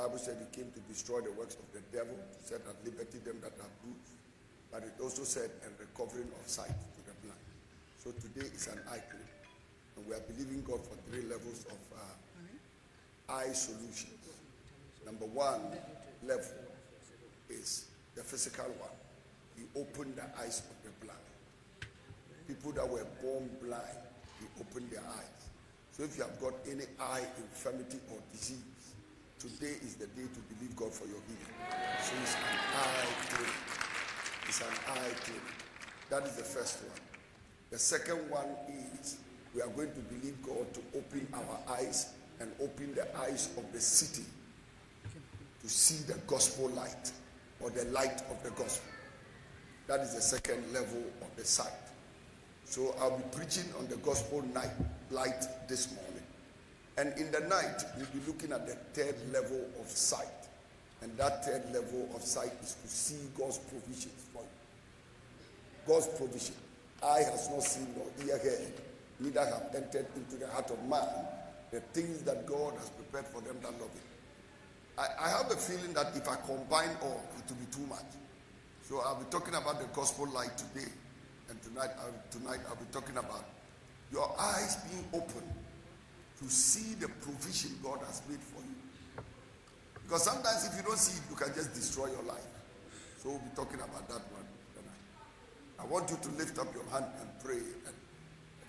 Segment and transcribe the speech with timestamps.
[0.00, 3.18] Bible said he came to destroy the works of the devil, to set at liberty
[3.18, 4.16] them that are bruised.
[4.72, 7.44] But it also said, and recovering of sight to the blind.
[8.00, 9.44] So today is an eye clinic.
[9.96, 14.16] And we are believing God for three levels of uh, eye solutions.
[15.04, 15.60] Number one
[16.24, 16.64] level
[17.50, 18.96] is the physical one.
[19.58, 21.28] He opened the eyes of the blind.
[22.48, 24.00] People that were born blind,
[24.40, 25.44] he opened their eyes.
[25.92, 28.64] So if you have got any eye infirmity or disease,
[29.40, 31.56] today is the day to believe God for your healing.
[32.02, 32.40] So it's an
[32.76, 33.54] eye clinic.
[34.46, 35.42] It's an eye clinic.
[36.10, 37.00] That is the first one.
[37.70, 38.44] The second one
[39.00, 39.16] is
[39.54, 43.72] we are going to believe God to open our eyes and open the eyes of
[43.72, 44.24] the city
[45.62, 47.10] to see the gospel light
[47.60, 48.92] or the light of the gospel.
[49.86, 51.72] That is the second level of the sight.
[52.66, 54.70] So I'll be preaching on the gospel night
[55.10, 56.09] light this morning.
[56.96, 60.26] And in the night, we'll be looking at the third level of sight.
[61.02, 64.48] And that third level of sight is to see God's provisions for you.
[65.86, 66.54] God's provision.
[67.02, 68.72] Eye has not seen nor ear heard,
[69.18, 71.08] neither have entered into the heart of man
[71.70, 74.10] the things that God has prepared for them that love Him.
[74.98, 78.04] I, I have a feeling that if I combine all, it will be too much.
[78.82, 80.90] So I'll be talking about the gospel light today,
[81.48, 83.44] and tonight, I'll, tonight I'll be talking about
[84.12, 85.42] your eyes being open
[86.42, 89.24] to see the provision God has made for you.
[90.02, 92.46] Because sometimes if you don't see it, you can just destroy your life.
[93.22, 95.04] So we'll be talking about that one tonight.
[95.78, 97.94] I want you to lift up your hand and pray and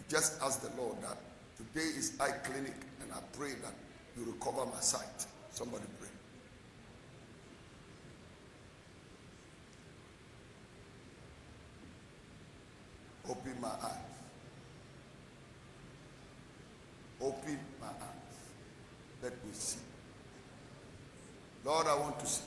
[0.09, 1.17] just ask the Lord that
[1.57, 3.73] today is eye clinic and I pray that
[4.17, 5.25] you recover my sight.
[5.51, 6.09] Somebody pray.
[13.29, 14.10] Open my eyes.
[17.21, 18.37] Open my eyes.
[19.21, 19.79] Let me see.
[21.63, 22.43] Lord, I want to see.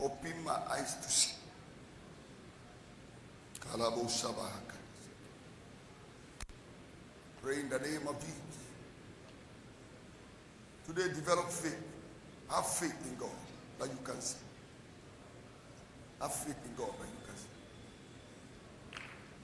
[0.00, 1.34] Open my eyes to see.
[7.42, 8.40] Pray in the name of Jesus.
[10.86, 11.82] Today, develop faith.
[12.50, 13.30] Have faith in God
[13.78, 14.38] that you can see.
[16.20, 17.13] Have faith in God see.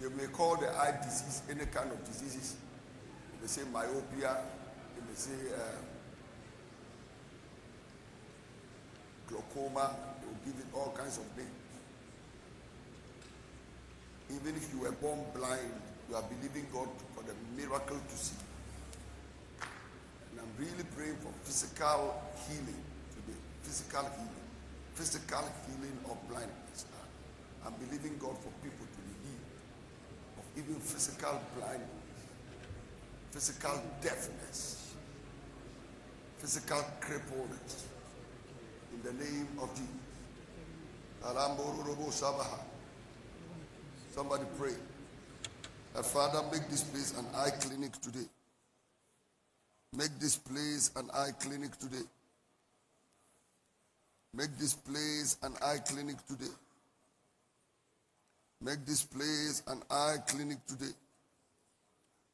[0.01, 2.57] They may call the eye disease any kind of diseases.
[3.41, 4.39] They say myopia.
[4.95, 5.81] They may say uh,
[9.29, 9.95] glaucoma.
[10.21, 11.51] They will give it all kinds of names.
[14.31, 15.75] Even if you were born blind,
[16.09, 18.37] you are believing God for the miracle to see.
[20.31, 22.15] And I'm really praying for physical
[22.47, 23.39] healing today.
[23.63, 24.47] Physical healing.
[24.95, 26.87] Physical healing of blindness.
[27.67, 29.51] I'm believing God for people to be healed
[30.39, 31.89] of even physical blindness,
[33.31, 34.95] physical deafness,
[36.39, 37.85] physical crippleness.
[38.93, 39.87] In the name of Jesus.
[44.15, 44.75] Somebody pray.
[45.95, 48.27] That Father, make this place an eye clinic today.
[49.97, 52.05] Make this place an eye clinic today.
[54.35, 56.53] Make this place an eye clinic today.
[58.63, 60.93] Make this place an eye clinic today.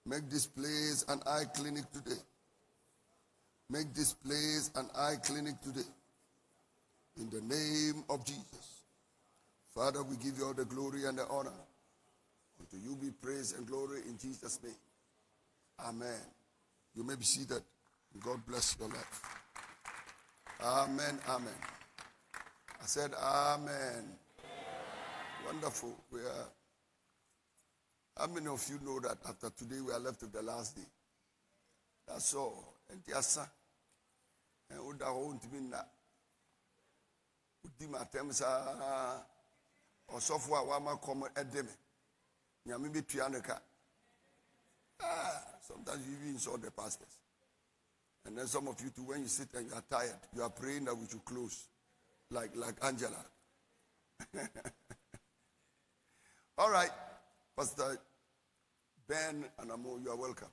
[0.04, 2.20] Make this place an eye clinic today.
[3.70, 5.88] Make this place an eye clinic today.
[7.20, 8.82] In the name of Jesus.
[9.75, 11.53] Father, we give you all the glory and the honor.
[12.58, 14.72] Unto you be praise and glory in Jesus' name.
[15.87, 16.20] Amen.
[16.94, 17.62] You may be seated.
[18.20, 19.22] God bless your life.
[20.62, 21.19] Amen.
[21.28, 21.53] Amen.
[22.81, 24.16] I said, Amen.
[25.56, 25.97] Wonderful.
[26.12, 26.49] We are.
[28.19, 30.83] How many of you know that after today we are left with the last day?
[32.06, 32.75] That's all.
[32.91, 33.39] And yes,
[34.71, 35.89] and would I want to be that?
[37.65, 40.99] Would my terms or software wama
[41.34, 41.69] edeme?
[42.69, 43.59] Nyame be pianoka.
[45.03, 47.17] Ah, sometimes you even insult the pastors.
[48.26, 50.50] And then some of you too, when you sit and you are tired, you are
[50.50, 51.64] praying that we should close,
[52.31, 53.25] like like Angela.
[56.58, 56.91] All right,
[57.55, 57.99] Pastor
[59.06, 60.49] Ben and Amo, you are welcome.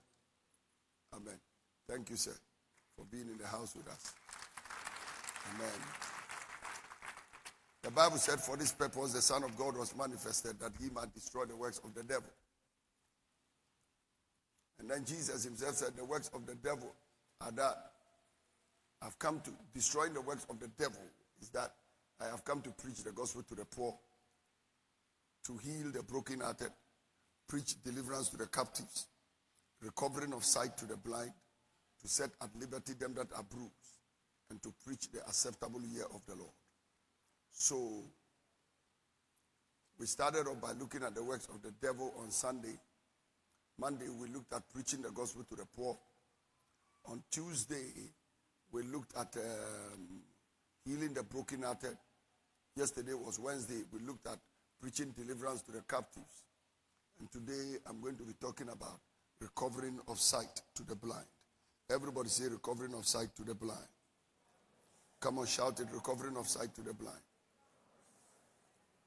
[1.16, 1.40] Amen.
[1.88, 2.36] Thank you, sir,
[2.98, 4.14] for being in the house with us.
[5.54, 5.72] Amen.
[7.84, 11.14] The Bible said, For this purpose the Son of God was manifested, that he might
[11.14, 12.30] destroy the works of the devil.
[14.80, 16.94] And then Jesus himself said, The works of the devil
[17.40, 17.92] are that
[19.02, 21.02] I've come to destroy the works of the devil,
[21.42, 21.74] is that
[22.20, 23.96] I have come to preach the gospel to the poor,
[25.45, 26.72] to heal the brokenhearted,
[27.48, 29.07] preach deliverance to the captives,
[29.81, 31.31] recovering of sight to the blind,
[32.01, 33.72] to set at liberty them that are bruised,
[34.50, 36.51] and to preach the acceptable year of the Lord.
[37.51, 38.04] So,
[40.00, 42.78] we started off by looking at the works of the devil on Sunday.
[43.80, 45.98] Monday, we looked at preaching the gospel to the poor.
[47.06, 48.12] On Tuesday,
[48.72, 50.22] we looked at um,
[50.86, 51.98] healing the brokenhearted.
[52.75, 53.84] Yesterday was Wednesday.
[53.92, 54.39] We looked at
[54.84, 56.44] preaching deliverance to the captives.
[57.18, 59.00] And today, I'm going to be talking about
[59.40, 61.26] recovering of sight to the blind.
[61.90, 63.88] Everybody say recovering of sight to the blind.
[65.22, 67.22] Come on, shout it recovering of sight to the blind.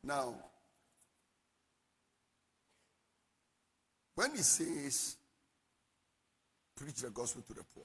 [0.02, 0.34] Now,
[4.14, 5.16] when he says
[6.74, 7.84] preach the gospel to the poor,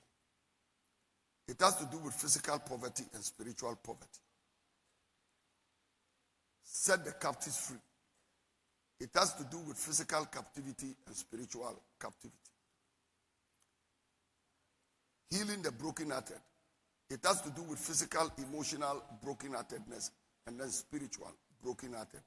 [1.46, 4.21] it has to do with physical poverty and spiritual poverty.
[6.74, 7.78] Set the captives free.
[9.02, 12.38] It has to do with physical captivity and spiritual captivity.
[15.30, 16.40] Healing the brokenhearted.
[17.10, 20.12] It has to do with physical, emotional brokenheartedness
[20.48, 22.22] and then spiritual brokenheartedness.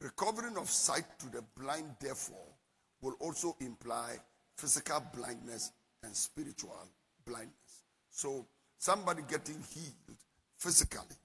[0.00, 2.54] Recovering of sight to the blind, therefore,
[3.02, 4.16] will also imply
[4.56, 5.72] physical blindness
[6.02, 6.88] and spiritual
[7.26, 7.84] blindness.
[8.10, 8.46] So,
[8.78, 10.16] somebody getting healed
[10.56, 11.16] physically,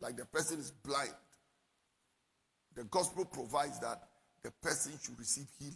[0.00, 1.14] like the person is blind,
[2.74, 4.02] the gospel provides that
[4.42, 5.74] the person should receive healing.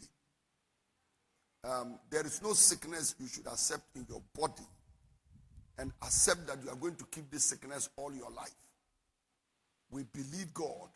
[1.64, 4.66] Um, there is no sickness you should accept in your body
[5.78, 8.52] and accept that you are going to keep this sickness all your life.
[9.90, 10.88] We believe God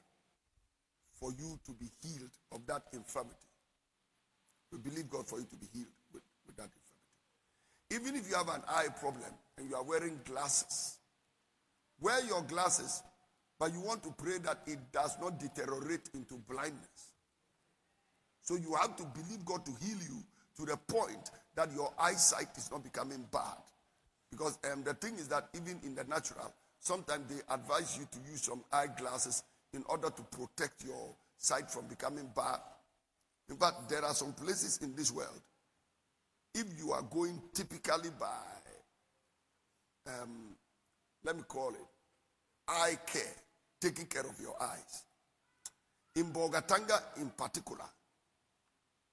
[1.18, 3.34] for you to be healed of that infirmity.
[4.70, 6.68] We believe God for you to be healed with, with that
[7.90, 8.06] infirmity.
[8.06, 10.98] Even if you have an eye problem and you are wearing glasses,
[12.00, 13.02] wear your glasses,
[13.58, 17.12] but you want to pray that it does not deteriorate into blindness.
[18.42, 20.22] So you have to believe God to heal you
[20.56, 23.62] to the point that your eyesight is not becoming bad.
[24.30, 28.30] Because um, the thing is that even in the natural, sometimes they advise you to
[28.30, 32.58] use some eyeglasses in order to protect your sight from becoming bad.
[33.48, 35.40] In fact, there are some places in this world,
[36.54, 38.26] if you are going typically by,
[40.06, 40.56] um,
[41.24, 41.86] let me call it,
[42.68, 43.34] eye care,
[43.84, 45.04] taking care of your eyes.
[46.16, 47.84] In Bolgatanga, in particular,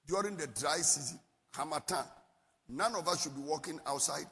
[0.08, 1.20] during the dry season,
[1.54, 2.06] Harmattan,
[2.70, 4.28] none of us should be walking outside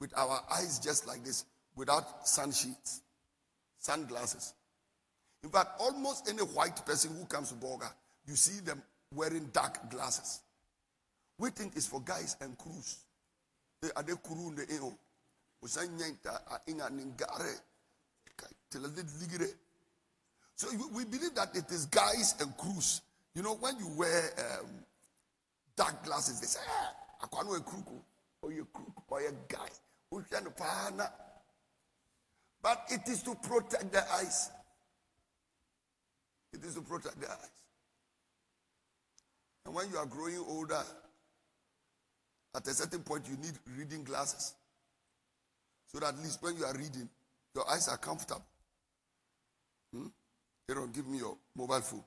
[0.00, 1.44] with our eyes just like this
[1.76, 3.02] without sun sheets,
[3.78, 4.54] sunglasses.
[5.44, 7.92] In fact, almost any white person who comes to Bolga,
[8.26, 8.82] you see them
[9.14, 10.40] wearing dark glasses.
[11.38, 12.96] We think it's for guys and crews.
[13.94, 14.64] Are they crew in the?
[20.56, 23.02] So we believe that it is guys and crews.
[23.34, 24.68] You know, when you wear um,
[25.76, 26.60] dark glasses, they say,
[27.22, 27.86] I can't wear crook,
[28.42, 29.68] or you crook, or a guy.
[32.62, 34.50] But it is to protect the eyes.
[36.52, 37.50] It is to protect the eyes.
[39.66, 40.82] And when you are growing older,
[42.54, 44.54] at a certain point, you need reading glasses.
[45.88, 47.08] So that at least when you are reading,
[47.54, 48.44] your eyes are comfortable.
[50.66, 52.02] Don't give me your mobile phone.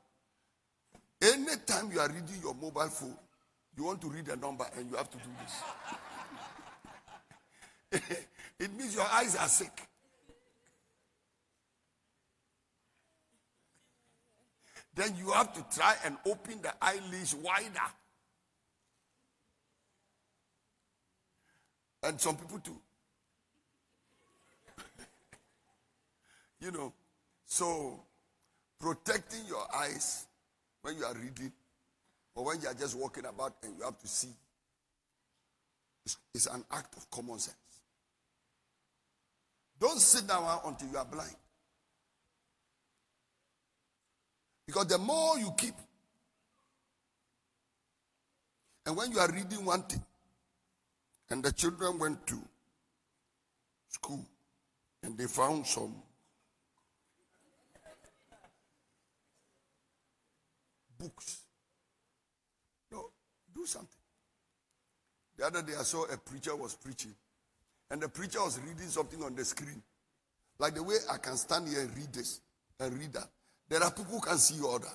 [1.21, 3.15] Anytime you are reading your mobile phone,
[3.75, 5.29] you want to read a number and you have to do
[7.91, 8.01] this.
[8.59, 9.87] it means your eyes are sick.
[14.95, 17.67] Then you have to try and open the eyelids wider.
[22.01, 22.79] And some people too.
[26.61, 26.93] you know,
[27.45, 28.06] so
[28.79, 30.25] protecting your eyes
[30.81, 31.51] when you are reading
[32.35, 34.29] or when you are just walking about and you have to see
[36.33, 37.55] is an act of common sense.
[39.79, 41.35] Don't sit down until you are blind.
[44.65, 45.75] Because the more you keep,
[48.85, 50.03] and when you are reading one thing,
[51.29, 52.37] and the children went to
[53.89, 54.25] school
[55.03, 55.93] and they found some
[60.97, 61.41] books.
[62.91, 63.09] No,
[63.53, 63.89] do something.
[65.37, 67.13] The other day I saw a preacher was preaching,
[67.91, 69.81] and the preacher was reading something on the screen.
[70.59, 72.41] Like the way I can stand here and read this
[72.79, 73.29] and read that.
[73.69, 74.87] There are people who can see order.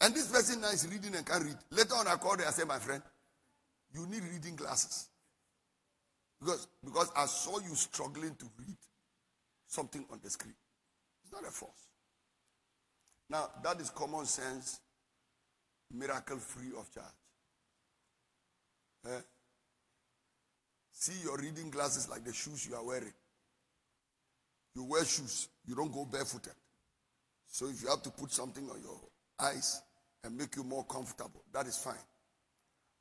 [0.00, 1.56] And this person now is reading and can't read.
[1.70, 3.02] Later on, I called her and said, My friend,
[3.94, 5.08] you need reading glasses.
[6.40, 8.76] Because, because I saw you struggling to read
[9.66, 10.54] something on the screen.
[11.22, 11.85] It's not a force.
[13.28, 14.80] Now, that is common sense,
[15.92, 17.06] miracle free of charge.
[19.06, 19.20] Eh?
[20.92, 23.12] See your reading glasses like the shoes you are wearing.
[24.74, 26.54] You wear shoes, you don't go barefooted.
[27.48, 29.00] So if you have to put something on your
[29.40, 29.82] eyes
[30.24, 31.94] and make you more comfortable, that is fine.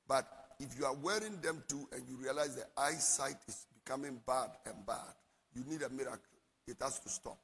[0.08, 0.28] But
[0.60, 4.86] if you are wearing them too and you realize the eyesight is becoming bad and
[4.86, 5.14] bad,
[5.54, 6.20] you need a miracle.
[6.68, 7.38] It has to stop.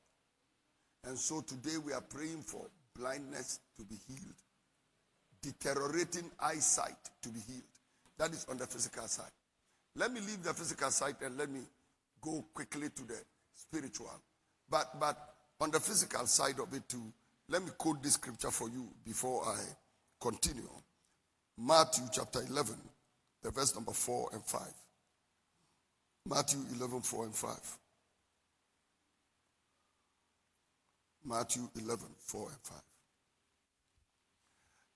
[1.06, 2.66] And so today we are praying for
[2.96, 4.36] blindness to be healed,
[5.42, 7.64] deteriorating eyesight to be healed.
[8.18, 9.32] That is on the physical side.
[9.96, 11.62] Let me leave the physical side and let me
[12.22, 13.18] go quickly to the
[13.56, 14.22] spiritual.
[14.70, 15.18] But but
[15.60, 17.12] on the physical side of it too,
[17.50, 19.60] let me quote this scripture for you before I
[20.20, 20.70] continue.
[21.58, 22.76] Matthew chapter 11,
[23.44, 24.62] the verse number 4 and 5.
[26.28, 27.78] Matthew 11, 4 and 5.
[31.24, 32.78] Matthew 11, 4 and 5.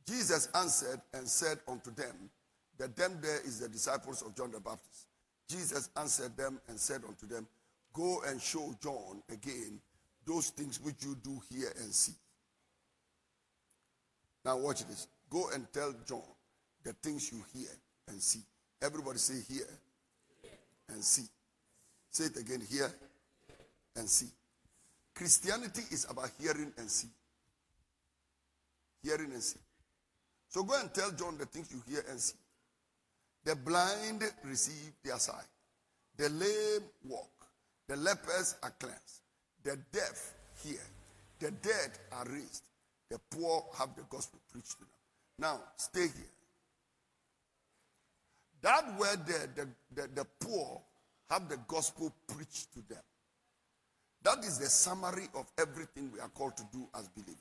[0.07, 2.29] Jesus answered and said unto them,
[2.77, 5.07] that them there is the disciples of John the Baptist.
[5.49, 7.47] Jesus answered them and said unto them,
[7.93, 9.79] Go and show John again
[10.25, 12.13] those things which you do hear and see.
[14.43, 15.07] Now watch this.
[15.29, 16.21] Go and tell John
[16.83, 17.69] the things you hear
[18.07, 18.41] and see.
[18.81, 19.67] Everybody say hear
[20.89, 21.27] and see.
[22.11, 22.93] Say it again, hear
[23.95, 24.27] and see.
[25.15, 27.07] Christianity is about hearing and see.
[29.01, 29.59] Hearing and see.
[30.49, 32.35] So go and tell John the things you hear and see.
[33.45, 35.45] The blind receive their sight.
[36.17, 37.29] The lame walk.
[37.87, 39.21] The lepers are cleansed.
[39.63, 40.79] The deaf hear.
[41.39, 42.63] The dead are raised.
[43.09, 44.89] The poor have the gospel preached to them.
[45.39, 46.31] Now, stay here.
[48.61, 50.81] That word there, the, the, the poor
[51.29, 53.03] have the gospel preached to them.
[54.25, 57.37] That is the summary of everything we are called to do as believers.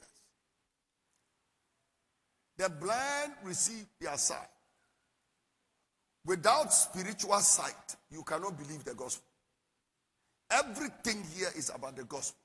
[2.59, 4.51] The blind receive their sight.
[6.27, 9.25] Without spiritual sight, you cannot believe the gospel.
[10.51, 12.39] Everything here is about the gospel.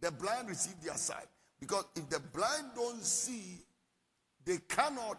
[0.00, 1.26] The blind receive their sight.
[1.58, 3.58] Because if the blind don't see,
[4.44, 5.18] they cannot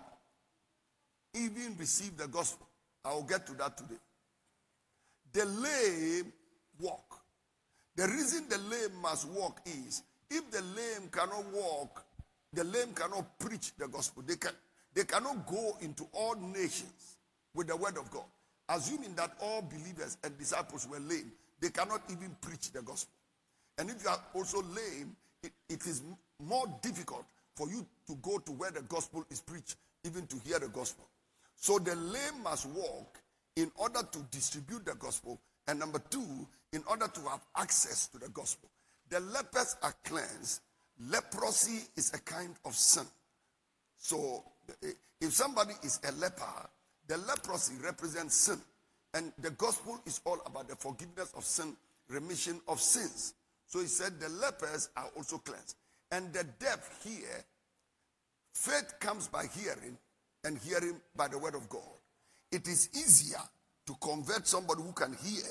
[1.34, 2.68] even receive the gospel.
[3.04, 4.00] I will get to that today.
[5.34, 6.32] The lame
[6.80, 7.21] walk.
[7.96, 12.06] The reason the lame must walk is if the lame cannot walk,
[12.54, 14.24] the lame cannot preach the gospel.
[14.26, 14.52] They, can,
[14.94, 17.18] they cannot go into all nations
[17.54, 18.24] with the word of God.
[18.70, 23.14] Assuming that all believers and disciples were lame, they cannot even preach the gospel.
[23.78, 26.02] And if you are also lame, it, it is
[26.40, 30.60] more difficult for you to go to where the gospel is preached, even to hear
[30.60, 31.06] the gospel.
[31.56, 33.20] So the lame must walk
[33.56, 38.18] in order to distribute the gospel, and number two, in order to have access to
[38.18, 38.70] the gospel.
[39.10, 40.62] The lepers are cleansed.
[41.10, 43.06] Leprosy is a kind of sin.
[43.98, 44.44] So
[44.84, 46.70] eh, if somebody is a leper,
[47.08, 48.60] the leprosy represents sin.
[49.14, 51.76] And the gospel is all about the forgiveness of sin,
[52.08, 53.34] remission of sins.
[53.68, 55.76] So he said the lepers are also cleansed.
[56.12, 57.46] And the deaf hear.
[58.54, 59.98] Faith comes by hearing,
[60.44, 61.82] and hearing by the word of God.
[62.52, 63.42] It is easier
[63.88, 65.44] to convert somebody who can hear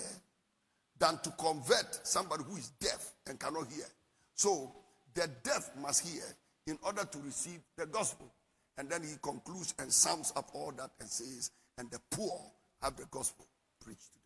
[1.00, 3.87] than to convert somebody who is deaf and cannot hear.
[4.35, 4.71] So
[5.14, 6.23] the deaf must hear
[6.66, 8.30] in order to receive the gospel.
[8.78, 12.38] And then he concludes and sums up all that and says, and the poor
[12.83, 13.47] have the gospel
[13.83, 14.23] preached to them.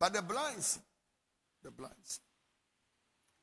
[0.00, 0.80] But the blind see,
[1.62, 2.20] the blind see.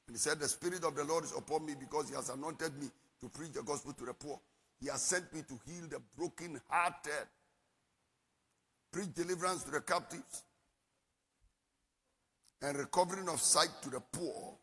[0.08, 2.78] And he said, The Spirit of the Lord is upon me because he has anointed
[2.80, 2.88] me
[3.22, 4.40] to preach the gospel to the poor.
[4.82, 7.28] He has sent me to heal the broken-hearted,
[8.92, 10.44] preach deliverance to the captives,
[12.64, 14.56] and recovering of sight to the poor.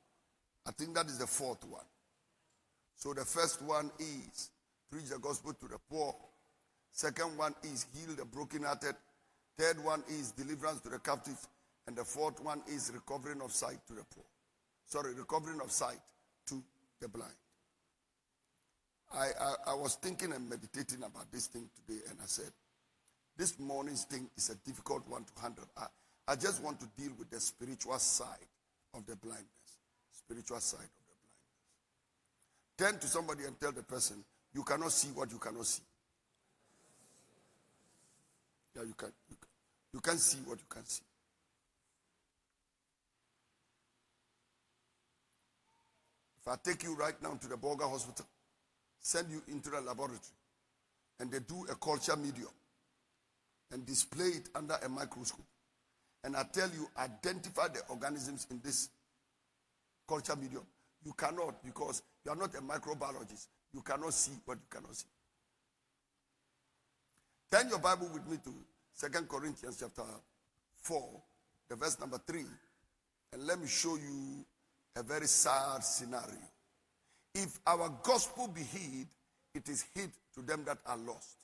[0.66, 1.84] I think that is the fourth one.
[2.96, 4.50] So the first one is
[4.90, 6.14] preach the gospel to the poor.
[6.90, 8.94] Second one is heal the brokenhearted.
[9.56, 11.46] Third one is deliverance to the captives.
[11.86, 14.24] And the fourth one is recovering of sight to the poor.
[14.86, 16.00] Sorry, recovering of sight
[16.46, 16.62] to
[17.00, 17.32] the blind.
[19.12, 22.50] I, I, I was thinking and meditating about this thing today, and I said,
[23.36, 25.64] this morning's thing is a difficult one to handle.
[25.76, 25.86] I,
[26.30, 28.46] I just want to deal with the spiritual side
[28.94, 29.48] of the blindness.
[30.12, 33.00] Spiritual side of the blindness.
[33.00, 34.22] Turn to somebody and tell the person,
[34.54, 35.82] you cannot see what you cannot see.
[38.76, 39.08] Yeah, you can.
[39.28, 39.48] You, can,
[39.94, 41.02] you can't see what you can see.
[46.40, 48.26] If I take you right now to the Bolga Hospital,
[49.00, 50.20] send you into the laboratory,
[51.18, 52.46] and they do a culture medium
[53.72, 55.44] and display it under a microscope,
[56.24, 58.90] and I tell you, identify the organisms in this
[60.06, 60.64] culture medium,
[61.04, 63.46] you cannot because you are not a microbiologist.
[63.72, 65.06] You cannot see what you cannot see.
[67.50, 68.52] Turn your Bible with me to
[68.92, 70.02] Second Corinthians chapter
[70.82, 71.22] 4,
[71.68, 72.44] the verse number 3.
[73.32, 74.44] And let me show you
[74.96, 76.36] a very sad scenario.
[77.34, 79.06] If our gospel be hid,
[79.54, 81.36] it is hid to them that are lost.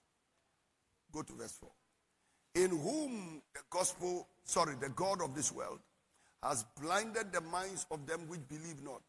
[1.13, 1.71] Go to verse 4.
[2.57, 5.79] In whom the gospel, sorry, the God of this world
[6.43, 9.03] has blinded the minds of them which believe not,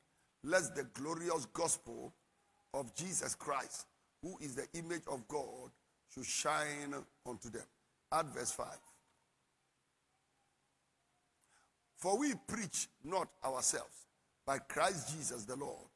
[0.44, 2.14] lest the glorious gospel
[2.74, 3.86] of Jesus Christ,
[4.22, 5.72] who is the image of God,
[6.14, 6.94] should shine
[7.26, 7.64] unto them.
[8.12, 8.68] Add verse 5.
[11.96, 14.06] For we preach not ourselves,
[14.46, 15.88] but Christ Jesus the Lord,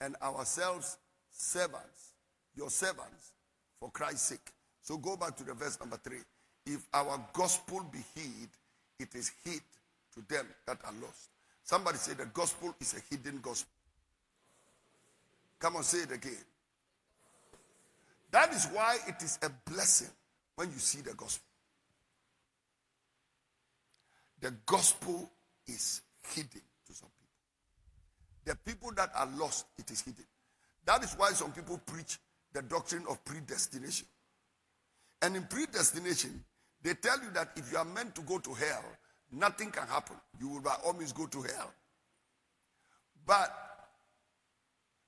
[0.00, 0.98] and ourselves
[1.30, 2.14] servants,
[2.56, 3.34] your servants,
[3.78, 4.52] for Christ's sake.
[4.82, 6.18] So go back to the verse number 3.
[6.70, 8.50] If our gospel be hid,
[9.00, 9.62] it is hid
[10.14, 11.30] to them that are lost.
[11.64, 13.72] Somebody say the gospel is a hidden gospel.
[15.58, 16.44] Come on, say it again.
[18.30, 20.10] That is why it is a blessing
[20.56, 21.46] when you see the gospel.
[24.40, 25.30] The gospel
[25.66, 26.02] is
[26.34, 28.44] hidden to some people.
[28.44, 30.26] The people that are lost, it is hidden.
[30.84, 32.18] That is why some people preach
[32.52, 34.06] the doctrine of predestination.
[35.22, 36.44] And in predestination,
[36.82, 38.84] they tell you that if you are meant to go to hell,
[39.32, 40.16] nothing can happen.
[40.40, 41.72] You will by all means go to hell.
[43.26, 43.52] But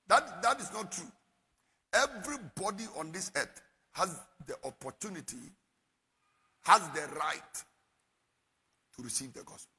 [0.09, 1.11] that, that is not true.
[1.93, 3.63] Everybody on this earth
[3.93, 5.37] has the opportunity,
[6.63, 7.65] has the right
[8.97, 9.73] to receive the gospel.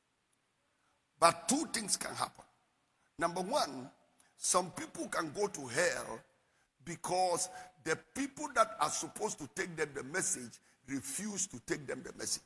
[1.20, 2.44] But two things can happen.
[3.20, 3.90] Number one,
[4.38, 6.20] some people can go to hell
[6.84, 7.48] because
[7.84, 10.54] the people that are supposed to take them the message
[10.92, 12.44] refuse to take them the message.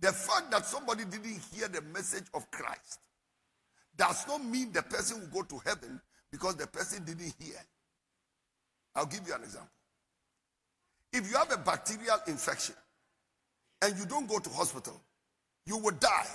[0.00, 3.00] The fact that somebody didn't hear the message of Christ
[3.96, 7.56] does not mean the person will go to heaven because the person didn't hear.
[8.94, 9.70] I'll give you an example.
[11.12, 12.74] If you have a bacterial infection
[13.82, 15.00] and you don't go to hospital,
[15.64, 16.26] you will die.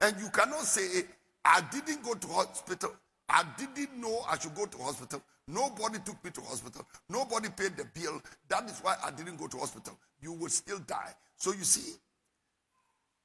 [0.00, 1.04] And you cannot say,
[1.44, 2.92] I didn't go to hospital.
[3.28, 5.22] I didn't know I should go to hospital.
[5.48, 6.86] Nobody took me to hospital.
[7.08, 8.20] Nobody paid the bill.
[8.48, 9.96] That is why I didn't go to hospital.
[10.20, 11.12] You will still die.
[11.36, 11.94] So you see,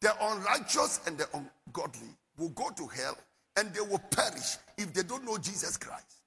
[0.02, 3.18] the unrighteous and the ungodly will go to hell
[3.58, 6.22] and they will perish if they don't know Jesus Christ.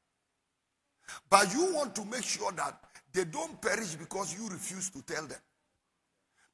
[1.30, 2.78] But you want to make sure that
[3.12, 5.38] they don't perish because you refuse to tell them.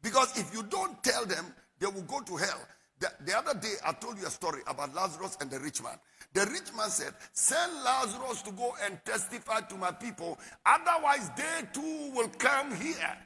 [0.03, 1.47] Because if you don't tell them,
[1.79, 2.61] they will go to hell.
[3.01, 5.99] The, the, other day, I told you a story about Lazarus and the rich man.
[6.35, 11.67] The rich man said, Send Lazarus to go and testify to my people, otherwise, they
[11.73, 13.17] too will come here.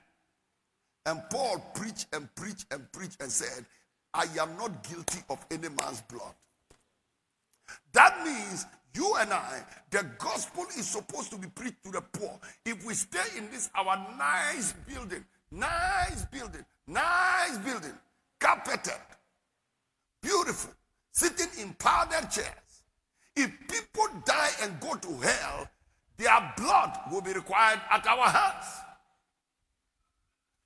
[1.06, 3.66] And Paul preached and preached and preached and said,
[4.14, 6.34] I am not guilty of any man's blood.
[7.92, 9.60] That means you and I,
[9.90, 12.38] the gospel is supposed to be preached to the poor.
[12.64, 17.92] If we stay in this, our nice building, nice building, nice building,
[18.38, 19.00] carpeted,
[20.24, 20.72] beautiful,
[21.12, 22.82] sitting in powdered chairs,
[23.36, 25.68] if people die and go to hell,
[26.16, 28.66] their blood will be required at our hands.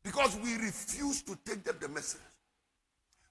[0.05, 2.21] Because we refuse to take them the message.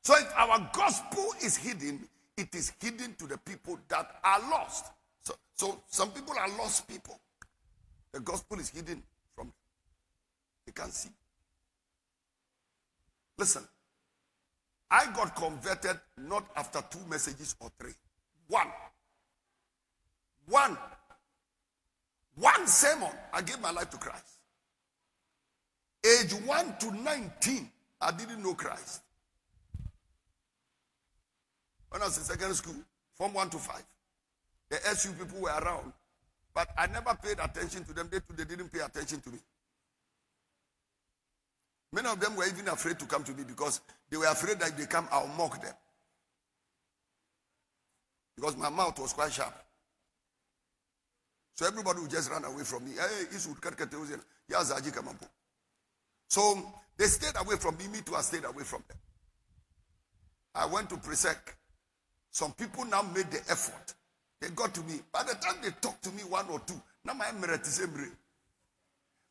[0.03, 4.85] So if our gospel is hidden, it is hidden to the people that are lost.
[5.23, 7.19] So, so some people are lost people.
[8.11, 9.01] The gospel is hidden
[9.35, 9.53] from them.
[10.65, 11.09] They can't see.
[13.37, 13.63] Listen,
[14.89, 17.93] I got converted not after two messages or three.
[18.47, 18.67] One.
[20.47, 20.77] One.
[22.35, 23.11] One sermon.
[23.33, 24.37] I gave my life to Christ.
[26.05, 27.69] Age 1 to 19,
[27.99, 29.01] I didn't know Christ.
[31.89, 32.75] When I was in secondary school,
[33.15, 33.83] from 1 to 5,
[34.69, 35.91] the SU people were around,
[36.53, 38.07] but I never paid attention to them.
[38.11, 39.39] They, too, they didn't pay attention to me.
[41.93, 44.69] Many of them were even afraid to come to me because they were afraid that
[44.69, 45.73] if they come, I'll mock them.
[48.35, 49.53] Because my mouth was quite sharp.
[51.55, 52.91] So everybody would just run away from me.
[56.27, 57.87] So they stayed away from me.
[57.87, 58.97] Me too, I stayed away from them.
[60.53, 61.37] I went to Presec.
[62.29, 63.95] Some people now made the effort.
[64.39, 64.99] They got to me.
[65.11, 67.79] By the time they talked to me one or two, now my merit is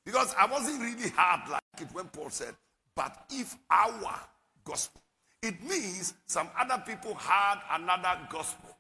[0.07, 2.55] Because I wasn't really hard like it when Paul said,
[2.95, 4.21] but if our
[4.65, 5.03] gospel,
[5.43, 8.71] it means some other people had another gospel.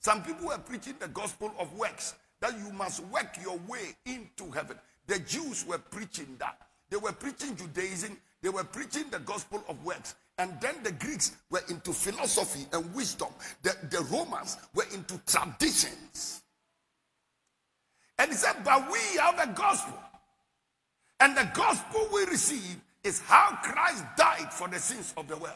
[0.00, 4.50] Some people were preaching the gospel of works, that you must work your way into
[4.50, 4.76] heaven.
[5.06, 6.58] The Jews were preaching that.
[6.90, 10.14] They were preaching Judaism, they were preaching the gospel of works.
[10.36, 13.28] And then the Greeks were into philosophy and wisdom.
[13.62, 16.42] The, the Romans were into traditions.
[18.18, 19.98] And he said, But we have a gospel.
[21.24, 25.54] And the gospel we receive is how Christ died for the sins of the world.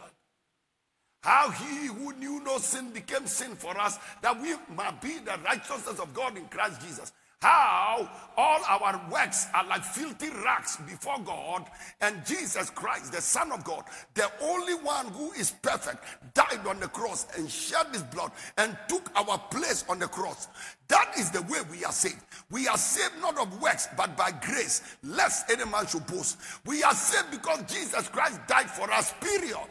[1.20, 5.38] How he who knew no sin became sin for us, that we might be the
[5.44, 7.12] righteousness of God in Christ Jesus.
[7.40, 11.66] How all our works are like filthy rags before God,
[12.00, 16.02] and Jesus Christ, the Son of God, the only one who is perfect,
[16.34, 20.48] died on the cross and shed his blood and took our place on the cross.
[20.88, 22.24] That is the way we are saved.
[22.50, 26.38] We are saved not of works, but by grace, lest any man should boast.
[26.66, 29.68] We are saved because Jesus Christ died for us, period.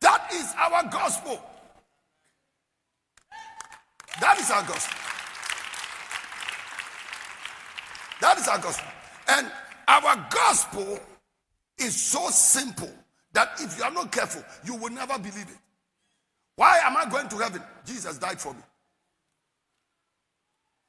[0.00, 1.42] That is our gospel.
[4.20, 5.19] That is our gospel.
[8.20, 8.88] That is our gospel.
[9.28, 9.50] And
[9.88, 10.98] our gospel
[11.78, 12.90] is so simple
[13.32, 15.58] that if you are not careful, you will never believe it.
[16.56, 17.62] Why am I going to heaven?
[17.86, 18.60] Jesus died for me.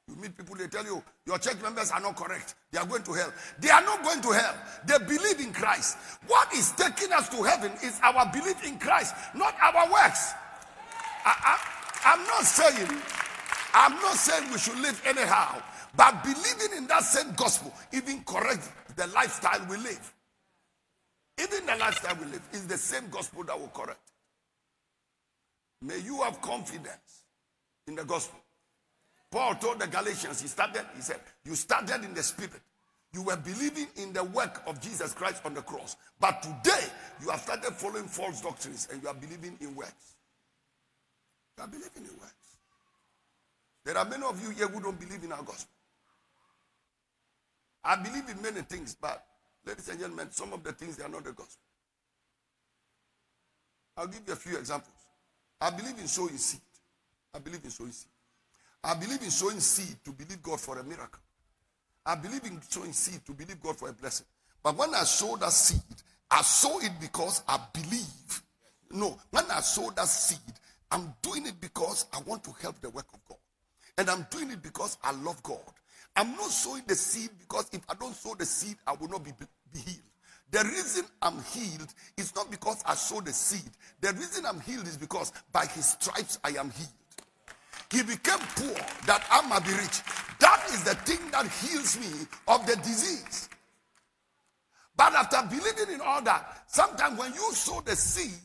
[0.08, 2.56] You meet people, they tell you your church members are not correct.
[2.72, 3.32] They are going to hell.
[3.60, 4.56] They are not going to hell.
[4.86, 5.98] They believe in Christ.
[6.28, 10.34] What is taking us to heaven is our belief in Christ, not our works.
[11.24, 12.90] I, I, I'm not saying,
[13.74, 15.62] I'm not saying we should live anyhow.
[15.96, 20.14] But believing in that same gospel even correct the lifestyle we live.
[21.42, 24.00] Even the lifestyle we live is the same gospel that will correct.
[25.82, 27.24] May you have confidence
[27.88, 28.40] in the gospel.
[29.32, 32.62] Paul told the Galatians, he started, he said, You started in the spirit.
[33.14, 35.98] You were believing in the work of Jesus Christ on the cross.
[36.20, 36.86] But today,
[37.22, 40.16] you have started following false doctrines and you are believing in works.
[41.58, 42.58] You are believing in works.
[43.84, 45.74] There are many of you here who don't believe in our gospel.
[47.84, 49.24] I believe in many things, but
[49.66, 51.62] ladies and gentlemen, some of the things they are not the gospel.
[53.98, 54.96] I'll give you a few examples.
[55.60, 56.62] I believe in sowing seed.
[57.34, 58.12] I believe in sowing seed.
[58.84, 61.22] I believe in sowing seed to believe God for a miracle.
[62.06, 64.26] I believe in sowing seed to believe God for a blessing.
[64.64, 65.82] But when I sow that seed,
[66.30, 68.42] I sow it because I believe.
[68.92, 70.40] No, when I sow that seed,
[70.90, 73.38] I'm doing it because I want to help the work of God.
[73.98, 75.60] And I'm doing it because I love God.
[76.16, 79.24] I'm not sowing the seed because if I don't sow the seed, I will not
[79.24, 79.32] be,
[79.74, 80.02] be healed.
[80.52, 83.72] The reason I'm healed is not because I sow the seed.
[84.02, 86.90] The reason I'm healed is because by his stripes I am healed.
[87.90, 90.02] He became poor that I might be rich.
[90.40, 93.50] That is the thing that heals me of the disease.
[94.96, 98.40] But after believing in all that, sometimes when you sow the seed,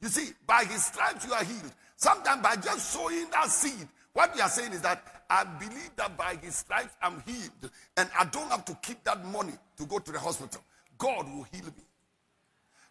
[0.00, 1.72] you see, by his stripes you are healed.
[1.96, 6.18] Sometimes by just sowing that seed, what we are saying is that I believe that
[6.18, 7.70] by his stripes I'm healed.
[7.96, 10.60] And I don't have to keep that money to go to the hospital.
[10.98, 11.84] God will heal me.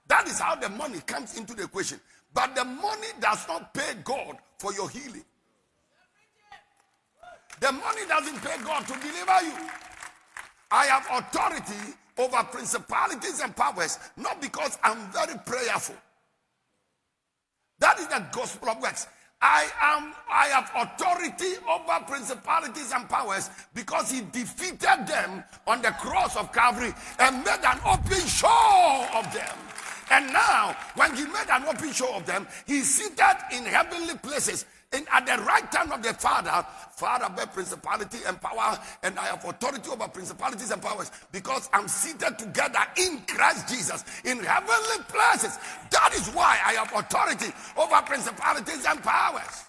[0.08, 2.00] That is how the money comes into the equation.
[2.34, 5.26] But the money does not pay God for your healing.
[7.60, 9.70] The money doesn't pay God to deliver you.
[10.72, 15.96] I have authority over principalities and powers, not because I'm very prayerful.
[17.80, 19.08] That is the gospel of works.
[19.42, 25.92] I am I have authority over principalities and powers because he defeated them on the
[25.92, 29.58] cross of Calvary and made an open show of them.
[30.12, 34.66] And now, when he made an open show of them, he's seated in heavenly places
[34.92, 39.26] and at the right hand of the Father, Father by principality and power, and I
[39.28, 45.04] have authority over principalities and powers because I'm seated together in Christ Jesus in heavenly
[45.08, 45.58] places.
[45.92, 49.66] That is why I have authority over principalities and powers.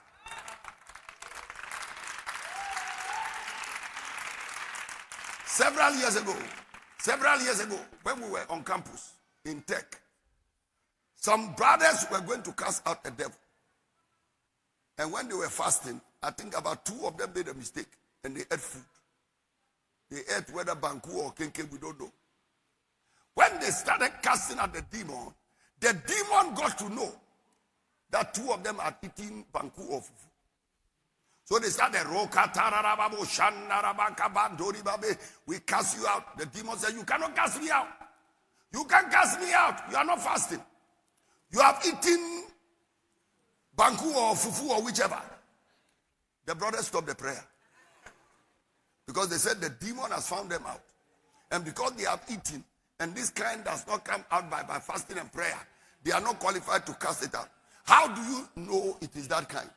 [5.44, 6.34] Several years ago,
[6.98, 9.12] several years ago, when we were on campus
[9.44, 10.00] in tech,
[11.16, 13.34] some brothers were going to cast out a devil.
[15.00, 17.88] And when they were fasting, I think about two of them made a mistake
[18.22, 18.84] and they ate food.
[20.10, 22.12] They ate whether banku or kenkey, we don't know.
[23.32, 25.32] When they started casting at the demon,
[25.80, 27.10] the demon got to know
[28.10, 30.28] that two of them are eating banku or fufu.
[31.44, 32.06] So they started,
[35.46, 36.36] we cast you out.
[36.36, 37.88] The demon said, You cannot cast me out.
[38.74, 39.80] You can't cast me out.
[39.90, 40.60] You are not fasting.
[41.52, 42.44] You have eaten
[43.80, 45.20] banku or fufu or whichever.
[46.44, 47.42] The brothers stopped the prayer.
[49.06, 50.82] Because they said the demon has found them out.
[51.50, 52.62] And because they have eaten,
[53.00, 55.58] and this kind does not come out by, by fasting and prayer,
[56.04, 57.48] they are not qualified to cast it out.
[57.84, 59.68] How do you know it is that kind?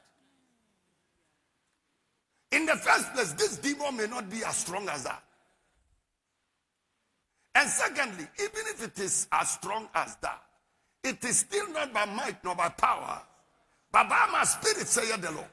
[2.51, 5.23] In the first place, this demon may not be as strong as that.
[7.55, 10.41] And secondly, even if it is as strong as that,
[11.03, 13.21] it is still not by might nor by power,
[13.93, 15.47] but by my spirit, saith the Lord.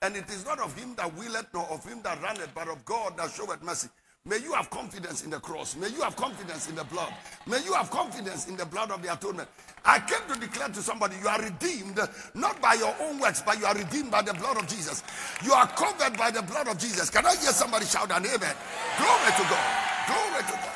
[0.00, 2.84] And it is not of him that willeth, nor of him that runneth, but of
[2.84, 3.88] God that showeth mercy.
[4.24, 5.74] May you have confidence in the cross.
[5.74, 7.12] May you have confidence in the blood.
[7.46, 9.48] May you have confidence in the blood of the atonement.
[9.84, 11.98] I came to declare to somebody you are redeemed
[12.34, 15.02] not by your own works, but you are redeemed by the blood of Jesus.
[15.44, 17.10] You are covered by the blood of Jesus.
[17.10, 18.54] Can I hear somebody shout an amen?
[18.96, 19.66] Glory to God.
[20.06, 20.71] Glory to God.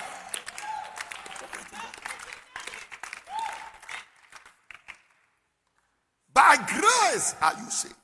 [6.37, 7.95] By grace are you saved.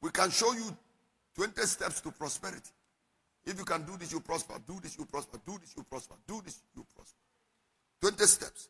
[0.00, 0.76] We can show you
[1.36, 2.72] 20 steps to prosperity.
[3.46, 4.54] If you can do this, you prosper.
[4.66, 5.38] Do this, you prosper.
[5.46, 6.16] Do this, you prosper.
[6.26, 7.18] Do this, you prosper.
[8.00, 8.68] 20 steps.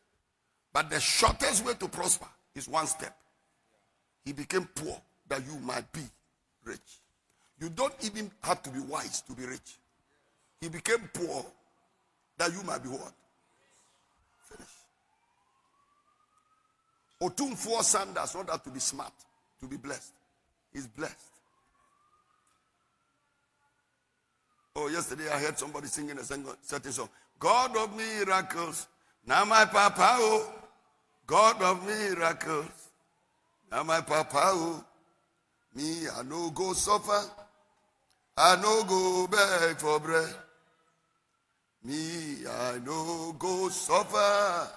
[0.70, 3.16] But the shortest way to prosper is one step.
[4.22, 6.02] He became poor that you might be
[6.62, 7.00] rich.
[7.58, 9.78] You don't even have to be wise to be rich.
[10.60, 11.46] He became poor
[12.42, 13.12] that you might be what?
[14.50, 14.68] Finish.
[17.22, 19.12] Otumfuo's son does not have to be smart
[19.60, 20.12] to be blessed
[20.72, 21.14] He's blessed.
[24.74, 27.10] Oh, yesterday I heard somebody singing a certain song.
[27.38, 28.88] God of miracles,
[29.26, 30.52] now my papa, oh.
[31.26, 32.88] God of miracles,
[33.70, 34.84] now my papa, oh.
[35.74, 37.30] Me, I no go suffer,
[38.36, 40.34] I no go beg for bread.
[41.84, 44.68] Me, I no go suffer,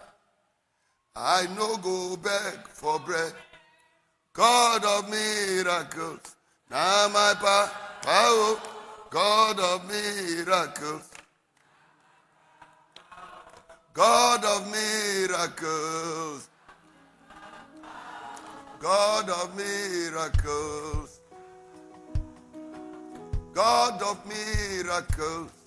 [1.15, 3.33] I no go beg for bread.
[4.33, 6.35] God of miracles.
[6.69, 7.71] Now my power,
[8.07, 8.71] oh.
[9.15, 11.09] God of miracles.
[13.93, 16.49] God of miracles.
[18.81, 21.21] God of miracles.
[23.53, 25.64] God of miracles.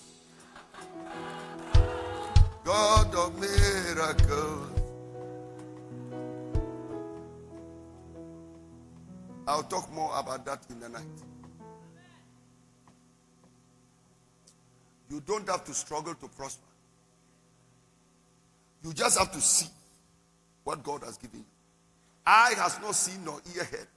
[2.69, 4.69] God of miracles.
[9.47, 11.01] I'll talk more about that in the night.
[15.09, 16.67] You don't have to struggle to prosper.
[18.83, 19.69] You just have to see
[20.63, 21.45] what God has given you.
[22.23, 23.87] Eye has not seen nor ear heard,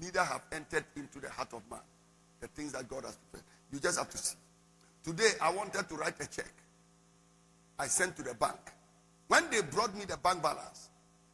[0.00, 1.80] neither have entered into the heart of man
[2.38, 3.44] the things that God has prepared.
[3.72, 4.36] You just have to see.
[5.02, 6.52] Today, I wanted to write a check.
[7.78, 8.58] I sent to the bank.
[9.28, 10.90] When they brought me the bank balance,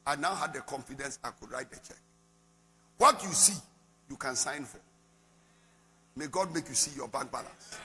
[0.06, 1.98] I now had the confidence I could write the check.
[2.98, 3.58] What you see,
[4.08, 4.78] you can sign for.
[6.16, 7.78] May God make you see your bank balance.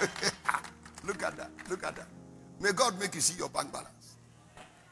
[1.04, 1.50] Look at that.
[1.68, 2.06] Look at that.
[2.60, 4.16] May God make you see your bank balance.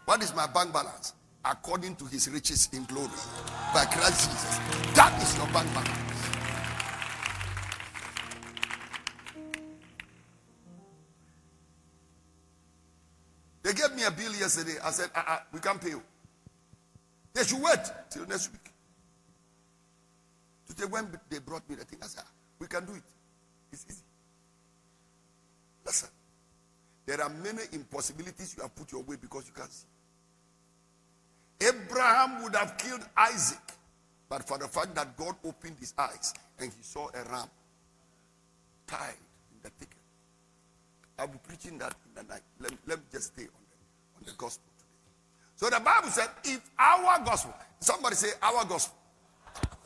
[0.07, 1.15] What is my bank balance?
[1.45, 3.11] According to his riches in glory
[3.75, 4.59] by Christ Jesus.
[4.95, 6.08] That is your bank balance.
[13.99, 14.77] Me a bill yesterday.
[14.83, 16.03] I said, uh-uh, we can't pay you.
[17.35, 17.81] They should wait
[18.11, 18.73] till next week.
[20.69, 23.03] Today, when they brought me the thing, I said, ah, we can do it.
[23.73, 24.03] It's easy.
[25.85, 26.09] Listen,
[27.07, 29.87] there are many impossibilities you have put your way because you can't see.
[31.61, 33.59] Abraham would have killed Isaac,
[34.29, 37.49] but for the fact that God opened his eyes and he saw a ram
[38.87, 39.15] tied
[39.51, 39.97] in the thicket.
[41.19, 42.43] I'll be preaching that in the night.
[42.61, 43.68] Let, let me just stay on
[44.29, 44.89] the, gospel today.
[45.57, 48.97] So the Bible said, if our gospel, somebody say our gospel.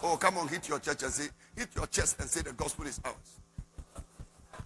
[0.02, 2.87] Oh, come on, hit your church and say, hit your chest and say the gospel
[2.87, 3.40] is ours.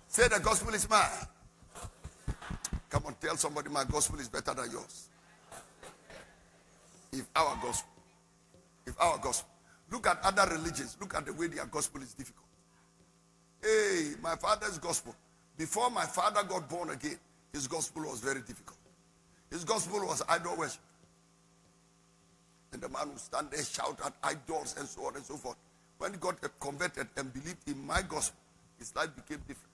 [0.08, 1.08] Say the gospel is mine.
[2.88, 5.08] Come on, tell somebody my gospel is better than yours.
[7.12, 7.90] If our gospel,
[8.86, 9.50] if our gospel,
[9.90, 12.46] look at other religions, look at the way their gospel is difficult.
[13.62, 15.14] Hey, my father's gospel,
[15.56, 17.18] before my father got born again,
[17.52, 18.78] his gospel was very difficult.
[19.50, 20.80] His gospel was idol worship.
[22.72, 25.56] And the man would stand there, shout at idols and so on and so forth.
[25.98, 28.38] When he got converted and believed in my gospel,
[28.78, 29.72] his life became different.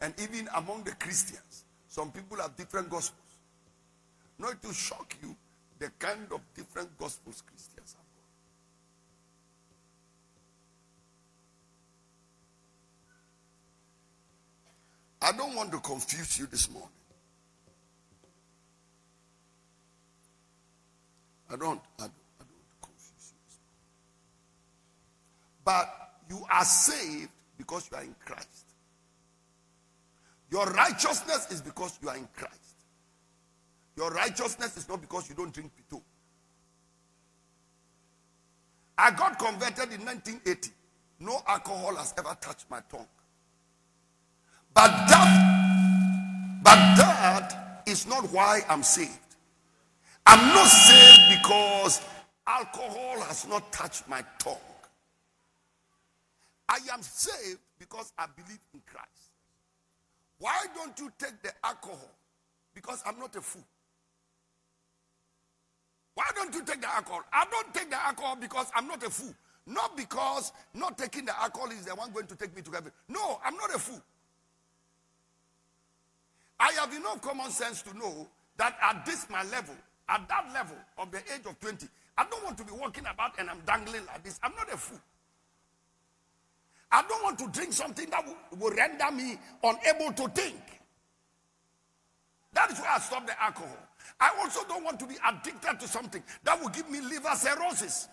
[0.00, 3.18] And even among the Christians, some people have different gospels.
[4.38, 5.36] Not to shock you
[5.78, 7.96] the kind of different gospels Christians
[15.20, 15.34] have.
[15.34, 16.88] I don't want to confuse you this morning.
[21.52, 23.58] I don't, I don't, I don't confuse you.
[25.64, 25.88] But
[26.30, 28.66] you are saved because you are in Christ.
[30.50, 32.58] Your righteousness is because you are in Christ.
[33.96, 36.00] Your righteousness is not because you don't drink pito.
[38.96, 40.70] I got converted in 1980.
[41.20, 43.06] No alcohol has ever touched my tongue.
[44.74, 49.18] But that, but that is not why I'm saved.
[50.26, 52.00] I'm not saved because
[52.46, 54.56] alcohol has not touched my tongue.
[56.68, 59.08] I am saved because I believe in Christ.
[60.38, 62.10] Why don't you take the alcohol?
[62.74, 63.64] Because I'm not a fool.
[66.14, 67.22] Why don't you take the alcohol?
[67.32, 69.34] I don't take the alcohol because I'm not a fool.
[69.66, 72.92] Not because not taking the alcohol is the one going to take me to heaven.
[73.08, 74.02] No, I'm not a fool.
[76.58, 79.74] I have enough common sense to know that at this my level,
[80.08, 81.86] at that level of the age of 20,
[82.18, 84.38] I don't want to be walking about and I'm dangling like this.
[84.42, 84.98] I'm not a fool.
[86.90, 90.60] I don't want to drink something that will, will render me unable to think.
[92.52, 93.78] That is why I stopped the alcohol.
[94.20, 98.08] I also don't want to be addicted to something that will give me liver cirrhosis.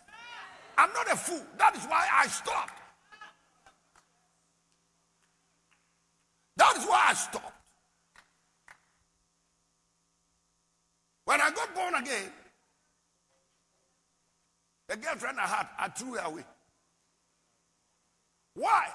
[0.78, 1.46] I'm not a fool.
[1.58, 2.80] That is why I stopped.
[6.56, 7.59] That is why I stopped.
[11.30, 12.32] When I got born again,
[14.88, 16.42] the girlfriend I had, I threw her away.
[18.56, 18.88] Why?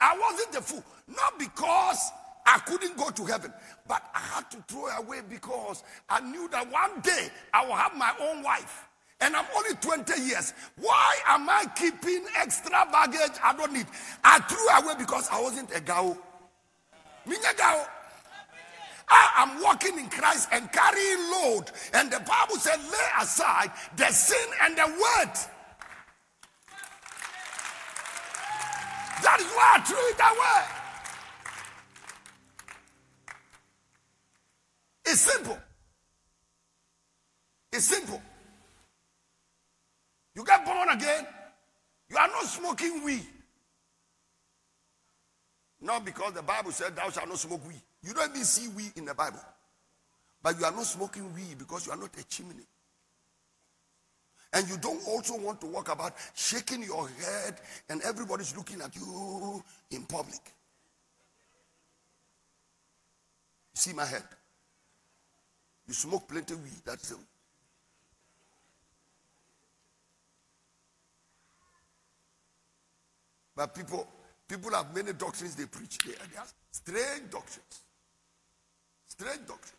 [0.00, 0.82] I wasn't a fool.
[1.06, 1.98] Not because
[2.46, 3.52] I couldn't go to heaven,
[3.86, 7.74] but I had to throw her away because I knew that one day I will
[7.74, 8.88] have my own wife.
[9.20, 10.54] And I'm only 20 years.
[10.80, 13.86] Why am I keeping extra baggage I don't need?
[14.24, 16.16] I threw away because I wasn't a gao.
[17.28, 17.86] Minya gao.
[19.08, 21.70] I am walking in Christ and carrying load.
[21.92, 25.34] And the Bible said, lay aside the sin and the word.
[29.22, 30.84] That is why I threw it away.
[35.06, 35.58] It's simple.
[37.72, 38.22] It's simple.
[40.34, 41.26] You get born again,
[42.08, 43.26] you are not smoking weed.
[45.80, 47.82] Not because the Bible said thou shalt not smoke weed.
[48.04, 49.40] You don't even see weed in the Bible.
[50.42, 52.66] But you are not smoking weed because you are not a chimney.
[54.52, 57.56] And you don't also want to walk about shaking your head
[57.88, 60.40] and everybody's looking at you in public.
[63.74, 64.22] You see my head?
[65.88, 67.16] You smoke plenty weed, that's it.
[73.56, 74.06] But people,
[74.46, 75.98] people have many doctrines they preach.
[75.98, 77.83] They, they have strange doctrines.
[79.16, 79.78] Strange doctrines.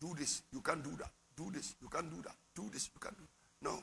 [0.00, 1.10] Do this, you can't do that.
[1.36, 2.34] Do this, you can't do that.
[2.54, 3.24] Do this, you can't do.
[3.60, 3.82] No.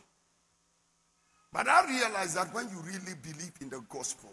[1.52, 4.32] But I realize that when you really believe in the gospel,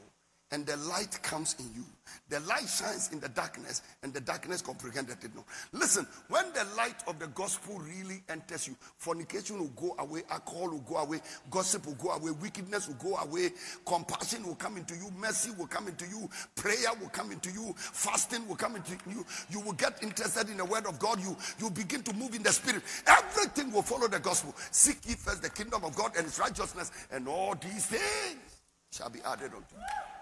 [0.53, 1.85] and the light comes in you.
[2.29, 5.45] The light shines in the darkness, and the darkness comprehended it not.
[5.73, 10.71] Listen, when the light of the gospel really enters you, fornication will go away, alcohol
[10.71, 13.51] will go away, gossip will go away, wickedness will go away,
[13.87, 17.73] compassion will come into you, mercy will come into you, prayer will come into you,
[17.77, 19.25] fasting will come into you.
[19.51, 21.21] You will get interested in the word of God.
[21.21, 22.83] You you begin to move in the spirit.
[23.07, 24.55] Everything will follow the gospel.
[24.71, 28.61] Seek ye first the kingdom of God and His righteousness, and all these things
[28.93, 30.20] shall be added unto you.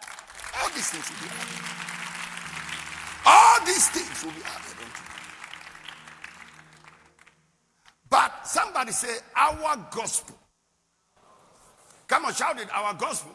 [0.60, 1.64] All these things will be added.
[3.26, 5.08] All these things will be added unto you.
[8.10, 10.36] But somebody say, our gospel.
[12.06, 13.34] Come on, shout it, our gospel.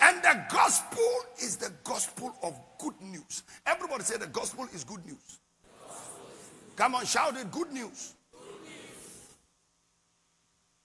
[0.00, 1.08] And the gospel
[1.42, 3.42] is the gospel of good news.
[3.66, 5.40] Everybody say the gospel is good news.
[6.76, 8.14] Come on, shout it, good news.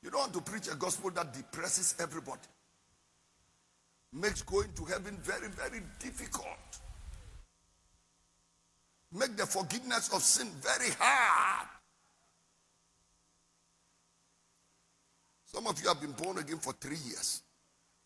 [0.02, 2.42] You don't want to preach a gospel that depresses everybody
[4.14, 6.48] makes going to heaven very, very difficult.
[9.12, 11.68] Make the forgiveness of sin very hard.
[15.46, 17.44] Some of you have been born again for three years.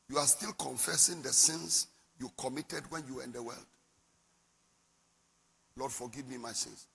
[0.09, 1.87] You are still confessing the sins
[2.19, 3.65] you committed when you were in the world.
[5.77, 6.87] Lord, forgive me my sins.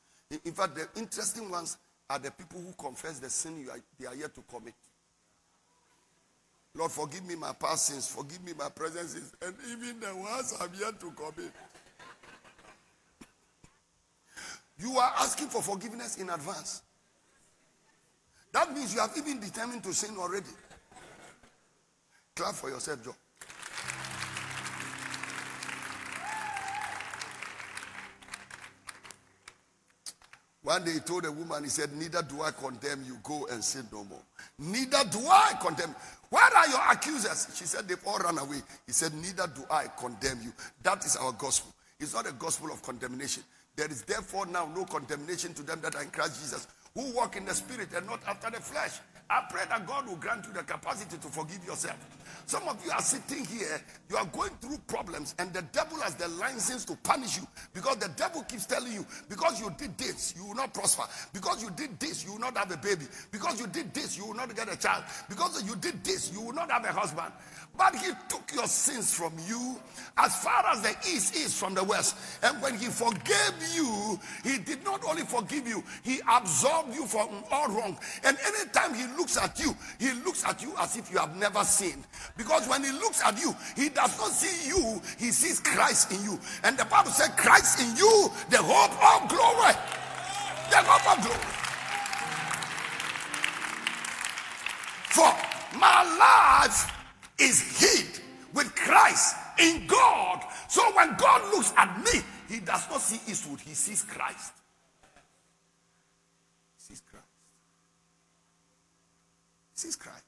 [0.45, 1.79] In, fact, the interesting ones
[2.11, 4.75] are the people who confess the sin you are, they are yet to commit.
[6.75, 10.55] Lord, forgive me my past sins, forgive me my present sins, and even the ones
[10.61, 11.53] I'm yet to commit.
[14.79, 16.83] You are asking for forgiveness in advance.
[18.53, 20.47] That means you have even determined to sin already.
[22.35, 23.15] Clap for yourself, Joe.
[30.63, 33.63] One day he told a woman, he said, Neither do I condemn you, go and
[33.65, 34.23] sin no more.
[34.59, 35.95] Neither do I condemn.
[36.31, 37.49] Where are your accusers?
[37.57, 38.59] She said, They've all run away.
[38.87, 40.53] He said, Neither do I condemn you.
[40.85, 41.73] That is our gospel.
[41.99, 43.43] It's not a gospel of condemnation.
[43.75, 47.37] There is therefore now no condemnation to them that are in Christ Jesus, who walk
[47.37, 48.99] in the spirit and not after the flesh.
[49.31, 51.97] I pray that God will grant you the capacity to forgive yourself.
[52.47, 53.81] Some of you are sitting here,
[54.11, 57.97] you are going through problems, and the devil has the license to punish you because
[57.97, 61.05] the devil keeps telling you, because you did this, you will not prosper.
[61.33, 63.07] Because you did this, you will not have a baby.
[63.31, 65.05] Because you did this, you will not get a child.
[65.29, 67.33] Because you did this, you will not have a husband.
[67.77, 69.81] But he took your sins from you
[70.19, 72.17] as far as the east is from the west.
[72.43, 77.29] And when he forgave you, he did not only forgive you, he absolved you from
[77.51, 77.97] all wrong.
[78.25, 81.65] And anytime he looks at you, he looks at you as if you have never
[81.65, 82.05] sinned.
[82.37, 86.23] Because when he looks at you, he does not see you, he sees Christ in
[86.25, 86.39] you.
[86.65, 89.75] And the Bible said, Christ in you, the hope of glory.
[90.71, 91.63] The hope of glory.
[95.13, 96.91] For my life
[97.39, 98.23] is hid
[98.55, 100.45] with Christ in God.
[100.69, 104.53] So when God looks at me, he does not see Eastwood, he sees Christ.
[106.77, 107.27] He sees Christ.
[109.75, 110.22] He sees Christ.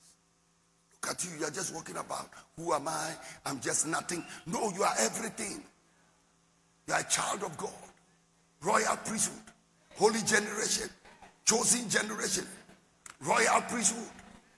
[1.05, 2.31] Look at you, you are just walking about.
[2.57, 3.13] Who am I?
[3.45, 4.25] I'm just nothing.
[4.47, 5.63] No, you are everything.
[6.89, 7.71] You are a child of God,
[8.63, 9.43] royal priesthood,
[9.97, 10.89] holy generation,
[11.45, 12.47] chosen generation,
[13.21, 14.09] royal priesthood,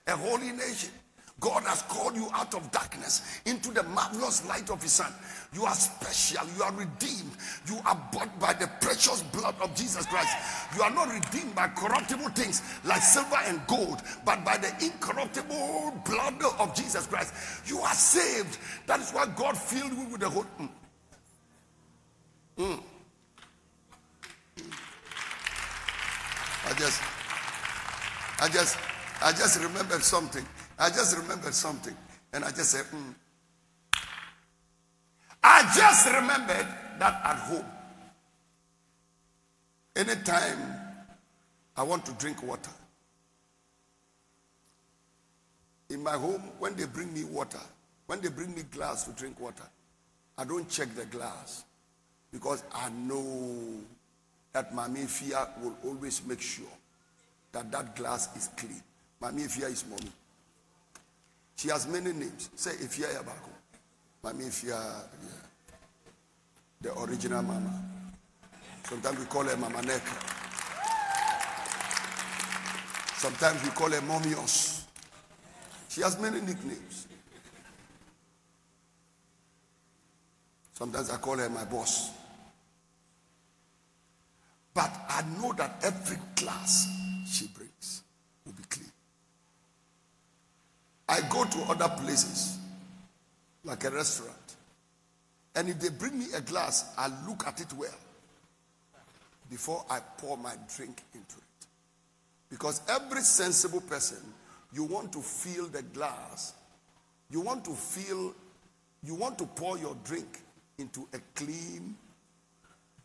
[0.07, 0.91] a holy nation.
[1.39, 5.13] God has called you out of darkness into the marvelous light of His Son.
[5.53, 6.47] You are special.
[6.57, 7.31] You are redeemed.
[7.67, 10.35] You are bought by the precious blood of Jesus Christ.
[10.75, 16.01] You are not redeemed by corruptible things like silver and gold, but by the incorruptible
[16.05, 17.33] blood of Jesus Christ.
[17.69, 18.57] You are saved.
[18.87, 20.47] That is why God filled you with the Holy.
[20.59, 20.69] Mm.
[22.57, 22.79] Mm.
[26.65, 27.01] I just,
[28.39, 28.77] I just,
[29.21, 30.43] I just remembered something.
[30.79, 31.95] I just remembered something.
[32.33, 33.15] And I just said, mm.
[35.43, 36.67] I just remembered
[36.99, 37.65] that at home.
[39.95, 40.75] Anytime
[41.75, 42.71] I want to drink water,
[45.89, 47.59] in my home, when they bring me water,
[48.07, 49.63] when they bring me glass to drink water,
[50.37, 51.63] I don't check the glass
[52.31, 53.79] because I know
[54.53, 56.65] that Mami Fia will always make sure
[57.53, 58.81] that that glass is clean.
[59.21, 60.11] Mami Fia is mommy.
[61.57, 62.49] She has many names.
[62.55, 63.49] Say Ifia Yabako.
[64.23, 64.51] Mami
[66.79, 67.83] the original mama.
[68.83, 70.03] Sometimes we call her Mama Neck.
[73.17, 74.83] Sometimes we call her Momios.
[75.89, 77.07] She has many nicknames.
[80.73, 82.11] Sometimes I call her my boss.
[84.75, 86.87] But I know that every class
[87.27, 88.03] she brings
[88.45, 88.91] will be clean.
[91.09, 92.57] I go to other places,
[93.63, 94.55] like a restaurant,
[95.55, 97.89] and if they bring me a glass, I look at it well
[99.49, 101.67] before I pour my drink into it.
[102.49, 104.19] Because every sensible person,
[104.73, 106.53] you want to fill the glass,
[107.31, 108.35] you want to fill,
[109.03, 110.39] you want to pour your drink
[110.77, 111.95] into a clean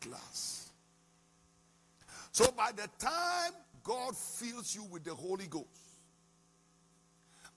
[0.00, 0.70] glass.
[2.32, 3.52] So by the time
[3.84, 5.66] God fills you with the Holy Ghost,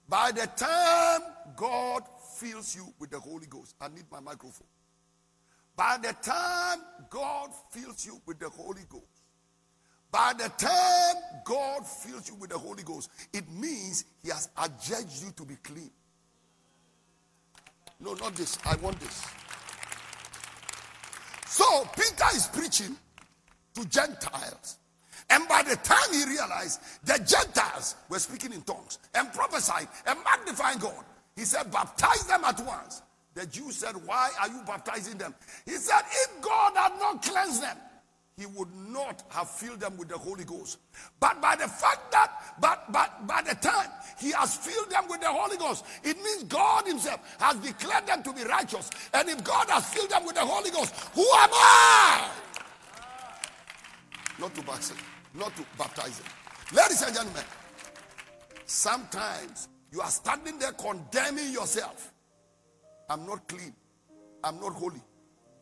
[0.08, 1.20] by the time
[1.56, 2.02] God
[2.38, 4.68] fills you with the Holy Ghost, I need my microphone.
[5.76, 6.78] By the time
[7.10, 9.04] God fills you with the Holy Ghost,
[10.10, 15.22] by the time God fills you with the Holy Ghost, it means He has adjudged
[15.22, 15.90] you to be clean.
[18.00, 18.58] No, not this.
[18.64, 19.24] I want this.
[21.46, 22.96] So Peter is preaching
[23.74, 24.78] to Gentiles.
[25.28, 30.18] And by the time he realized the Gentiles were speaking in tongues and prophesying and
[30.24, 31.04] magnifying God,
[31.34, 33.02] he said, Baptize them at once.
[33.34, 35.34] The Jews said, Why are you baptizing them?
[35.64, 37.76] He said, If God had not cleansed them,
[38.38, 40.78] he would not have filled them with the Holy Ghost.
[41.18, 45.22] But by the fact that, but, but by the time he has filled them with
[45.22, 48.90] the Holy Ghost, it means God himself has declared them to be righteous.
[49.14, 52.28] And if God has filled them with the Holy Ghost, who am I?
[54.38, 55.02] Not to backslide
[55.36, 56.28] not to baptize them.
[56.74, 57.44] Ladies and gentlemen,
[58.64, 62.12] sometimes you are standing there condemning yourself.
[63.08, 63.74] I'm not clean.
[64.42, 65.02] I'm not holy.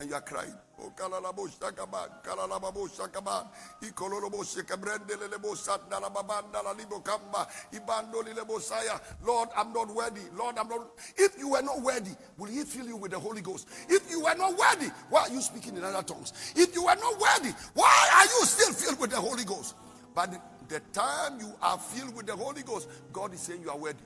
[0.00, 0.54] And you are crying.
[0.80, 3.46] Oh, kalalabo shakaban, kalalabo shakaban,
[3.80, 9.00] ikololobo shekabrende lelebo satnalababanda lalibo kamba, ibando lilebo saya.
[9.24, 10.22] Lord, I'm not worthy.
[10.36, 10.88] Lord, I'm not.
[11.16, 13.68] If you were not worthy, will He fill you with the Holy Ghost?
[13.88, 16.32] If you were not worthy, why are you speaking in other tongues?
[16.56, 19.76] If you were not worthy, why are you still filled with the Holy Ghost?
[20.12, 20.34] But
[20.68, 24.02] the time you are filled with the Holy Ghost, God is saying you are worthy.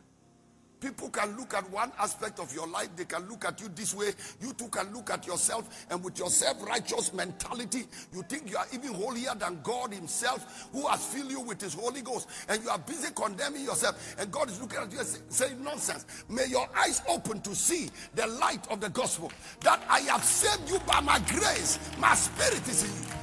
[0.81, 3.95] People can look at one aspect of your life, they can look at you this
[3.95, 4.13] way.
[4.41, 8.57] You too can look at yourself, and with your self righteous mentality, you think you
[8.57, 12.63] are even holier than God Himself, who has filled you with His Holy Ghost, and
[12.63, 14.15] you are busy condemning yourself.
[14.19, 16.07] And God is looking at you and saying, Nonsense.
[16.29, 20.71] May your eyes open to see the light of the gospel that I have saved
[20.71, 21.79] you by my grace.
[21.99, 23.15] My spirit is in you.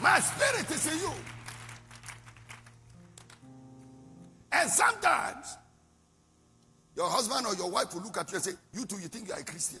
[0.00, 1.12] My spirit is in you.
[4.52, 5.57] And sometimes
[6.98, 9.28] your husband or your wife will look at you and say, You too, you think
[9.28, 9.78] you are a Christian.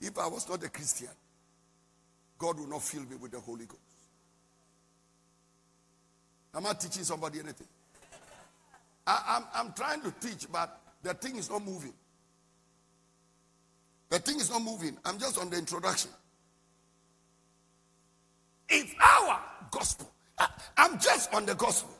[0.00, 1.08] If I was not a Christian,
[2.36, 3.80] God will not fill me with the Holy Ghost.
[6.56, 7.68] Am I teaching somebody anything?
[9.06, 11.94] I, am I'm, I'm trying to teach, but the thing is not moving.
[14.08, 14.96] The thing is not moving.
[15.04, 16.10] I'm just on the introduction.
[18.68, 21.94] If our gospel, I, I'm just on the gospel.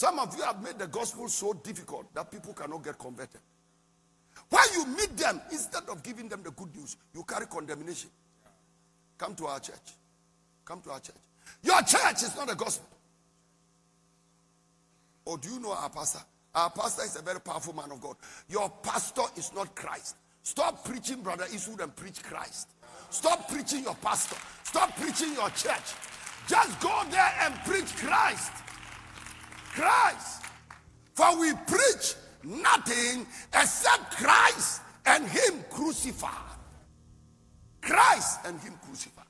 [0.00, 3.42] Some of you have made the gospel so difficult that people cannot get converted.
[4.48, 8.08] When you meet them, instead of giving them the good news, you carry condemnation.
[9.18, 9.92] Come to our church.
[10.64, 11.16] Come to our church.
[11.62, 12.88] Your church is not a gospel.
[15.26, 16.20] Or do you know our pastor?
[16.54, 18.16] Our pastor is a very powerful man of God.
[18.48, 20.16] Your pastor is not Christ.
[20.42, 22.70] Stop preaching, brother Eastwood, and preach Christ.
[23.10, 24.36] Stop preaching your pastor.
[24.64, 25.92] Stop preaching your church.
[26.48, 28.50] Just go there and preach Christ.
[29.70, 30.42] Christ.
[31.14, 32.14] For we preach
[32.44, 36.32] nothing except Christ and Him crucified.
[37.80, 39.24] Christ and Him crucified.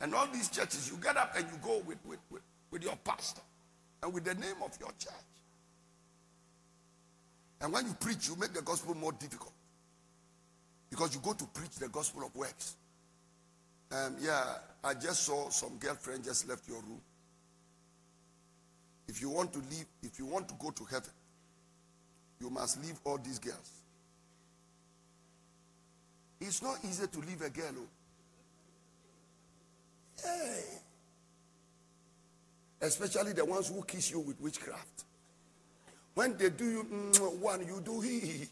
[0.00, 2.96] And all these churches, you get up and you go with, with, with, with your
[3.04, 3.42] pastor
[4.02, 5.12] and with the name of your church.
[7.60, 9.52] And when you preach, you make the gospel more difficult.
[10.90, 12.76] Because you go to preach the gospel of works.
[13.90, 14.44] Um, yeah,
[14.84, 17.00] I just saw some girlfriend just left your room.
[19.08, 21.10] If you want to leave, if you want to go to heaven,
[22.40, 23.70] you must leave all these girls.
[26.40, 27.74] It's not easy to leave a girl.
[30.24, 30.28] Oh.
[30.28, 30.64] Hey.
[32.80, 35.04] Especially the ones who kiss you with witchcraft.
[36.14, 38.46] When they do you mm, one, you do he.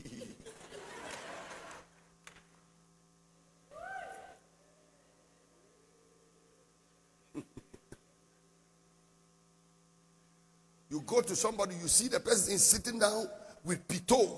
[10.97, 13.29] You go to somebody, you see the person is sitting down
[13.65, 14.35] with pito.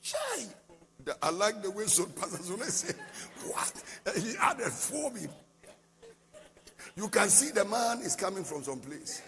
[0.00, 0.46] Chai.
[1.20, 2.96] I like the way so Pastor Zule said,
[3.50, 3.82] what?
[4.16, 5.28] He added foam in.
[6.96, 9.20] You can see the man is coming from some place.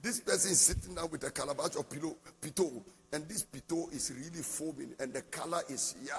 [0.00, 2.82] This person is sitting down with a calabash of pillow, pito,
[3.12, 6.14] and this pito is really foaming, and the color is yeah.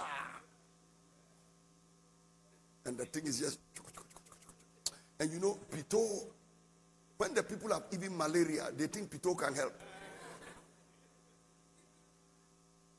[2.85, 3.57] And the thing is just,
[5.19, 6.27] and you know, pito
[7.21, 9.79] when the people have even malaria, they think Pito can help.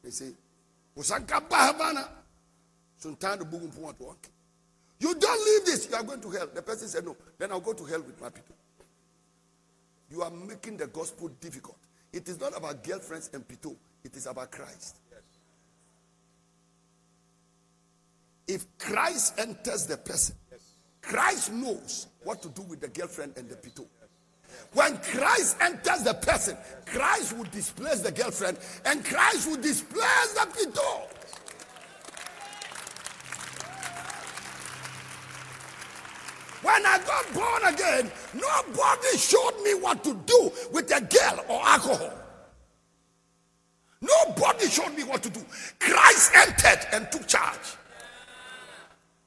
[0.04, 0.30] They say,
[0.94, 1.04] You
[5.14, 6.46] don't leave this, you are going to hell.
[6.54, 8.54] The person said, No, then I'll go to hell with my people.
[10.08, 11.78] You are making the gospel difficult.
[12.12, 14.98] It is not about girlfriends and pito, it is about Christ.
[18.46, 20.36] If Christ enters the person,
[21.00, 23.84] Christ knows what to do with the girlfriend and the pito.
[24.72, 30.46] When Christ enters the person, Christ will displace the girlfriend and Christ will displace the
[30.52, 31.08] pito.
[36.62, 41.60] When I got born again, nobody showed me what to do with a girl or
[41.66, 42.12] alcohol.
[44.00, 45.40] Nobody showed me what to do.
[45.78, 47.76] Christ entered and took charge.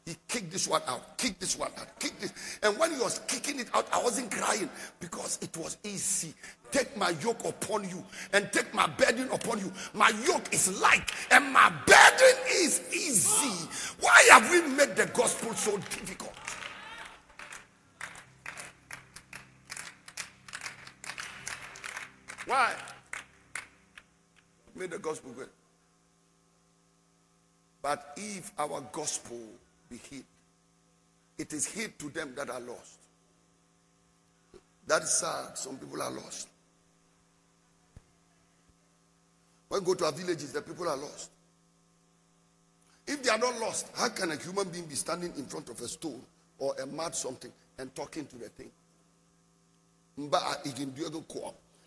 [0.05, 2.31] He kicked this one out, kicked this one out, kicked this.
[2.61, 6.31] And when he was kicking it out, I wasn't crying because it was easy.
[6.71, 9.73] Take my yoke upon you and take my burden upon you.
[9.95, 13.67] My yoke is light and my burden is easy.
[13.99, 16.33] Why have we made the gospel so difficult?
[22.45, 22.75] Why?
[24.75, 25.49] Made the gospel good.
[27.81, 29.39] But if our gospel
[29.89, 30.23] be hid.
[31.37, 32.99] It is hid to them that are lost.
[34.87, 35.57] That is sad.
[35.57, 36.47] Some people are lost.
[39.67, 41.31] When you go to our villages, the people are lost.
[43.07, 45.79] If they are not lost, how can a human being be standing in front of
[45.81, 46.21] a stone
[46.57, 48.71] or a mud something and talking to the thing?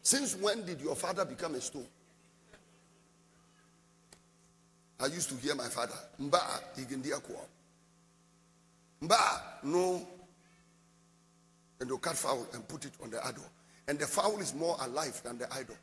[0.03, 1.87] Since when did your father become a stone?
[5.01, 5.95] I used to hear my father.
[9.03, 10.07] Mba, no.
[11.81, 13.45] And they'll cut fowl and put it on the idol.
[13.87, 15.77] And the fowl is more alive than the idol.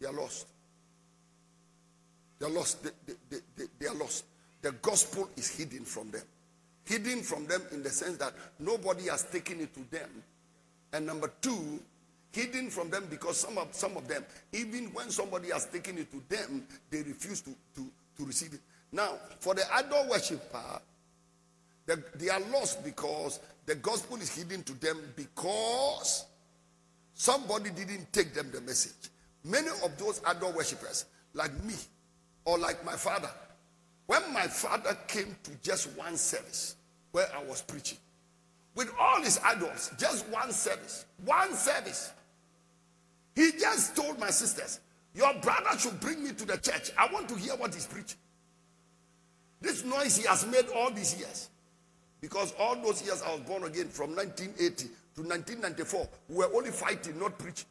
[0.00, 0.46] They are lost.
[2.38, 2.82] They are lost.
[2.84, 2.90] They,
[3.30, 4.24] they, they, they, are lost.
[4.60, 6.22] The gospel is hidden from them.
[6.84, 10.10] Hidden from them in the sense that nobody has taken it to them.
[10.92, 11.80] And number two,
[12.30, 16.10] hidden from them because some of some of them, even when somebody has taken it
[16.12, 18.60] to them, they refuse to, to, to receive it.
[18.92, 20.78] Now, for the idol worshiper, uh,
[21.86, 26.26] the, they are lost because the gospel is hidden to them because
[27.14, 29.10] somebody didn't take them the message.
[29.44, 31.74] Many of those idol worshippers, like me
[32.44, 33.30] or like my father,
[34.06, 36.76] when my father came to just one service
[37.12, 37.98] where I was preaching,
[38.74, 42.12] with all his idols, just one service, one service,
[43.34, 44.80] he just told my sisters,
[45.16, 46.90] Your brother should bring me to the church.
[46.98, 48.18] I want to hear what he's preaching.
[49.62, 51.48] This noise he has made all these years.
[52.20, 56.70] Because all those years I was born again from 1980 to 1994, we were only
[56.70, 57.66] fighting, not preaching.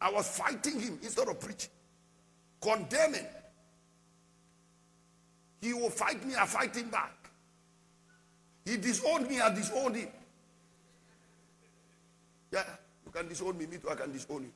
[0.00, 1.70] I was fighting him instead of preaching,
[2.60, 3.26] condemning.
[5.60, 7.14] He will fight me, I fight him back.
[8.64, 10.08] He disowned me, I disowned him.
[12.50, 12.64] Yeah,
[13.06, 14.52] you can disown me, me too, I can disown you.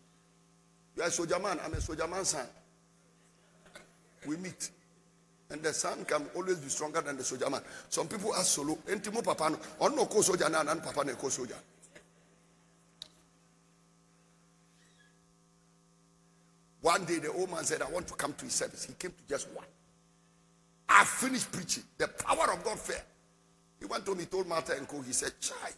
[0.96, 2.46] You are a soldier man, I'm a soldier man son.
[4.26, 4.70] We meet.
[5.50, 7.60] And the son can always be stronger than the soldier man.
[7.88, 8.76] Some people are solo.
[8.88, 9.58] Entimo papa no.
[9.80, 11.58] On no ko soldier na nan papa ne ko soldier.
[16.80, 18.84] One day the old man said, I want to come to his service.
[18.84, 19.66] He came to just one.
[20.88, 21.82] I finished preaching.
[21.98, 23.02] The power of God fell.
[23.80, 25.02] He went to me, told Martha and Co.
[25.02, 25.70] He said, Chai,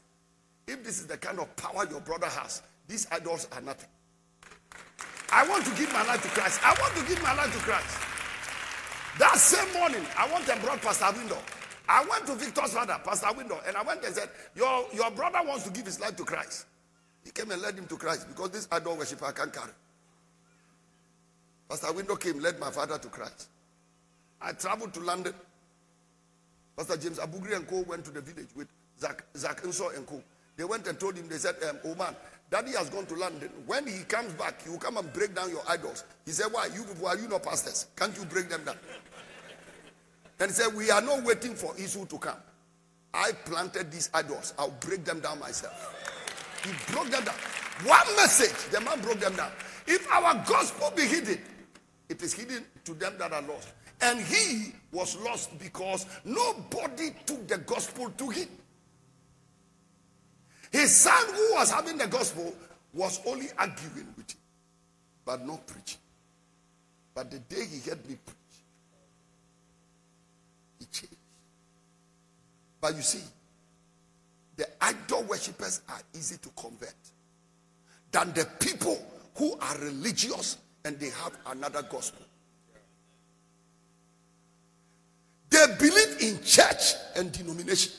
[0.67, 3.89] if this is the kind of power your brother has, these idols are nothing.
[5.31, 6.61] I want to give my life to Christ.
[6.65, 7.99] I want to give my life to Christ.
[9.19, 11.39] That same morning, I went and brought Pastor Window.
[11.89, 15.39] I went to Victor's father, Pastor Window, and I went and said, your, your brother
[15.47, 16.67] wants to give his life to Christ.
[17.25, 19.73] He came and led him to Christ because this idol worshiper I can't carry.
[21.69, 23.49] Pastor Window came, led my father to Christ.
[24.41, 25.35] I traveled to London.
[26.77, 27.83] Pastor James Abugri and Co.
[27.83, 28.69] went to the village with
[29.01, 30.23] Zach, Zach and Co.
[30.57, 32.15] They went and told him, they said, um, oh man,
[32.51, 33.51] daddy has gone to London.
[33.67, 36.05] When he comes back, he will come and break down your idols.
[36.25, 36.67] He said, why?
[36.75, 37.87] You people, are you not pastors?
[37.97, 38.77] Can't you break them down?
[40.41, 42.37] And he said, we are not waiting for Israel to come.
[43.13, 44.55] I planted these idols.
[44.59, 45.95] I'll break them down myself.
[46.65, 47.35] He broke them down.
[47.85, 49.51] One message, the man broke them down.
[49.87, 51.41] If our gospel be hidden,
[52.09, 53.73] it is hidden to them that are lost.
[54.01, 58.49] And he was lost because nobody took the gospel to him.
[60.71, 62.55] His son, who was having the gospel,
[62.93, 64.41] was only arguing with him,
[65.25, 65.99] but not preaching.
[67.15, 68.37] But the day he heard me preach,
[70.79, 71.17] he changed.
[72.81, 73.23] But you see,
[74.57, 76.95] the idol worshippers are easy to convert
[78.11, 78.99] than the people
[79.37, 82.25] who are religious and they have another gospel.
[85.51, 87.93] They believe in church and denomination.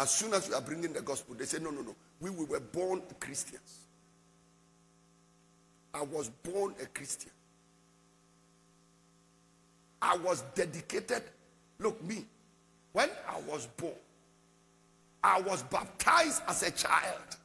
[0.00, 1.94] As soon as we are bringing the gospel, they say, No, no, no.
[2.20, 3.80] We, we were born Christians.
[5.92, 7.30] I was born a Christian.
[10.00, 11.22] I was dedicated.
[11.78, 12.24] Look, me,
[12.92, 13.92] when I was born,
[15.22, 17.36] I was baptized as a child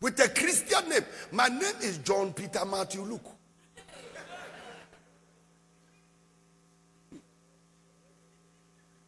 [0.00, 1.04] with a Christian name.
[1.30, 3.35] My name is John Peter Matthew Luke.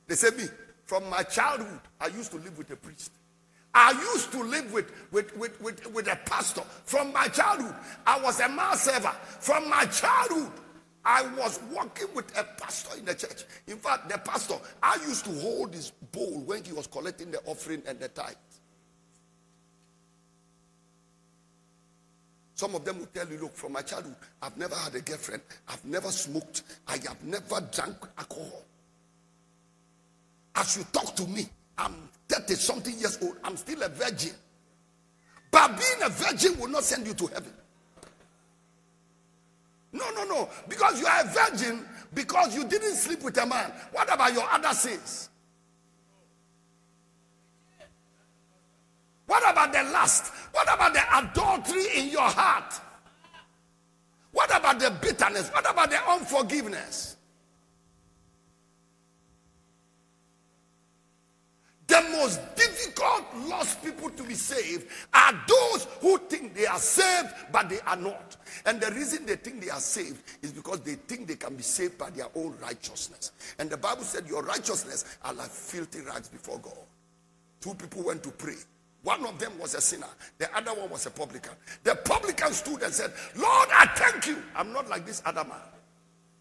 [0.09, 0.45] They said me,
[0.85, 3.13] from my childhood, I used to live with a priest.
[3.75, 6.63] I used to live with, with, with, with, with a pastor.
[6.85, 7.75] From my childhood,
[8.07, 9.13] I was a man server.
[9.41, 10.51] From my childhood,
[11.05, 13.45] I was working with a pastor in the church.
[13.67, 17.41] In fact, the pastor, I used to hold his bowl when he was collecting the
[17.45, 18.35] offering and the tithe.
[22.55, 25.43] Some of them will tell you, look, from my childhood, I've never had a girlfriend,
[25.69, 28.65] I've never smoked, I have never drank alcohol.
[30.59, 31.49] As you talk to me,
[31.79, 31.95] I'm
[32.29, 34.33] 30 something years old, I'm still a virgin.
[35.53, 37.53] But being a virgin will not send you to heaven.
[39.93, 40.49] No, no, no.
[40.69, 43.73] Because you are a virgin, because you didn't sleep with a man.
[43.93, 45.31] What about your other sins?
[49.27, 50.33] What about the lust?
[50.51, 52.75] What about the adultery in your heart?
[54.33, 55.51] What about the bitterness?
[55.51, 57.18] What about the unforgiveness?
[61.89, 67.29] The most difficult lost people to be saved are those who think they are saved,
[67.51, 68.37] but they are not.
[68.67, 71.63] And the reason they think they are saved is because they think they can be
[71.63, 73.33] saved by their own righteousness.
[73.59, 76.75] And the Bible said, Your righteousness are like filthy rags before God.
[77.61, 78.57] Two people went to pray.
[79.03, 81.53] One of them was a sinner, the other one was a publican.
[81.85, 84.43] The publican stood and said, Lord, I thank you.
[84.55, 85.57] I'm not like this other man.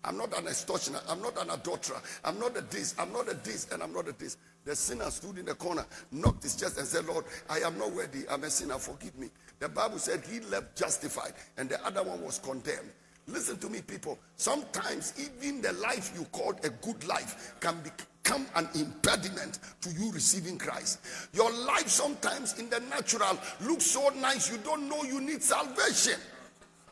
[0.03, 0.99] I'm not an extortioner.
[1.09, 2.01] I'm not an adulterer.
[2.23, 2.95] I'm not a this.
[2.97, 4.37] I'm not a this, and I'm not a this.
[4.63, 7.91] The sinner stood in the corner, knocked his chest, and said, Lord, I am not
[7.91, 8.25] worthy.
[8.29, 8.77] I'm a sinner.
[8.77, 9.29] Forgive me.
[9.59, 12.91] The Bible said he left justified, and the other one was condemned.
[13.27, 14.17] Listen to me, people.
[14.37, 20.11] Sometimes even the life you called a good life can become an impediment to you
[20.13, 20.99] receiving Christ.
[21.33, 26.19] Your life sometimes in the natural looks so nice, you don't know you need salvation.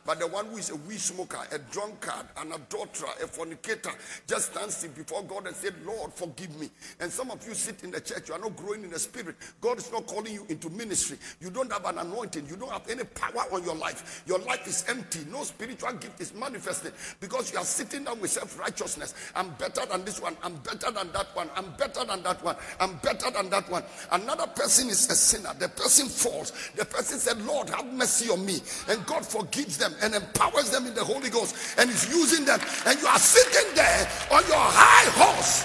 [0.06, 3.90] But the one who is a weed smoker, a drunkard, an adulterer, a fornicator,
[4.28, 6.70] just stands before God and said, Lord, forgive me.
[7.00, 9.34] And some of you sit in the church, you are not growing in the spirit.
[9.60, 11.18] God is not calling you into ministry.
[11.40, 12.46] You don't have an anointing.
[12.48, 14.22] You don't have any power on your life.
[14.26, 15.20] Your life is empty.
[15.30, 19.14] No spiritual gift is manifested because you are sitting down with self-righteousness.
[19.34, 20.36] I'm better than this one.
[20.42, 21.50] I'm better than that one.
[21.56, 22.56] I'm better than that one.
[22.78, 23.82] I'm better than that one.
[24.12, 25.52] Another person is a sinner.
[25.58, 26.52] The person falls.
[26.76, 28.60] The person said, Lord, have mercy on me.
[28.88, 32.60] And God forgives them and empowers them in the Holy Ghost and is using them.
[32.86, 35.64] And you are sitting there on your high horse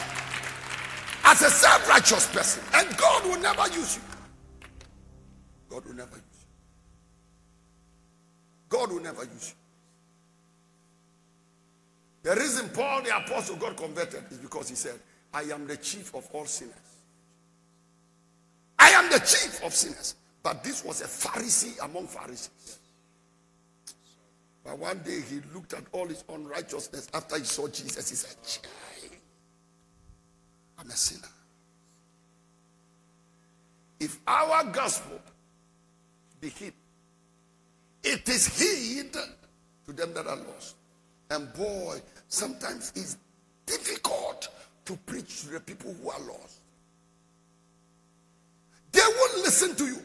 [1.24, 2.64] as a self righteous person.
[2.74, 4.02] And God will never use you.
[5.70, 6.48] God will never use you.
[8.70, 9.56] God will never use you.
[12.24, 15.00] The reason Paul the apostle got converted is because he said,
[15.34, 16.76] I am the chief of all sinners.
[18.78, 20.16] I am the chief of sinners.
[20.44, 22.80] But this was a Pharisee among Pharisees.
[24.64, 28.10] But one day he looked at all his unrighteousness after he saw Jesus.
[28.10, 28.36] He said,
[30.78, 31.28] I'm a sinner.
[34.00, 35.20] If our gospel
[36.40, 36.74] be hid,
[38.04, 40.76] it is hid to them that are lost.
[41.30, 43.18] And boy, sometimes it's
[43.66, 44.50] difficult
[44.86, 46.60] to preach to the people who are lost.
[48.92, 50.04] They won't listen to you.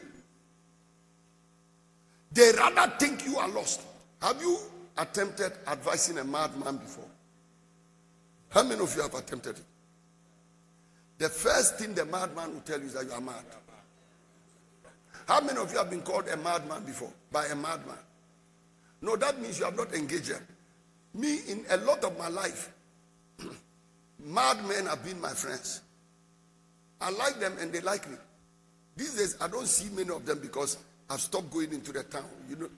[2.31, 3.81] They rather think you are lost.
[4.21, 4.57] Have you
[4.97, 7.05] attempted advising a madman before?
[8.49, 9.63] How many of you have attempted it?
[11.17, 13.43] The first thing the madman will tell you is that you are mad.
[15.27, 17.97] How many of you have been called a madman before by a madman?
[19.01, 20.41] No, that means you have not engaged them.
[21.13, 22.71] Me, in a lot of my life,
[24.19, 25.81] madmen have been my friends.
[27.01, 28.17] I like them and they like me.
[28.95, 30.77] These days, I don't see many of them because
[31.09, 32.25] I've stopped going into the town.
[32.49, 32.69] You know,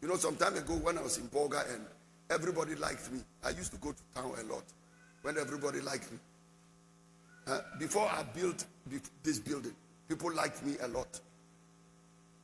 [0.00, 1.84] you know, some time ago when I was in Bolga and
[2.30, 4.64] everybody liked me, I used to go to town a lot
[5.22, 6.18] when everybody liked me.
[7.46, 8.64] Uh, before I built
[9.22, 9.72] this building,
[10.08, 11.20] people liked me a lot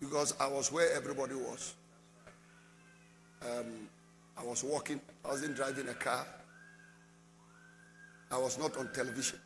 [0.00, 1.74] because I was where everybody was.
[3.42, 3.88] Um,
[4.36, 6.26] I was walking, I wasn't driving a car,
[8.32, 9.38] I was not on television.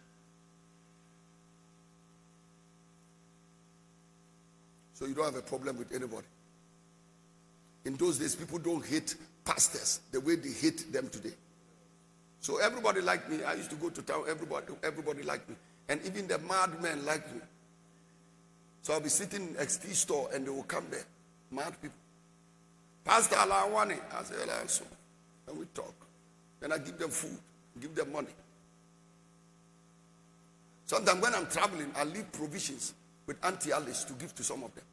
[4.95, 6.27] So you don't have a problem with anybody.
[7.89, 9.15] In those days, people don't hate
[9.47, 11.33] pastors the way they hate them today.
[12.39, 13.43] So everybody liked me.
[13.43, 15.57] I used to go to town, everybody, everybody liked me.
[15.89, 17.41] And even the madmen liked me.
[18.83, 21.07] So I'll be sitting in XT store and they will come there.
[21.51, 21.97] Mad people.
[23.07, 23.99] Pastor Alawani.
[24.15, 24.85] I say, also.
[25.49, 25.95] And we talk.
[26.61, 27.39] Then I give them food,
[27.81, 28.29] give them money.
[30.85, 32.93] Sometimes when I'm traveling, I leave provisions
[33.25, 34.85] with Auntie Alice to give to some of them.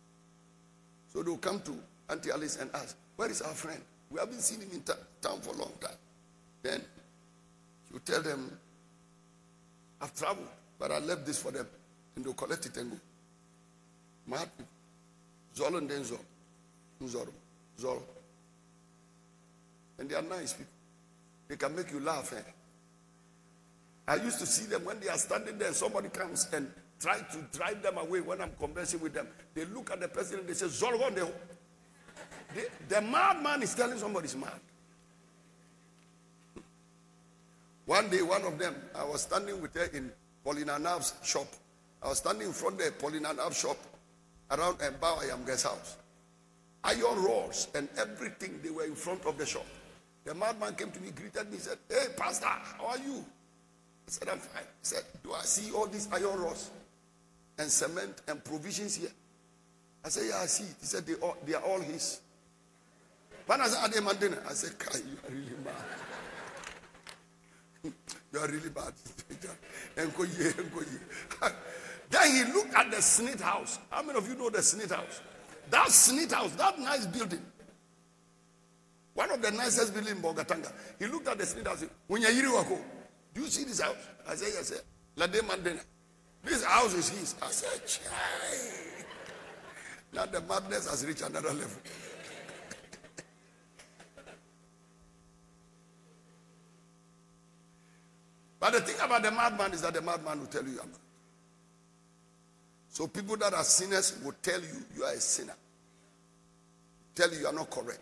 [1.12, 1.78] So they'll come to
[2.10, 3.82] Auntie Alice and ask, Where is our friend?
[4.12, 5.98] We haven't seen him in town for a long time.
[6.62, 6.82] Then
[7.94, 8.58] you tell them,
[10.02, 10.48] I've traveled,
[10.78, 11.68] but I left this for them.
[12.16, 12.98] And they'll collect it and go.
[14.28, 14.50] Mad.
[15.56, 16.20] Zol and then Zol.
[17.08, 17.32] Zoro.
[17.80, 18.04] Zoro.
[19.98, 20.72] And they are nice people.
[21.48, 22.34] They can make you laugh.
[22.34, 22.42] Eh?
[24.08, 27.58] I used to see them when they are standing there, somebody comes and try to
[27.58, 29.28] drive them away when I'm conversing with them.
[29.54, 31.32] They look at the person and they say, Zolgon, the,
[32.90, 34.60] the, madman is telling somebody's mad.
[37.86, 40.12] One day, one of them, I was standing with her in
[40.44, 41.48] Paulina Nav's shop.
[42.02, 43.78] I was standing in front of Paulina Nav shop
[44.52, 45.98] around Mbao guest house.
[46.84, 49.66] Iron rods and everything, they were in front of the shop.
[50.24, 53.26] The madman came to me, greeted me, said, Hey, Pastor, how are you?
[54.08, 54.64] I said, I'm fine.
[54.64, 56.70] He said, Do I see all these iron rods
[57.58, 59.10] and cement and provisions here?
[60.04, 60.66] I said, Yeah, I see.
[60.80, 62.22] He said, They, all, they are all his.
[63.46, 64.50] When I said, Are they Mandina?
[64.50, 65.84] I said, Kai, you are really mad.
[68.34, 68.94] you are really bad.
[72.10, 73.80] Then he looked at the Smith house.
[73.90, 75.22] How many of you know the Smith house?
[75.70, 77.42] That Smith house, that nice building.
[79.16, 80.72] One of the nicest buildings in Bolgatanga.
[81.00, 81.82] He looked at the Smith house.
[81.82, 81.90] You
[83.34, 83.96] do you see this house?
[84.28, 84.80] I said, yes, sir.
[86.44, 87.36] This house is his.
[87.42, 89.06] I said, Chai.
[90.14, 91.82] Now the madness has reached another level.
[98.66, 100.90] But the thing about the madman is that the madman will tell you I'm
[102.90, 105.54] So people that are sinners will tell you you are a sinner.
[107.14, 108.00] Tell you you are not correct.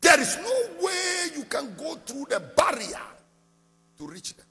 [0.00, 2.98] There is no way you can go through the barrier
[3.98, 4.44] to reach them.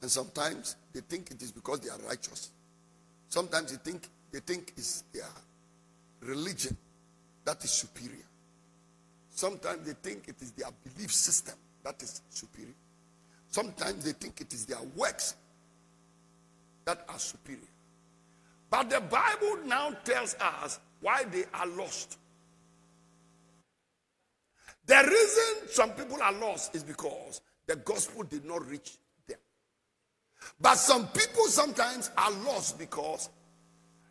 [0.00, 2.52] And sometimes they think it is because they are righteous.
[3.28, 5.28] Sometimes they think they think it's their
[6.22, 6.74] religion
[7.44, 8.24] that is superior.
[9.28, 12.72] Sometimes they think it is their belief system that is superior.
[13.54, 15.36] Sometimes they think it is their works
[16.86, 17.60] that are superior.
[18.68, 22.18] But the Bible now tells us why they are lost.
[24.86, 28.96] The reason some people are lost is because the gospel did not reach
[29.28, 29.38] them.
[30.60, 33.28] But some people sometimes are lost because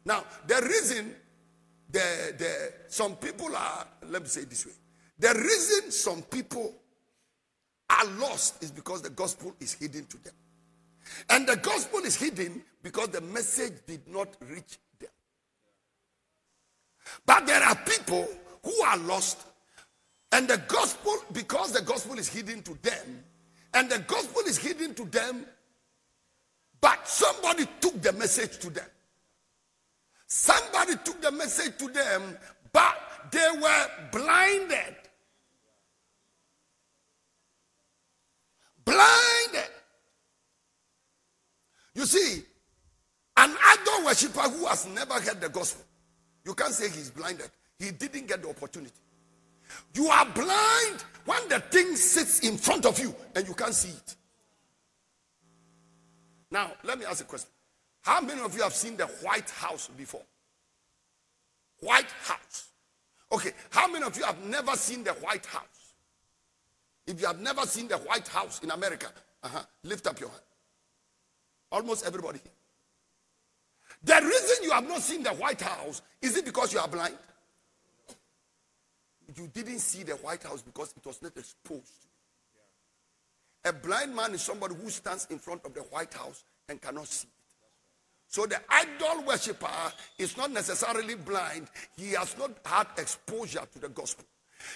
[0.06, 1.14] now the reason
[1.92, 4.72] the, the some people are let me say this way
[5.20, 6.74] the reason some people
[8.00, 10.34] are lost is because the gospel is hidden to them
[11.30, 15.10] and the gospel is hidden because the message did not reach them
[17.26, 18.28] but there are people
[18.64, 19.46] who are lost
[20.34, 23.24] and the gospel, because the gospel is hidden to them,
[23.76, 25.46] and the gospel is hidden to them,
[26.82, 28.88] but somebody took the message to them.
[30.26, 32.36] Somebody took the message to them,
[32.72, 32.98] but
[33.32, 34.96] they were blinded.
[38.86, 39.70] Blinded.
[41.96, 42.44] You see,
[43.38, 45.86] an idol worshiper who has never heard the gospel,
[46.46, 47.50] you can't say he's blinded.
[47.80, 48.92] He didn't get the opportunity.
[49.94, 53.90] You are blind when the thing sits in front of you and you can't see
[53.90, 54.16] it.
[56.52, 57.50] Now, let me ask a question.
[58.02, 60.22] How many of you have seen the White House before?
[61.80, 62.68] White House.
[63.32, 65.73] Okay, how many of you have never seen the White House?
[67.06, 69.08] If you have never seen the White House in America,
[69.44, 70.42] uh-huh, lift up your hand.
[71.72, 72.40] Almost everybody.
[74.04, 77.18] The reason you have not seen the White House is it because you are blind?
[79.38, 82.08] you didn't see the White House because it was not exposed.
[83.66, 87.08] A blind man is somebody who stands in front of the White House and cannot
[87.08, 87.34] see it.
[88.28, 89.68] So the idol worshiper
[90.18, 94.26] is not necessarily blind, he has not had exposure to the gospel.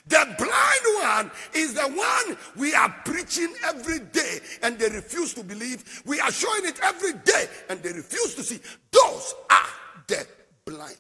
[0.08, 5.44] The blind one is the one we are preaching every day and they refuse to
[5.44, 6.04] believe.
[6.06, 8.60] We are showing it every day and they refuse to see.
[8.92, 9.68] Those are
[10.08, 10.28] the
[10.66, 10.98] blind.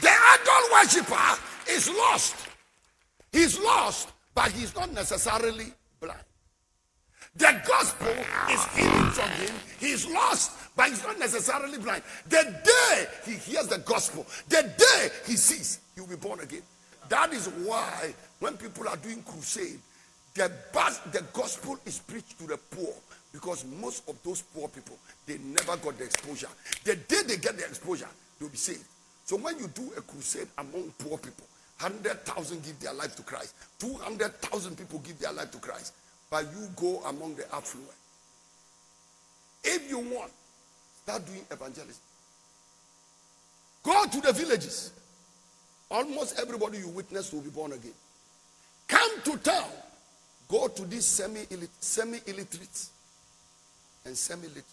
[0.00, 1.40] The idol worshiper
[1.70, 2.36] is lost.
[3.32, 6.24] He's lost, but he's not necessarily blind.
[7.36, 8.14] The gospel
[8.50, 9.54] is hidden from him.
[9.80, 12.02] He's lost, but he's not necessarily blind.
[12.28, 16.62] The day he hears the gospel, the day he sees, he'll be born again.
[17.08, 19.78] That is why when people are doing crusade,
[20.34, 20.50] the,
[21.12, 22.92] the gospel is preached to the poor
[23.32, 24.96] because most of those poor people
[25.26, 26.48] they never got the exposure.
[26.84, 28.08] The day they get the exposure,
[28.38, 28.84] they'll be saved.
[29.24, 31.46] So when you do a crusade among poor people,
[31.80, 35.94] 100,000 give their life to Christ, 200,000 people give their life to Christ,
[36.30, 37.88] but you go among the affluent.
[39.64, 40.30] If you want,
[41.04, 42.02] start doing evangelism.
[43.82, 44.92] Go to the villages.
[45.90, 47.92] Almost everybody you witness will be born again.
[48.88, 49.68] Come to town.
[50.48, 52.90] Go to these semi-illiterates
[54.06, 54.64] and semi-literate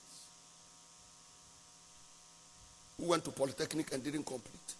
[2.98, 4.76] who went to polytechnic and didn't complete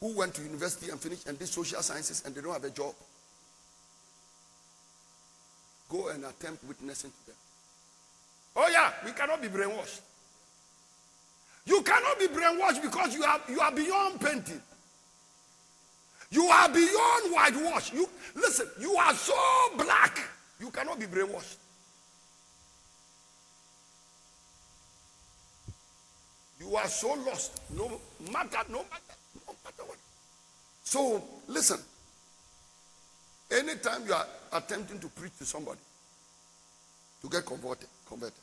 [0.00, 2.70] who went to university and finished and did social sciences and they don't have a
[2.70, 2.92] job
[5.88, 7.36] go and attempt witnessing to them
[8.56, 10.00] oh yeah we cannot be brainwashed
[11.66, 14.60] you cannot be brainwashed because you are you are beyond painting
[16.30, 19.34] you are beyond whitewash you listen you are so
[19.76, 20.18] black
[20.60, 21.56] you cannot be brainwashed
[26.62, 27.60] You are so lost.
[27.76, 28.00] No
[28.32, 29.98] matter, no matter, no matter what.
[30.84, 31.78] So listen.
[33.50, 35.80] Anytime you are attempting to preach to somebody
[37.22, 38.34] to get converted, converted,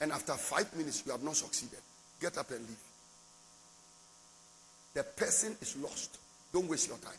[0.00, 1.78] and after five minutes you have not succeeded,
[2.20, 2.76] get up and leave.
[4.94, 6.18] The person is lost.
[6.52, 7.12] Don't waste your time.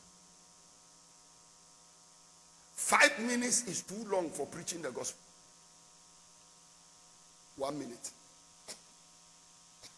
[2.74, 5.20] Five minutes is too long for preaching the gospel.
[7.58, 8.10] One minute.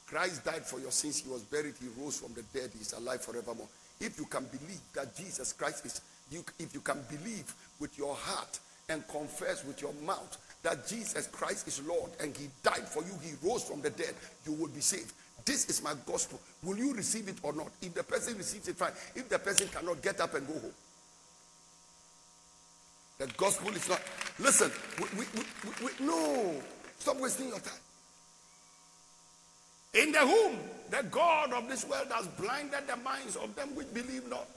[0.05, 1.23] Christ died for your sins.
[1.23, 1.73] He was buried.
[1.79, 2.69] He rose from the dead.
[2.77, 3.67] He's alive forevermore.
[3.99, 8.13] If you can believe that Jesus Christ is, you, if you can believe with your
[8.13, 8.59] heart
[8.89, 13.13] and confess with your mouth that Jesus Christ is Lord and He died for you,
[13.21, 14.15] He rose from the dead,
[14.45, 15.13] you will be saved.
[15.45, 16.39] This is my gospel.
[16.63, 17.69] Will you receive it or not?
[17.81, 18.93] If the person receives it, fine.
[19.15, 20.71] If the person cannot get up and go home,
[23.19, 24.01] the gospel is not.
[24.39, 26.55] Listen, we, we, we, we, no.
[26.97, 27.73] Stop wasting your time.
[29.93, 30.57] In the whom
[30.89, 34.47] the God of this world has blinded the minds of them which believe not.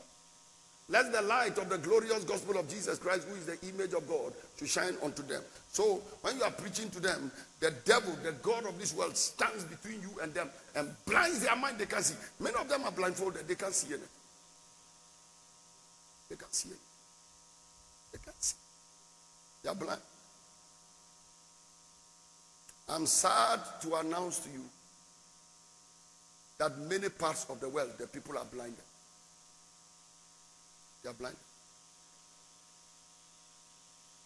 [0.89, 4.09] Let the light of the glorious gospel of Jesus Christ, who is the image of
[4.09, 5.43] God, to shine unto them.
[5.69, 9.65] So when you are preaching to them, the devil, the God of this world, stands
[9.65, 11.79] between you and them and blinds their mind.
[11.79, 12.15] They can't see.
[12.39, 13.49] Many of them are blindfolded.
[13.49, 14.09] They can't see anything.
[16.31, 16.87] They can't see anything.
[18.13, 18.57] They can't see.
[19.65, 20.01] They are blind.
[22.89, 24.63] I'm sad to announce to you
[26.59, 28.77] that many parts of the world, the people are blinded.
[31.07, 31.37] They are blind.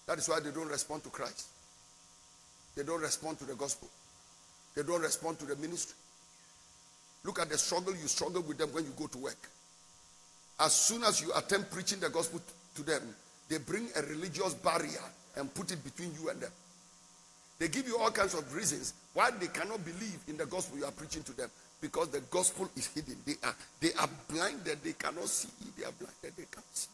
[0.07, 1.49] That is why they don't respond to Christ.
[2.75, 3.87] They don't respond to the gospel.
[4.75, 5.95] They don't respond to the ministry.
[7.23, 9.37] Look at the struggle you struggle with them when you go to work.
[10.59, 12.41] As soon as you attempt preaching the gospel
[12.77, 13.03] to them,
[13.51, 15.05] they bring a religious barrier
[15.37, 16.53] and put it between you and them.
[17.59, 20.87] They give you all kinds of reasons why they cannot believe in the gospel you
[20.87, 21.51] are preaching to them
[21.81, 23.17] because the gospel is hidden.
[23.27, 24.79] They are they are blinded.
[24.83, 25.49] They cannot see.
[25.79, 26.37] They are blinded.
[26.37, 26.89] They can't see.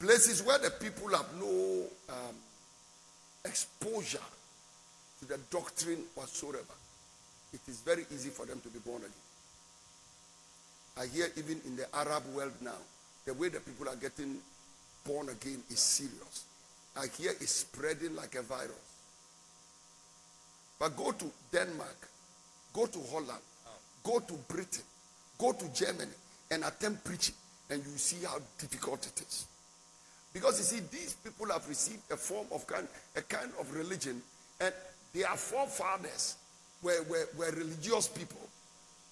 [0.00, 2.34] Places where the people have no um,
[3.44, 4.18] exposure
[5.20, 6.58] to the doctrine whatsoever,
[7.52, 9.10] it is very easy for them to be born again.
[10.96, 12.76] I hear even in the Arab world now,
[13.24, 14.36] the way the people are getting
[15.06, 16.44] born again is serious.
[16.96, 18.93] I hear it's spreading like a virus.
[20.84, 22.08] But go to Denmark,
[22.74, 23.40] go to Holland,
[24.02, 24.82] go to Britain,
[25.38, 26.12] go to Germany
[26.50, 27.34] and attempt preaching,
[27.70, 29.46] and you see how difficult it is.
[30.34, 34.20] Because you see, these people have received a form of kind, a kind of religion,
[34.60, 34.74] and
[35.14, 36.36] their forefathers
[36.82, 38.46] were, were, were religious people.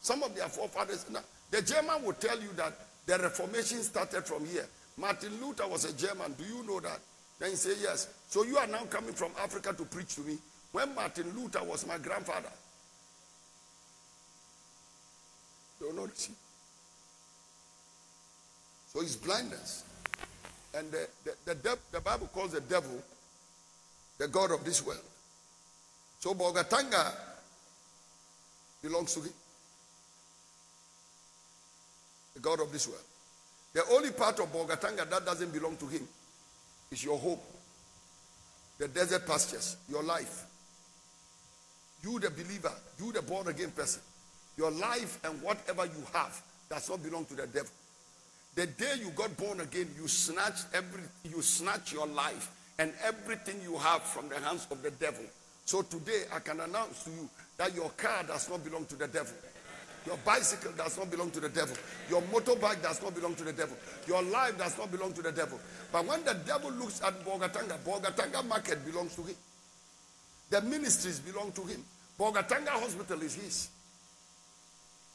[0.02, 1.20] Some of their forefathers, now,
[1.50, 2.74] the German will tell you that
[3.06, 4.66] the Reformation started from here.
[4.98, 6.34] Martin Luther was a German.
[6.34, 7.00] Do you know that?
[7.38, 8.08] Then you say, Yes.
[8.28, 10.36] So you are now coming from Africa to preach to me
[10.72, 12.50] when Martin Luther was my grandfather.
[15.80, 16.08] Don't know
[18.92, 19.84] So it's blindness.
[20.74, 21.08] And the,
[21.44, 23.02] the, the, the Bible calls the devil
[24.18, 25.00] the God of this world.
[26.20, 27.12] So Bolgatanga
[28.80, 29.32] belongs to him.
[32.34, 33.02] The God of this world.
[33.72, 36.06] The only part of Bolgatanga that doesn't belong to him
[36.90, 37.38] is your home,
[38.78, 40.46] the desert pastures, your life.
[42.02, 44.02] You, the believer, you, the born again person,
[44.56, 47.70] your life and whatever you have does not belong to the devil.
[48.54, 53.56] The day you got born again, you snatch every, you snatch your life and everything
[53.62, 55.24] you have from the hands of the devil.
[55.64, 59.06] So today I can announce to you that your car does not belong to the
[59.06, 59.34] devil.
[60.04, 61.76] Your bicycle does not belong to the devil.
[62.10, 63.76] Your motorbike does not belong to the devil.
[64.08, 65.60] Your life does not belong to the devil.
[65.92, 69.36] But when the devil looks at Bolgatanga, Bolgatanga market belongs to him.
[70.52, 71.82] The ministries belong to him.
[72.20, 73.68] Bolgatanga Hospital is his.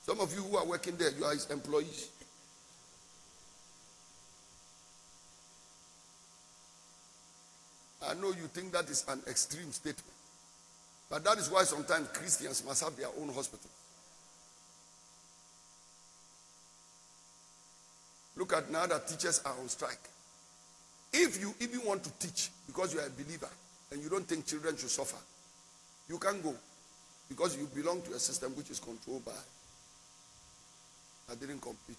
[0.03, 2.09] Some of you who are working there, you are his employees.
[8.03, 10.01] I know you think that is an extreme statement.
[11.07, 13.69] But that is why sometimes Christians must have their own hospital.
[18.37, 20.09] Look at now that teachers are on strike.
[21.13, 23.49] If you even want to teach because you are a believer
[23.91, 25.17] and you don't think children should suffer,
[26.09, 26.53] you can go
[27.29, 29.31] because you belong to a system which is controlled by.
[31.29, 31.97] I didn't complete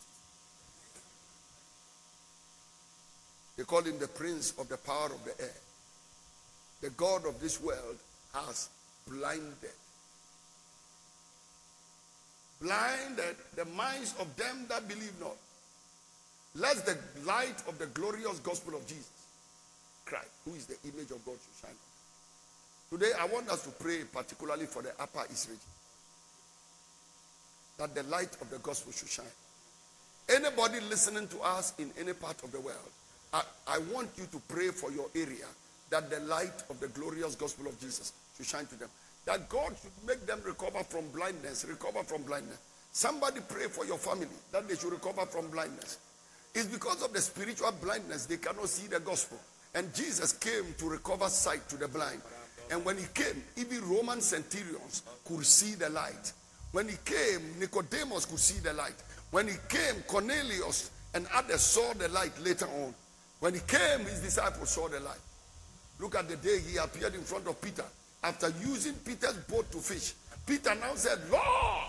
[3.59, 5.55] They call him the prince of the power of the air.
[6.80, 7.97] The God of this world
[8.32, 8.68] has
[9.09, 9.74] blinded.
[12.62, 15.36] Blinded the minds of them that believe not.
[16.55, 19.18] Let the light of the glorious gospel of Jesus
[20.09, 21.76] Christ, who is the image of God, should shine.
[22.90, 25.59] Today, I want us to pray particularly for the Upper region.
[27.76, 29.36] That the light of the gospel should shine.
[30.28, 32.90] Anybody listening to us in any part of the world,
[33.32, 35.46] I, I want you to pray for your area
[35.90, 38.88] that the light of the glorious gospel of Jesus should shine to them.
[39.26, 42.59] That God should make them recover from blindness, recover from blindness.
[42.92, 45.98] Somebody pray for your family that they should recover from blindness.
[46.54, 49.38] It's because of the spiritual blindness they cannot see the gospel.
[49.75, 52.21] And Jesus came to recover sight to the blind.
[52.71, 56.33] And when he came, even Roman centurions could see the light.
[56.73, 58.97] When he came, Nicodemus could see the light.
[59.31, 62.95] When he came, Cornelius and others saw the light later on.
[63.41, 65.21] When he came, his disciples saw the light.
[66.01, 67.85] Look at the day he appeared in front of Peter.
[68.23, 70.14] After using Peter's boat to fish,
[70.47, 71.85] Peter now said, Lord,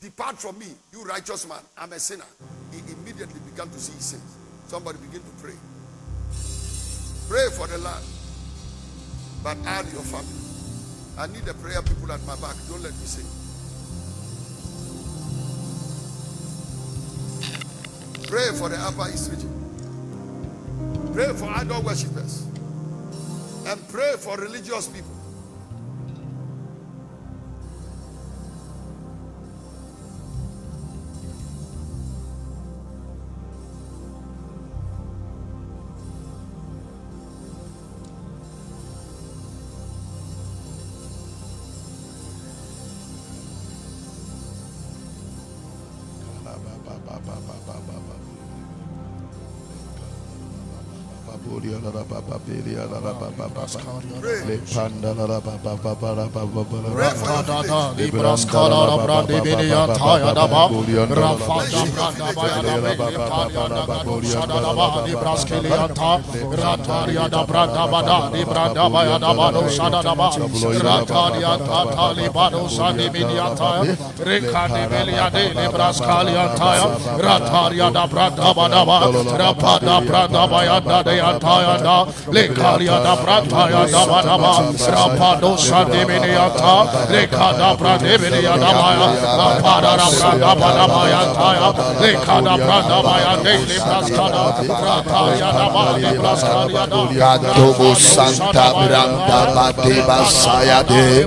[0.00, 1.60] depart from me, you righteous man.
[1.76, 2.24] I'm a sinner.
[2.70, 4.36] He immediately began to see his sins.
[4.66, 5.54] Somebody begin to pray.
[7.28, 8.04] Pray for the land,
[9.42, 10.44] but add your family.
[11.16, 12.56] I need the prayer people at my back.
[12.68, 13.26] Don't let me sing.
[18.28, 19.52] Pray for the Upper East region.
[21.12, 22.42] Pray for idol worshippers.
[23.66, 25.13] And pray for religious people.
[66.54, 66.83] Rafa
[77.18, 78.98] Rataria da Branda Badaba,
[79.38, 81.96] Rapada Branda Bayanda de Antayanda,
[82.28, 83.14] Lekaria da.
[83.16, 84.52] Brantaya da Badaba,
[84.94, 86.74] Rapado Sandiminiata,
[87.10, 89.08] Lekada Brandiminia da Maya,
[89.46, 91.68] Apada da Branda Badabaya Taya,
[92.02, 94.44] Lekada Branda Baya de Libraskada,
[94.84, 101.22] Rataria da Badi Braskaria da Gatobo Santa Branda Badeba Saya de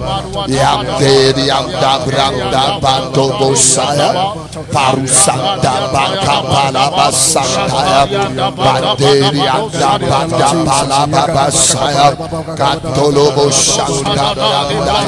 [0.51, 4.35] Yamde Yamda Branda Batobo Saya
[4.75, 8.03] Paru Santa Baka Palaba Santa
[8.51, 12.11] Banderi Yamda Banda Palaba Basaya
[12.59, 14.99] Katolobo Santa Branda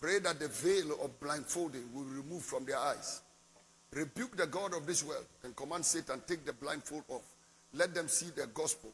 [0.00, 3.20] Pray that the veil of blindfolding will be removed from their eyes.
[3.92, 7.22] Rebuke the God of this world and command Satan take the blindfold off.
[7.74, 8.90] Let them see the gospel.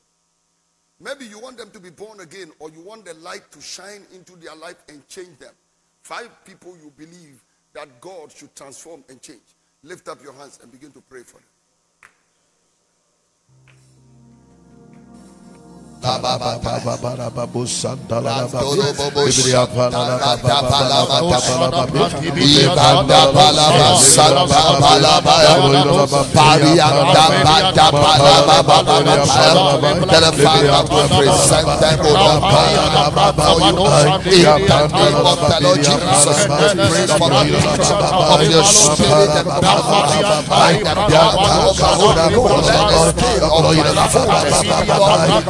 [1.00, 4.04] Maybe you want them to be born again or you want the light to shine
[4.12, 5.54] into their life and change them.
[6.02, 7.42] Five people you believe
[7.72, 9.40] that God should transform and change.
[9.82, 11.57] Lift up your hands and begin to pray for them.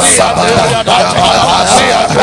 [0.03, 0.60] Sabah,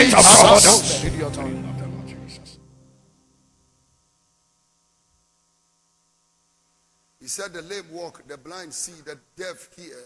[0.00, 0.99] He
[7.30, 9.96] said, The lame walk, the blind see, the deaf hear,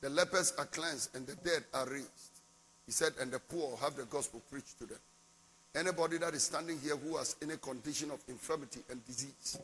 [0.00, 2.40] the lepers are cleansed, and the dead are raised.
[2.86, 4.98] He said, And the poor have the gospel preached to them.
[5.74, 9.58] Anybody that is standing here who has any condition of infirmity and disease,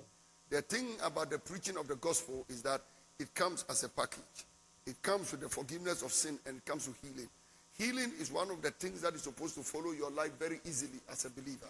[0.48, 2.80] the thing about the preaching of the gospel is that
[3.18, 4.46] it comes as a package.
[4.86, 7.28] It comes with the forgiveness of sin and it comes with healing.
[7.76, 10.98] Healing is one of the things that is supposed to follow your life very easily
[11.12, 11.68] as a believer.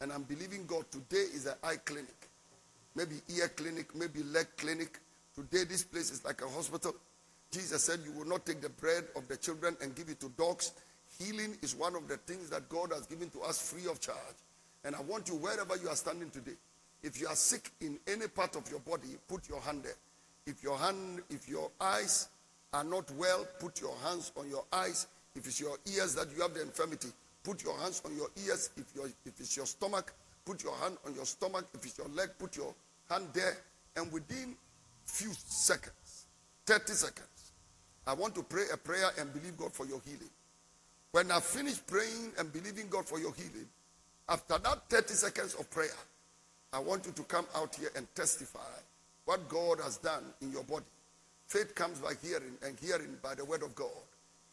[0.00, 2.27] And I'm believing God today is an eye clinic,
[2.98, 4.98] maybe ear clinic, maybe leg clinic.
[5.32, 6.96] Today, this place is like a hospital.
[7.52, 10.28] Jesus said, You will not take the bread of the children and give it to
[10.30, 10.72] dogs.
[11.20, 14.18] Healing is one of the things that God has given to us free of charge.
[14.84, 16.56] And I want you, wherever you are standing today,
[17.02, 19.96] if you are sick in any part of your body, put your hand there.
[20.46, 22.28] If your hand, if your eyes
[22.72, 25.06] are not well, put your hands on your eyes.
[25.36, 27.08] If it's your ears that you have the infirmity,
[27.44, 28.70] put your hands on your ears.
[28.76, 30.12] If, your, if it's your stomach,
[30.44, 31.66] put your hand on your stomach.
[31.74, 32.74] If it's your leg, put your
[33.10, 33.56] hand there.
[33.96, 34.54] And within
[35.04, 36.26] few seconds,
[36.66, 37.52] 30 seconds,
[38.06, 40.30] I want to pray a prayer and believe God for your healing.
[41.12, 43.66] When I finish praying and believing God for your healing,
[44.28, 45.88] after that 30 seconds of prayer,
[46.72, 48.60] I want you to come out here and testify
[49.24, 50.84] what God has done in your body.
[51.46, 53.88] Faith comes by hearing, and hearing by the word of God.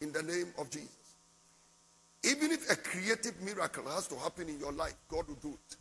[0.00, 0.90] In the name of Jesus.
[2.24, 5.76] Even if a creative miracle has to happen in your life, God will do it.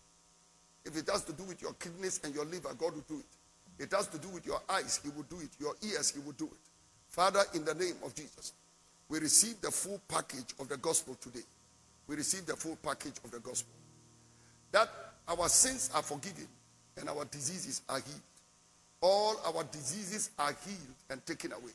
[0.85, 3.83] If it has to do with your kidneys and your liver, God will do it.
[3.83, 5.49] It has to do with your eyes, He will do it.
[5.59, 6.69] Your ears, He will do it.
[7.09, 8.53] Father, in the name of Jesus,
[9.09, 11.43] we receive the full package of the gospel today.
[12.07, 13.73] We receive the full package of the gospel.
[14.71, 14.89] That
[15.27, 16.47] our sins are forgiven
[16.97, 18.21] and our diseases are healed.
[19.01, 21.71] All our diseases are healed and taken away.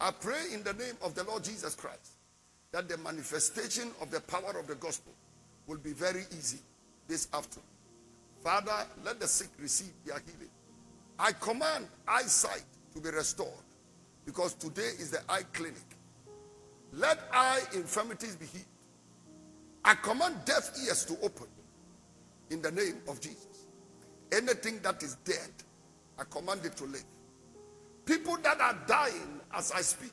[0.00, 2.12] I pray in the name of the Lord Jesus Christ
[2.72, 5.12] that the manifestation of the power of the gospel
[5.66, 6.58] will be very easy
[7.08, 7.64] this afternoon.
[8.42, 10.50] Father, let the sick receive their healing.
[11.18, 13.48] I command eyesight to be restored
[14.24, 15.76] because today is the eye clinic.
[16.92, 18.64] Let eye infirmities be healed.
[19.84, 21.46] I command deaf ears to open
[22.50, 23.66] in the name of Jesus.
[24.32, 25.50] Anything that is dead,
[26.18, 27.04] I command it to live.
[28.04, 30.12] People that are dying as I speak,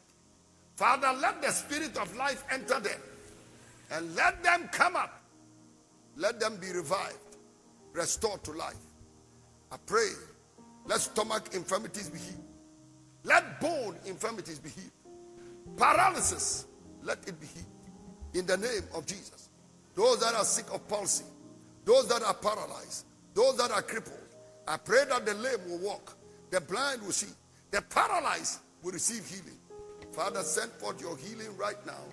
[0.75, 2.99] Father, let the spirit of life enter them
[3.91, 5.21] and let them come up.
[6.17, 7.17] Let them be revived,
[7.95, 8.75] restored to life.
[9.71, 10.09] I pray,
[10.85, 12.43] let stomach infirmities be healed.
[13.23, 14.91] Let bone infirmities be healed.
[15.77, 16.67] Paralysis,
[17.01, 17.65] let it be healed.
[18.33, 19.49] In the name of Jesus.
[19.95, 21.25] Those that are sick of palsy,
[21.85, 24.19] those that are paralyzed, those that are crippled,
[24.67, 26.17] I pray that the lame will walk,
[26.51, 27.31] the blind will see,
[27.71, 29.57] the paralyzed will receive healing.
[30.11, 32.03] Father, send forth your healing right now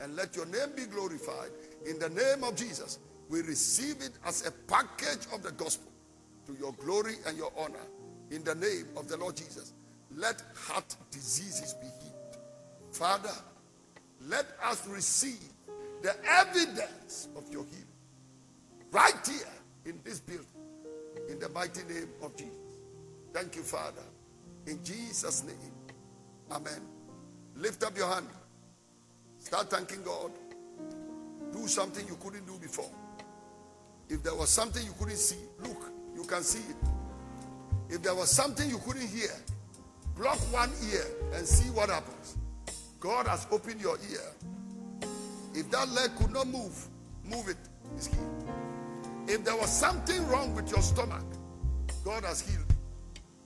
[0.00, 1.50] and let your name be glorified.
[1.86, 2.98] In the name of Jesus,
[3.30, 5.90] we receive it as a package of the gospel
[6.46, 7.86] to your glory and your honor.
[8.32, 9.72] In the name of the Lord Jesus,
[10.16, 12.38] let heart diseases be healed.
[12.90, 13.32] Father,
[14.26, 15.38] let us receive
[16.02, 17.86] the evidence of your healing
[18.90, 19.46] right here
[19.84, 20.46] in this building
[21.28, 22.54] in the mighty name of Jesus.
[23.32, 24.02] Thank you, Father.
[24.66, 25.72] In Jesus' name.
[26.50, 26.82] Amen.
[27.56, 28.26] Lift up your hand.
[29.38, 30.32] Start thanking God.
[31.52, 32.90] Do something you couldn't do before.
[34.10, 36.76] If there was something you couldn't see, look, you can see it.
[37.88, 39.30] If there was something you couldn't hear,
[40.16, 41.04] block one ear
[41.34, 42.36] and see what happens.
[42.98, 45.08] God has opened your ear.
[45.54, 46.88] If that leg could not move,
[47.24, 47.56] move it.
[47.96, 48.44] It's healed.
[49.28, 51.24] If there was something wrong with your stomach,
[52.04, 52.66] God has healed.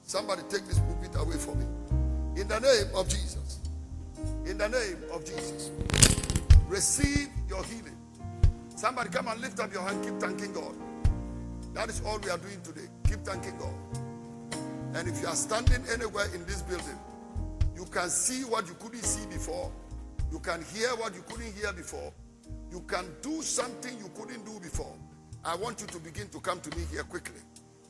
[0.03, 2.41] Somebody take this pulpit away from me.
[2.41, 3.61] In the name of Jesus.
[4.47, 5.71] In the name of Jesus.
[6.69, 7.94] Receive your healing.
[8.85, 10.05] Somebody come and lift up your hand.
[10.05, 10.75] Keep thanking God.
[11.73, 12.87] That is all we are doing today.
[13.09, 13.73] Keep thanking God.
[14.93, 16.99] And if you are standing anywhere in this building,
[17.75, 19.73] you can see what you couldn't see before.
[20.31, 22.13] You can hear what you couldn't hear before.
[22.71, 24.95] You can do something you couldn't do before.
[25.47, 27.41] I want you to begin to come to me here quickly.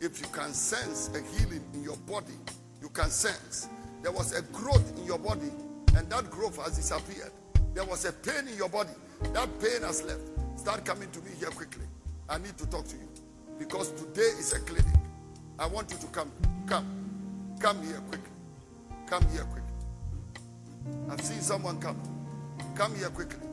[0.00, 2.38] If you can sense a healing in your body,
[2.80, 3.68] you can sense
[4.00, 5.50] there was a growth in your body,
[5.96, 7.32] and that growth has disappeared.
[7.74, 8.94] There was a pain in your body,
[9.32, 10.33] that pain has left.
[10.64, 11.84] Start coming to me here quickly.
[12.26, 13.06] I need to talk to you
[13.58, 14.94] because today is a clinic.
[15.58, 16.32] I want you to come,
[16.66, 16.86] come,
[17.60, 18.30] come here quickly.
[19.06, 19.74] Come here quickly.
[21.10, 22.00] I've seen someone come.
[22.74, 23.46] Come here quickly.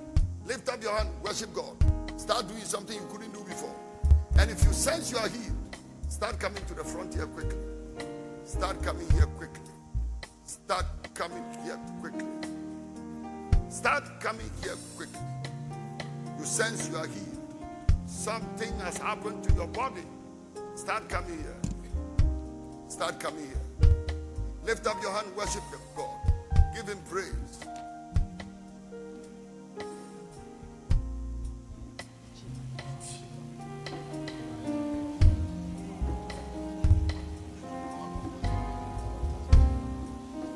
[0.45, 1.75] Lift up your hand, worship God.
[2.15, 3.75] Start doing something you couldn't do before.
[4.39, 5.75] And if you sense you are healed,
[6.07, 7.59] start coming to the front here quickly.
[8.45, 9.59] Start coming here quickly.
[10.45, 12.29] Start coming here quickly.
[13.67, 15.40] Start coming here quickly.
[16.41, 17.37] You sense you are healed.
[18.07, 20.01] Something has happened to your body.
[20.73, 21.55] Start coming here.
[22.87, 23.91] Start coming here.
[24.65, 26.09] Lift up your hand, worship the God.
[26.73, 27.59] Give him praise.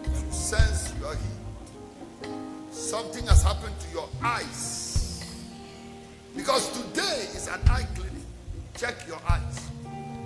[0.01, 4.84] You sense you are healed, something has happened to your eyes.
[6.35, 8.11] Because today is an eye clinic.
[8.75, 9.69] Check your eyes.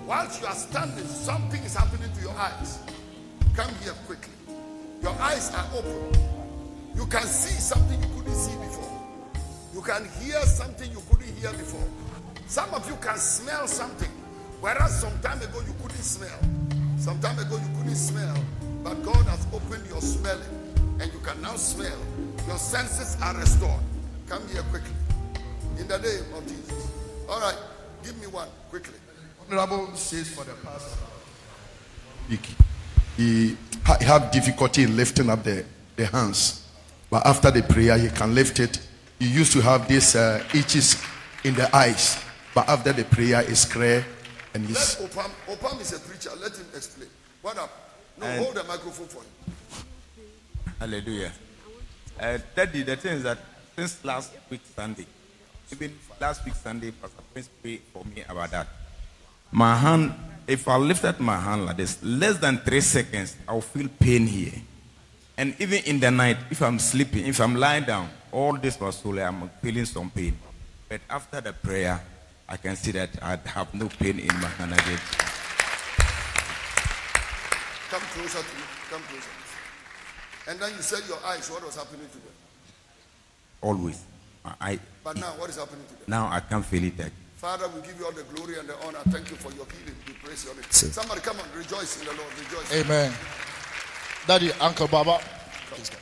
[0.06, 2.80] Whilst you are standing, something is happening to your eyes.
[3.54, 4.32] Come here quickly.
[5.02, 6.12] Your eyes are open.
[6.94, 8.90] You can see something you couldn't see before.
[9.72, 11.88] You can hear something you couldn't hear before.
[12.46, 14.10] Some of you can smell something,
[14.60, 16.38] whereas some time ago you couldn't smell.
[16.98, 18.36] Some time ago you couldn't smell,
[18.82, 21.98] but God has opened your smelling, and you can now smell.
[22.48, 23.80] Your senses are restored.
[24.28, 24.99] Come here quickly.
[25.80, 26.90] In the name of Jesus.
[27.28, 27.56] All right,
[28.04, 28.94] give me one quickly.
[29.50, 30.96] Honorable says for the past
[32.28, 32.46] week,
[33.16, 35.64] he ha- had difficulty in lifting up the,
[35.96, 36.66] the hands.
[37.10, 38.78] But after the prayer, he can lift it.
[39.18, 41.02] He used to have these uh, itches
[41.44, 42.22] in the eyes.
[42.54, 44.04] But after the prayer, it's clear
[44.54, 44.96] and Let he's.
[44.96, 46.30] Opam, Opam is a preacher.
[46.40, 47.08] Let him explain.
[47.42, 47.70] What up?
[48.18, 49.84] No, And- hold the microphone for him.
[50.78, 51.32] Hallelujah.
[52.18, 53.38] Uh, Daddy, the thing is that
[53.76, 55.06] since last week Sunday,
[55.72, 58.68] even last week Sunday, Pastor Prince prayed for me about that.
[59.52, 60.14] My hand,
[60.46, 64.52] if I lifted my hand like this, less than three seconds, I'll feel pain here.
[65.36, 68.96] And even in the night, if I'm sleeping, if I'm lying down, all this was
[68.96, 70.36] solely, I'm feeling some pain.
[70.88, 72.00] But after the prayer,
[72.48, 74.98] I can see that I have no pain in my hand again.
[77.90, 78.62] Come closer to me.
[78.90, 79.30] Come closer.
[80.48, 82.34] And then you said your eyes, what was happening to them?
[83.62, 84.04] Always.
[84.44, 86.04] I, I- But now, what is happening to them?
[86.08, 87.10] now I can't feel it again.
[87.36, 88.98] Father, we give you all the glory and the honor.
[89.08, 89.96] Thank you for your healing.
[90.06, 90.64] We praise your name.
[90.70, 92.28] Somebody come on, rejoice in the Lord.
[92.38, 92.74] Rejoice.
[92.84, 93.12] Amen.
[94.26, 95.20] Daddy, Uncle Baba.
[95.70, 96.00] Please come.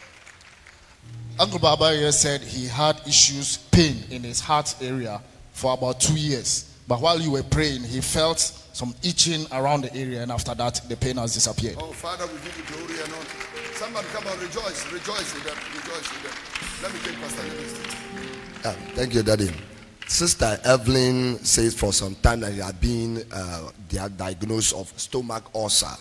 [1.39, 5.21] Uncle Baba here said he had issues, pain in his heart area
[5.53, 6.75] for about two years.
[6.89, 8.41] But while you were praying, he felt
[8.79, 11.75] some itching around the area, and after that, the pain has disappeared.
[11.81, 13.75] Oh, Father, we give you glory and honor.
[13.75, 14.93] Somebody come on, rejoice.
[14.93, 15.57] Rejoice with them.
[15.75, 16.35] Rejoice with them.
[16.85, 17.83] Let me take Pastor Minister.
[18.63, 19.51] Yeah, thank you, Daddy.
[20.07, 23.71] Sister Evelyn says for some time that he had been uh,
[24.17, 25.97] diagnosed of stomach ulcer,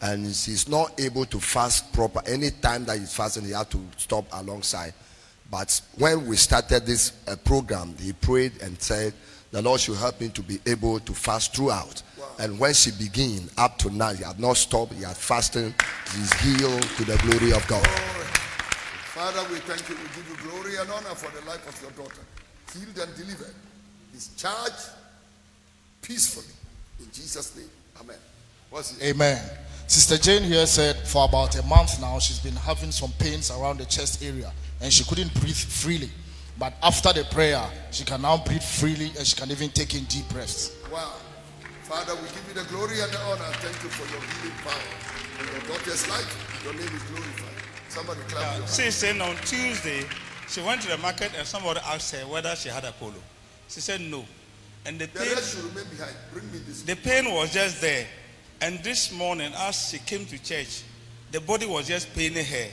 [0.00, 2.22] and she's not able to fast proper.
[2.24, 4.94] Any time that he's fasting, he had to stop alongside.
[5.50, 9.12] But when we started this uh, program, he prayed and said,
[9.50, 12.02] "The Lord should help me to be able to fast throughout."
[12.38, 14.92] And when she began, up to now, he had not stopped.
[14.94, 15.74] He had fasted.
[16.14, 17.86] He's healed to the glory of God.
[19.14, 19.94] Father, we thank you.
[19.94, 22.22] We give you glory and honor for the life of your daughter.
[22.72, 23.54] Healed and delivered.
[24.12, 24.90] Discharged
[26.00, 26.54] peacefully.
[27.00, 27.70] In Jesus' name.
[28.00, 28.16] Amen.
[28.70, 29.04] What's it?
[29.04, 29.40] Amen.
[29.86, 33.78] Sister Jane here said for about a month now she's been having some pains around
[33.78, 34.50] the chest area
[34.80, 36.10] and she couldn't breathe freely.
[36.58, 40.04] But after the prayer, she can now breathe freely and she can even take in
[40.04, 40.76] deep breaths.
[40.92, 41.12] Wow.
[41.92, 43.52] Father, we give you the glory and the honor.
[43.60, 44.80] Thank you for your healing power.
[45.40, 47.52] In your daughter's life, your name is glorified.
[47.90, 48.76] Somebody clap your hands.
[48.80, 50.06] She said on Tuesday,
[50.48, 53.20] she went to the market and somebody asked her whether she had a polo.
[53.68, 54.24] She said no.
[54.86, 56.16] And the The pain, should remain behind.
[56.32, 56.80] Bring me this.
[56.80, 58.06] the pain was just there.
[58.62, 60.84] And this morning, as she came to church,
[61.30, 62.68] the body was just paining her.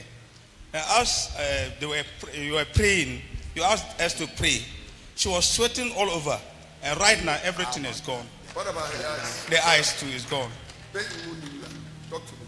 [0.72, 2.02] And as uh, they were,
[2.32, 3.20] you were praying,
[3.54, 4.64] you asked us to pray.
[5.14, 6.40] She was sweating all over.
[6.82, 8.24] And right now, everything is gone.
[8.54, 9.46] What about her eyes?
[9.46, 10.50] The eyes too is gone.
[10.94, 11.68] Imunila.
[12.10, 12.46] Talk to me.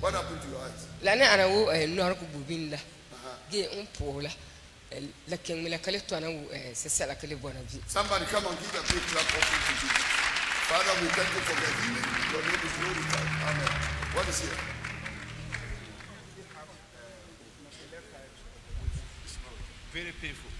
[0.00, 0.86] What happened to your eyes?
[1.02, 2.76] la ne ana wo eh, nɔre ko bubin la
[3.50, 4.28] ge n puh la
[4.90, 8.46] eh, la keng la kale tɔna wo eh, sɛsɛ la kale bɔna vi Somebody come
[8.46, 10.04] and give a big clap offering to Jesus.
[10.68, 12.08] Father, we thank you for the healing.
[12.30, 13.28] Your name is glorified.
[13.48, 13.72] Amen.
[14.14, 14.58] What is here?
[19.92, 20.50] Very painful.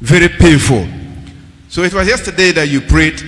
[0.00, 1.01] Very painful.
[1.72, 3.22] So it was yesterday that you prayed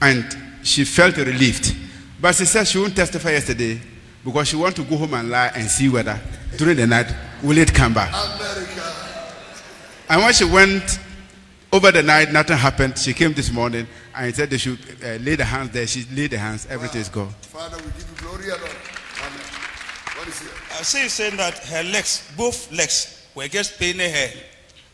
[0.00, 0.24] and
[0.62, 1.74] she felt relieved.
[2.20, 3.80] But she said she won't testify yesterday
[4.24, 6.16] because she want to go home and lie and see whether
[6.56, 7.12] during the night
[7.42, 8.10] will it come back.
[8.10, 8.94] America.
[10.08, 11.00] And when she went
[11.72, 12.96] over the night, nothing happened.
[12.96, 15.84] She came this morning and said they should uh, lay the hands there.
[15.88, 17.30] She laid the hands, everything is gone.
[17.42, 18.70] Father, we give you glory and honor.
[19.18, 19.46] Amen.
[20.16, 20.50] What is here?
[20.78, 24.28] I see saying that her legs, both legs, were just paining her.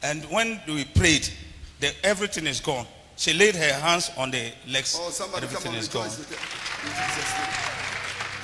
[0.03, 1.29] And when we prayed,
[1.81, 2.87] the, everything is gone.
[3.17, 4.99] She laid her hands on the legs.
[5.01, 6.05] Oh, somebody everything on, is gone.
[6.05, 6.39] rejoice with it.
[6.87, 7.67] In Jesus' name.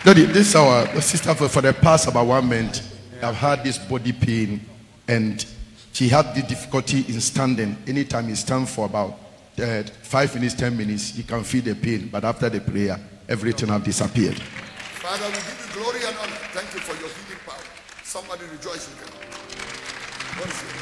[0.05, 2.81] Daddy, this is our sister for, for the past about one month.
[3.23, 4.61] I've had this body pain
[5.07, 5.45] and
[5.93, 7.77] she had the difficulty in standing.
[7.87, 9.19] Anytime you stand for about
[9.61, 12.09] uh, five minutes, ten minutes, you can feel the pain.
[12.11, 12.99] But after the prayer,
[13.29, 14.41] everything have disappeared.
[14.41, 16.39] Father, we give you glory and honor.
[16.53, 17.63] Thank you for your healing power.
[18.03, 20.82] Somebody rejoice with it.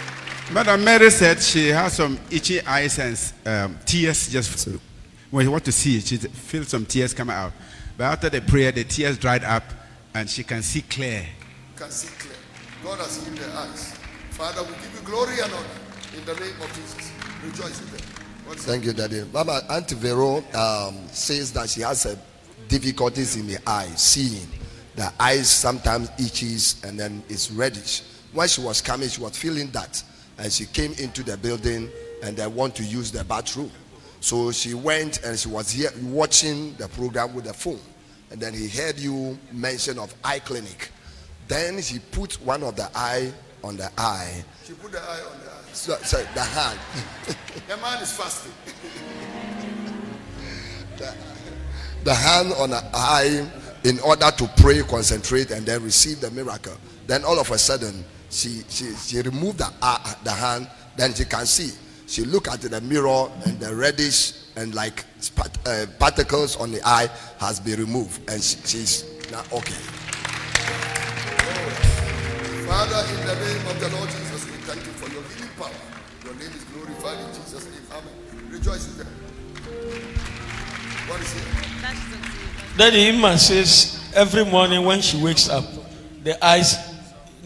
[0.53, 0.71] What is it?
[0.71, 4.69] Madam Mary said she has some itchy eyes and um, tears just
[5.31, 7.53] when you want to see it, she feels some tears coming out.
[7.97, 9.63] But after the prayer, the tears dried up
[10.13, 11.25] and she can see clear.
[11.77, 12.35] Can see clear.
[12.83, 13.95] God has healed her eyes.
[14.31, 15.67] Father, we give you glory and honor
[16.17, 17.13] in the name of Jesus.
[17.45, 18.25] Rejoice with them.
[18.47, 18.71] What is it?
[18.71, 19.25] Thank you, Daddy.
[19.33, 22.17] Mama Aunt Vero um, says that she has uh,
[22.67, 24.49] difficulties in the eye, seeing.
[24.97, 28.03] The eyes sometimes itches and then it's reddish.
[28.33, 30.03] When she was coming, she was feeling that,
[30.41, 31.89] and she came into the building
[32.23, 33.71] and they want to use the bathroom.
[34.21, 37.81] So she went and she was here watching the program with the phone,
[38.31, 40.91] and then he heard you mention of eye clinic.
[41.49, 45.41] Then she put one of the eye on the eye, She put the eye on
[45.45, 45.73] the eye.
[45.73, 46.79] so, so the hand.
[47.69, 48.53] The man is fasting.
[52.05, 53.49] the hand on the eye
[53.85, 56.75] in order to pray, concentrate, and then receive the miracle.
[57.07, 61.25] Then all of a sudden, she she, she removed the, eye, the hand, then she
[61.25, 61.73] can see.
[62.07, 65.05] She look at the mirror and the reddish and like
[65.67, 67.09] uh, particles on the eye
[67.39, 69.75] has been removed, and she, she's now okay.
[72.67, 75.71] Father, in the name of the Lord Jesus, we thank you for your healing power.
[76.25, 77.83] Your name is glorified in Jesus' name.
[77.93, 78.53] Amen.
[78.53, 79.07] Rejoice with them.
[81.09, 82.79] What is it?
[82.79, 85.65] Daddy Ima says every morning when she wakes up,
[86.23, 86.90] the eyes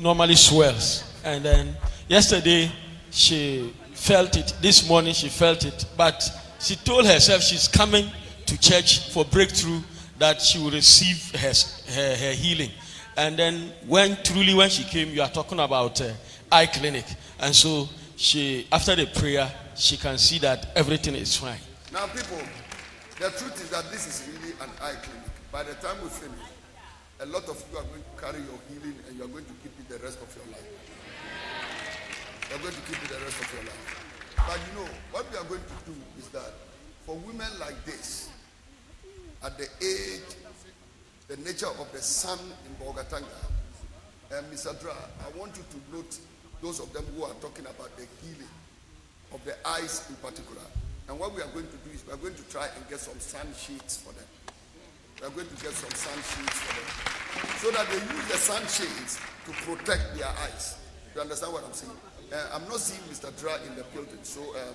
[0.04, 1.02] normally swells.
[1.24, 1.74] And then
[2.08, 2.70] yesterday
[3.10, 4.52] she felt it.
[4.60, 5.86] This morning she felt it.
[5.96, 6.22] But
[6.60, 8.10] she told herself she's coming
[8.44, 9.80] to church for breakthrough
[10.18, 11.52] that she will receive her,
[11.94, 12.70] her, her healing.
[13.16, 16.12] And then when truly when she came, you are talking about uh,
[16.52, 17.06] eye clinic.
[17.40, 21.58] And so she after the prayer, she can see that everything is fine.
[21.92, 22.38] Now, people,
[23.18, 25.30] the truth is that this is really an eye clinic.
[25.50, 26.38] By the time we finish,
[27.20, 29.52] a lot of you are going to carry your healing and you are going to
[29.62, 30.66] keep the rest of your life.
[32.50, 33.86] You are going to keep it the rest of your life.
[34.42, 36.50] But you know, what we are going to do is that
[37.06, 38.28] for women like this,
[39.44, 40.34] at the age,
[41.28, 43.38] the nature of the sun in Bolgatanga,
[44.34, 44.74] and eh, Mr.
[44.80, 46.18] Dra, I want you to note
[46.60, 48.50] those of them who are talking about the healing
[49.32, 50.64] of the eyes in particular.
[51.08, 52.98] And what we are going to do is we are going to try and get
[52.98, 54.26] some sun sheets for them.
[55.20, 56.90] We are going to get some sun sheets for them.
[57.62, 60.78] So that they use the sun shades to protect their eyes.
[61.14, 61.92] You understand what I'm saying?
[62.32, 63.28] Uh, I'm not seeing Mr.
[63.38, 64.18] Dra in the building.
[64.22, 64.74] So um,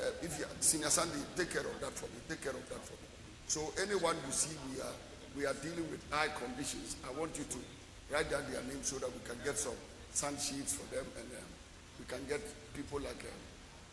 [0.00, 2.18] uh, if you Senior Sandy, take care of that for me.
[2.28, 3.06] Take care of that for me.
[3.46, 4.96] So anyone you see we are
[5.36, 7.58] we are dealing with eye conditions, I want you to
[8.10, 9.76] write down their name so that we can get some
[10.12, 11.48] sun sheets for them and um,
[12.00, 12.42] we can get
[12.74, 13.40] people like um,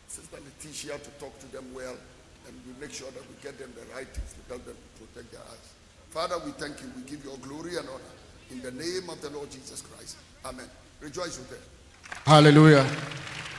[0.08, 1.94] Sister Letitia to talk to them well
[2.48, 5.30] and we make sure that we get them the right things to help them protect
[5.30, 5.66] their eyes.
[6.10, 6.90] Father, we thank you.
[6.96, 8.17] We give you all glory and honor
[8.50, 10.16] in the name of the Lord Jesus Christ.
[10.44, 10.66] Amen.
[11.00, 11.58] Rejoice with them.
[12.24, 12.86] Hallelujah.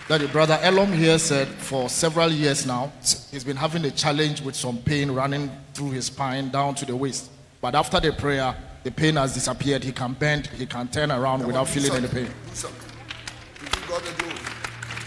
[0.08, 2.92] That your brother Elom here said for several years now,
[3.32, 6.96] he's been having a challenge with some pain running through his spine down to the
[6.96, 7.30] waist.
[7.62, 9.84] But after the prayer, the pain has disappeared.
[9.84, 12.26] He can bend, he can turn around without Do feeling any pain.
[12.26, 12.90] Do something.
[12.90, 14.40] To give God the glory.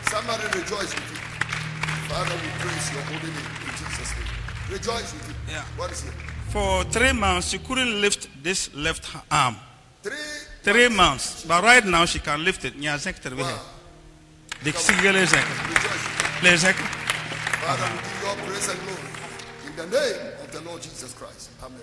[0.09, 1.17] Somebody rejoice with you.
[2.09, 4.29] Father, we praise your holy name in Jesus' name.
[4.71, 5.35] Rejoice with you.
[5.53, 5.65] Yeah.
[5.77, 6.13] What is it?
[6.51, 9.57] For three months, she couldn't lift this left arm.
[10.03, 10.17] Three.
[10.63, 11.45] Three months.
[11.45, 12.79] But right now, she can lift it.
[12.79, 13.43] Nya zek terbe he.
[13.43, 13.61] Wow.
[14.65, 15.45] Dik sigele zek.
[15.69, 16.43] Rejoice.
[16.43, 16.77] Le zek.
[16.77, 19.03] Father, we give you all praise and glory
[19.67, 21.51] in the name of the Lord Jesus Christ.
[21.63, 21.81] Amen.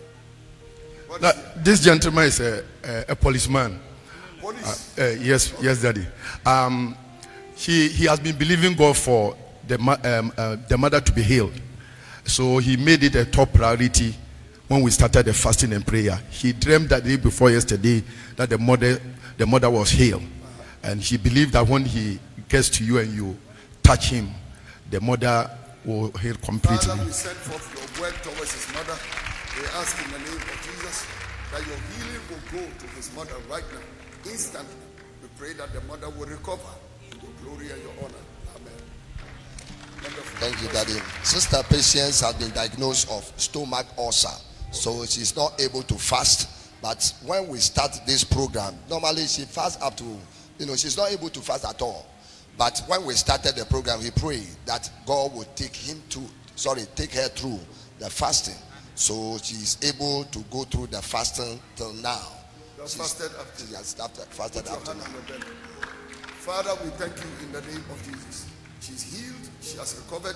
[1.08, 3.80] What Now, this gentleman is a, a, a policeman.
[4.40, 4.98] Police.
[4.98, 6.06] Uh, yes, yes, daddy.
[6.46, 6.96] Um,
[7.56, 9.36] he, he has been believing God for
[9.68, 11.54] the, um, uh, the mother to be healed.
[12.26, 14.16] So he made it a top priority
[14.70, 16.18] when we started the fasting and prayer.
[16.30, 18.04] He dreamed that day before yesterday
[18.38, 19.02] that the mother,
[19.38, 20.24] the mother was healed.
[20.84, 23.38] And he believed that when he gets to you and you
[23.84, 24.30] touch him,
[24.90, 25.50] the mother
[25.84, 26.78] will heal completely.
[26.78, 28.98] Father, we send forth your word towards his mother.
[29.58, 31.06] We ask in the name of Jesus
[31.52, 34.76] that your healing will go to his mother right now, instantly.
[35.22, 36.62] We pray that the mother will recover
[37.22, 38.24] your glory and your honor.
[38.56, 38.74] Amen.
[40.04, 40.40] Wonderful.
[40.40, 41.02] Thank you, Daddy.
[41.24, 44.30] Sister Patience has been diagnosed of stomach ulcer,
[44.72, 46.48] so she's not able to fast.
[46.82, 50.06] But when we start this program, normally she fasts up to,
[50.60, 52.06] you know, she's not able to fast at all.
[52.58, 56.22] But when we started the program, we pray that God will take him to,
[56.56, 57.60] sorry, take her through
[58.00, 58.56] the fasting.
[58.96, 62.28] So she's able to go through the fasting till now.
[62.80, 65.06] She's- fasted to She has started, fasted Put your up to hand now.
[65.06, 65.54] on your belly.
[66.40, 68.46] Father, we thank you in the name of Jesus.
[68.82, 69.50] She's healed.
[69.62, 70.36] She has recovered.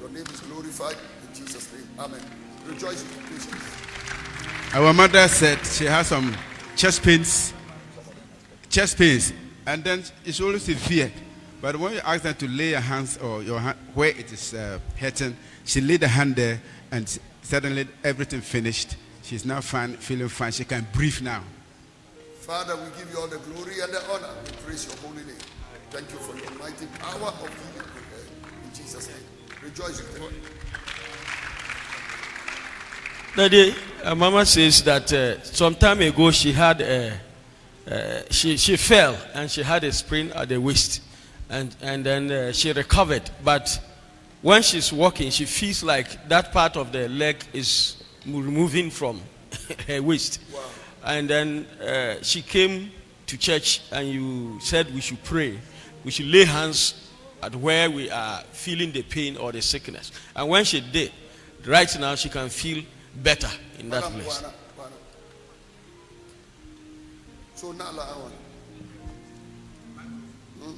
[0.00, 0.96] Your name is glorified
[1.28, 1.88] in Jesus' name.
[1.98, 2.20] Amen.
[2.68, 4.74] Rejoice with patience.
[4.74, 6.34] Our mother said she has some
[6.74, 7.54] chest pains,
[8.68, 9.32] chest pains,
[9.66, 11.12] and then it's always severe.
[11.60, 14.54] But when you ask her to lay your hands or your hand where it is
[14.54, 16.60] uh, hurting, she laid the hand there,
[16.90, 17.08] and
[17.42, 18.96] suddenly everything finished.
[19.22, 20.52] She's now fine, feeling fine.
[20.52, 21.42] She can breathe now.
[22.40, 24.28] Father, we give you all the glory and the honor.
[24.44, 25.36] We praise your holy name.
[25.90, 27.88] Thank you for your mighty power of healing
[28.64, 29.16] in Jesus' name.
[29.62, 30.55] Rejoice with her.
[33.36, 37.12] Daddy, uh, Mama says that uh, some time ago she had a,
[37.86, 41.02] uh, she she fell and she had a sprain at the waist,
[41.50, 43.28] and and then uh, she recovered.
[43.44, 43.78] But
[44.40, 49.20] when she's walking, she feels like that part of the leg is mo- removing from
[49.86, 50.40] her waist.
[51.04, 52.90] And then uh, she came
[53.26, 55.58] to church, and you said we should pray,
[56.06, 57.10] we should lay hands
[57.42, 60.10] at where we are feeling the pain or the sickness.
[60.34, 61.12] And when she did,
[61.66, 62.82] right now she can feel
[63.22, 64.42] better in that place.
[64.42, 64.96] Buana, Buana.
[67.54, 68.32] So now, la awan.
[70.60, 70.76] Hmm?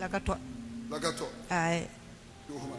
[0.00, 0.38] Lakato.
[0.90, 1.26] Lagato.
[1.50, 1.88] Aye.
[2.50, 2.76] Yohuma.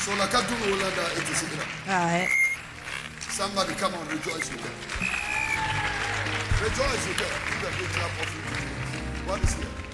[0.00, 1.64] So Lakatu Olanda it is here.
[1.88, 2.26] Aye.
[3.20, 4.72] Somebody come on, rejoice with them.
[6.64, 7.28] Rejoice with them.
[7.60, 8.42] Give a clap of you.
[9.28, 9.89] What is here?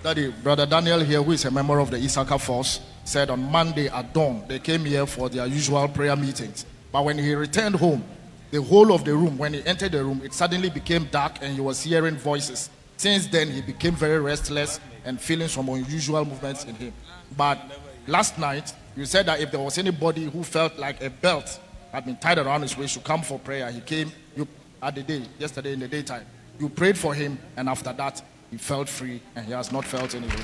[0.00, 3.88] Daddy, Brother Daniel here, who is a member of the Issachar Force, said on Monday
[3.88, 6.64] at dawn they came here for their usual prayer meetings.
[6.92, 8.04] But when he returned home,
[8.52, 11.52] the whole of the room, when he entered the room, it suddenly became dark and
[11.52, 12.70] he was hearing voices.
[12.96, 16.92] Since then, he became very restless and feeling some unusual movements in him.
[17.36, 17.58] But
[18.06, 21.58] last night, you said that if there was anybody who felt like a belt
[21.90, 24.46] had been tied around his waist to come for prayer, he came you,
[24.80, 26.24] at the day, yesterday in the daytime.
[26.60, 30.14] You prayed for him, and after that, he felt free and he has not felt
[30.14, 30.38] any pain.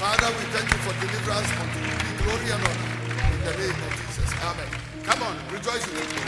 [0.00, 1.94] Father, we thank you for deliverance unto you.
[2.02, 2.88] Be glory and honor
[3.34, 4.30] in the name of Jesus.
[4.42, 4.68] Amen.
[5.04, 6.20] Come on, rejoice with me.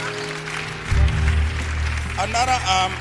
[2.19, 2.93] Another arm,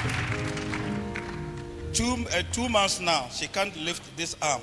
[1.93, 4.60] two, uh, two months now, she can't lift this arm.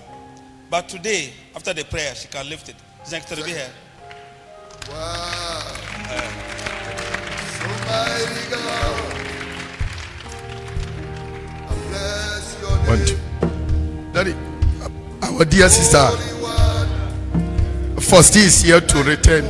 [0.70, 2.76] But today, after the prayer, she can lift it.
[3.12, 3.70] Next to be here.
[4.90, 5.60] Wow.
[7.60, 9.33] So mighty God.
[13.06, 13.18] Two.
[14.14, 14.36] Daddy,
[15.22, 16.06] our dear sister.
[18.00, 19.46] First is here to return.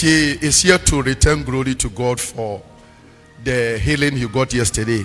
[0.00, 2.62] She is here to return glory to God for
[3.44, 5.04] the healing he got yesterday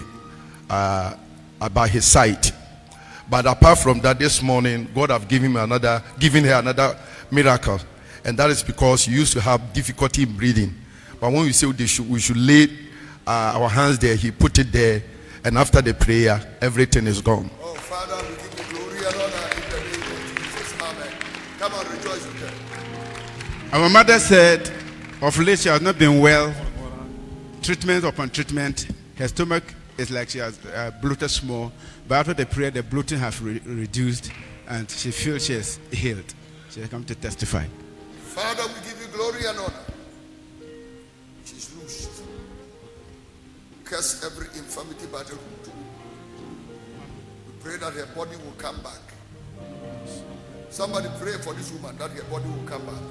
[0.69, 1.13] uh,
[1.59, 2.53] about his sight.
[3.29, 6.97] But apart from that, this morning, God have given me another, given her another
[7.29, 7.77] miracle.
[8.23, 10.73] And that is because she used to have difficulty in breathing.
[11.19, 12.69] But when we say we should, we should lay
[13.27, 15.03] uh, our hands there, he put it there.
[15.43, 17.49] And after the prayer, everything is gone.
[17.61, 20.73] Oh, Father, we give you glory and honor in the name of Jesus.
[20.81, 21.13] Amen.
[21.59, 22.53] Come on, rejoice with them.
[23.73, 24.71] Our mother said,
[25.25, 26.53] of late she has not been well.
[27.63, 28.87] Treatment upon treatment.
[29.17, 29.63] Her stomach
[29.97, 31.71] is like she has uh, bloated small.
[32.07, 34.31] But after the prayer, the bloating has re- reduced
[34.67, 36.31] and she feels she is healed.
[36.69, 37.65] She has come to testify.
[38.21, 39.73] Father, we give you glory and honor.
[41.43, 42.21] She's loosed.
[43.83, 45.69] Curse every infirmity by the root.
[47.47, 49.01] We pray that her body will come back.
[50.69, 53.01] Somebody pray for this woman that her body will come back.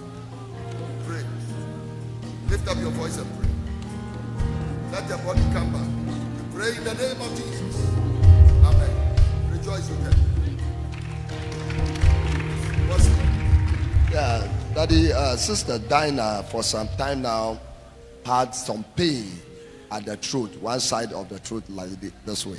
[1.08, 1.24] Pray.
[2.54, 3.48] Lift up your voice and pray.
[4.92, 5.88] Let your body come back.
[6.06, 6.14] We
[6.56, 7.90] pray in the name of Jesus.
[8.64, 8.90] Amen.
[9.50, 10.14] Rejoice with them.
[14.12, 17.58] Yeah, Daddy, uh, Sister Dinah, for some time now,
[18.24, 19.32] had some pain
[19.90, 21.90] at the throat, one side of the throat, like
[22.24, 22.58] this way.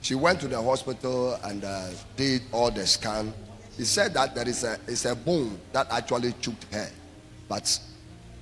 [0.00, 3.32] She went to the hospital and uh, did all the scan.
[3.76, 6.90] He said that there is a, it's a bone that actually choked her.
[7.48, 7.78] But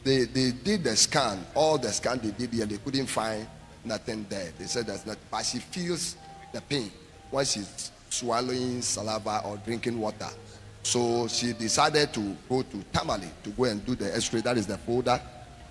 [0.04, 3.46] they, they did the scan, all the scan they did here, they couldn't find
[3.84, 4.52] nothing there.
[4.58, 6.16] They said there's not, but she feels
[6.52, 6.90] the pain
[7.30, 10.28] when she's swallowing saliva or drinking water.
[10.82, 14.42] So she decided to go to Tamale to go and do the x-ray.
[14.42, 15.20] That is the folder.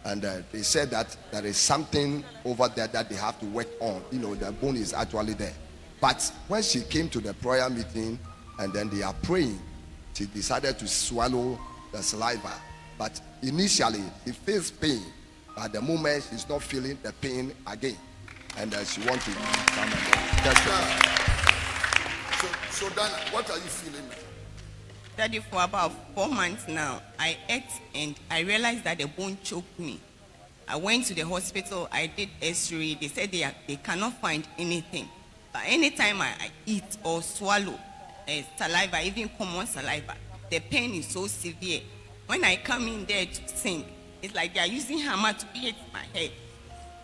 [0.06, 3.70] And uh, they said that there is something over there that they have to work
[3.80, 4.02] on.
[4.12, 5.54] You know, the bone is actually there.
[6.02, 8.20] But when she came to the prayer meeting
[8.60, 9.60] and then they are praying,
[10.14, 11.58] she decided to swallow
[11.92, 12.52] the saliva.
[13.04, 15.02] But initially, he feels pain.
[15.58, 17.98] At the moment, he's not feeling the pain again.
[18.58, 20.84] And uh, she wants to come and testify.
[22.40, 24.16] So, so Dana, what are you feeling now?
[25.18, 29.78] Daddy, for about four months now, I ate and I realized that the bone choked
[29.78, 30.00] me.
[30.66, 34.48] I went to the hospital, I did x-ray, they said they, are, they cannot find
[34.58, 35.10] anything.
[35.52, 37.78] But anytime I, I eat or swallow
[38.30, 40.16] uh, saliva, even common saliva,
[40.50, 41.82] the pain is so severe.
[42.28, 43.86] When I come in there to sing,
[44.22, 46.32] it's like they are using hammer to hit my head.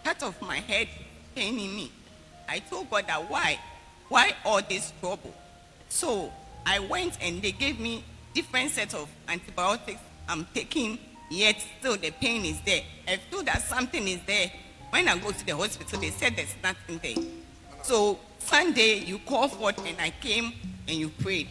[0.04, 0.88] Part of my head
[1.36, 1.92] paining me.
[2.48, 3.60] I told God that why?
[4.08, 5.34] Why all this trouble?
[5.90, 6.32] So
[6.66, 11.00] I went and they gave me different set of antibiotics I'm taking,
[11.32, 12.82] yet still the pain is there.
[13.08, 14.52] I feel that something is there.
[14.92, 17.24] When I go to the hospital, they said there's nothing there.
[17.82, 20.54] So Sunday you called forth and I came
[20.88, 21.50] and you prayed.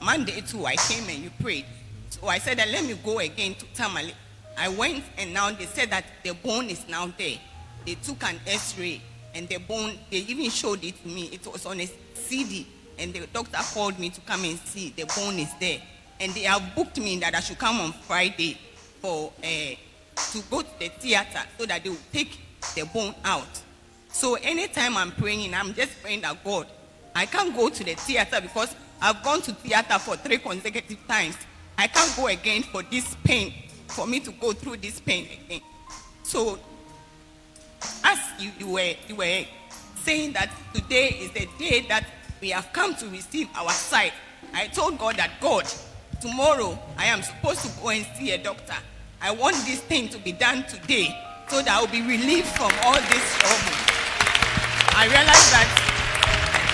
[0.00, 1.64] Monday too, I came and you prayed.
[2.12, 4.12] So I said let me go again to Tamale.
[4.58, 7.38] I went and now they said that the bone is now there.
[7.86, 9.00] They took an X-ray
[9.34, 11.30] and the bone, they even showed it to me.
[11.32, 12.66] It was on a CD
[12.98, 15.80] and the doctor called me to come and see the bone is there.
[16.20, 18.58] And they have booked me that I should come on Friday
[19.00, 22.38] for uh, to go to the theater so that they will take
[22.74, 23.62] the bone out.
[24.08, 26.66] So anytime I'm praying, I'm just praying that God,
[27.14, 31.36] I can't go to the theater because I've gone to theater for three consecutive times.
[31.82, 33.52] I can't go again for this pain,
[33.88, 35.62] for me to go through this pain again.
[36.22, 36.56] So
[38.04, 39.44] as you, you were you were
[40.04, 42.06] saying that today is the day that
[42.40, 44.12] we have come to receive our sight.
[44.54, 45.66] I told God that God,
[46.20, 48.76] tomorrow I am supposed to go and see a doctor.
[49.20, 51.08] I want this thing to be done today
[51.48, 53.74] so that I will be relieved from all this trouble.
[54.94, 55.66] I realized that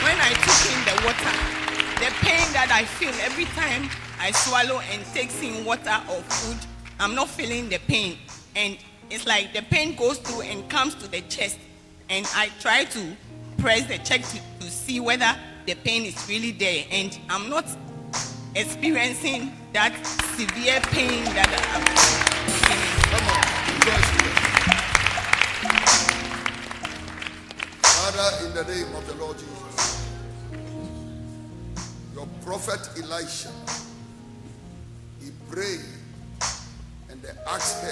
[0.04, 1.36] when I took in the water,
[1.96, 3.88] the pain that I feel every time
[4.20, 6.58] I swallow and take in water or food,
[7.00, 8.18] I'm not feeling the pain.
[8.56, 8.76] And
[9.10, 11.58] it's like the pain goes through and comes to the chest.
[12.10, 13.16] And I try to
[13.58, 15.34] press the check to, to see whether
[15.66, 16.84] the pain is really there.
[16.90, 17.66] And I'm not
[18.54, 19.94] experiencing that
[20.36, 21.98] severe pain that I'm
[27.82, 30.08] Father, in the name of the Lord Jesus,
[32.14, 33.50] your prophet Elisha,
[37.10, 37.82] and the axe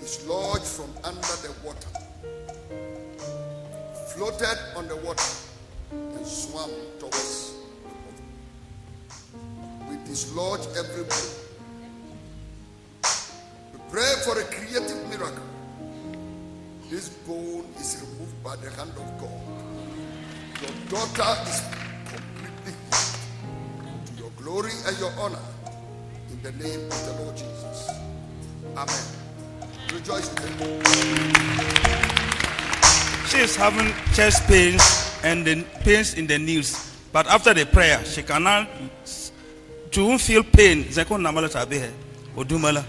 [0.00, 1.88] dislodged from under the water,
[4.14, 5.32] floated on the water,
[5.92, 8.24] and swam towards the water.
[9.90, 11.34] We dislodge every bone.
[13.74, 15.44] We pray for a creative miracle.
[16.90, 19.42] This bone is removed by the hand of God.
[20.62, 21.87] Your daughter is
[24.48, 25.44] glory and your honor
[26.32, 27.90] in the name of the Lord Jesus.
[28.72, 29.04] Amen.
[29.92, 30.56] Rejoice with them.
[33.28, 34.80] She she is having chest pains
[35.22, 36.96] and the pains in the knees.
[37.12, 38.68] But after the prayer, she cannot.
[39.04, 40.84] She won't feel pain.
[40.84, 41.92] Zeko namala tabi hai.
[42.34, 42.84] Odumala,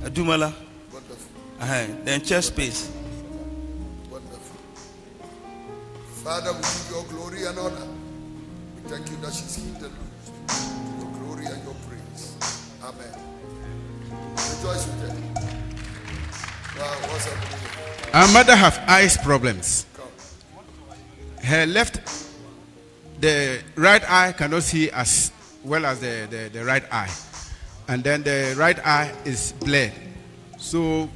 [0.00, 0.54] odumala.
[0.90, 1.30] Wonderful.
[1.60, 1.86] Uh-huh.
[2.04, 2.90] Then chest pains.
[4.08, 4.56] Wonderful.
[6.24, 7.88] Father, we give your glory and honor.
[8.76, 10.07] We thank you that she's healed.
[10.98, 12.36] Your glory and your praise.
[12.82, 13.12] Amen.
[14.32, 15.14] Rejoice with her.
[16.78, 18.14] Wow, what's happening?
[18.14, 19.86] Our mother have eyes problems.
[21.42, 22.00] Her left,
[23.20, 25.32] the right eye cannot see as
[25.64, 27.10] well as the, the, the right eye.
[27.88, 29.92] And then the right eye is blurred.
[30.58, 31.08] So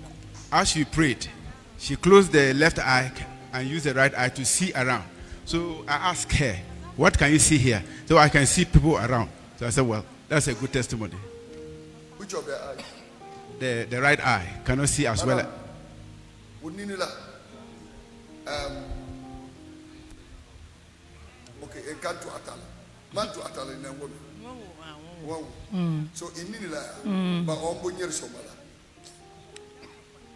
[0.50, 1.26] as she prayed,
[1.78, 3.12] she closed the left eye
[3.52, 5.04] and used the right eye to see around.
[5.44, 6.56] So I asked her,
[6.96, 7.82] what can you see here?
[8.06, 9.28] So I can see people around.
[9.56, 11.14] So I said, well, that's a good testimony.
[12.16, 12.84] Which of the eyes?
[13.58, 15.46] The, the right eye cannot see as well.
[18.44, 18.72] Um,
[21.62, 22.58] okay, a can to Atala.
[23.14, 24.18] Man to Atala in a woman.
[25.24, 25.44] Wow.
[26.14, 28.50] So in Ninila, but on Bunyer Somala.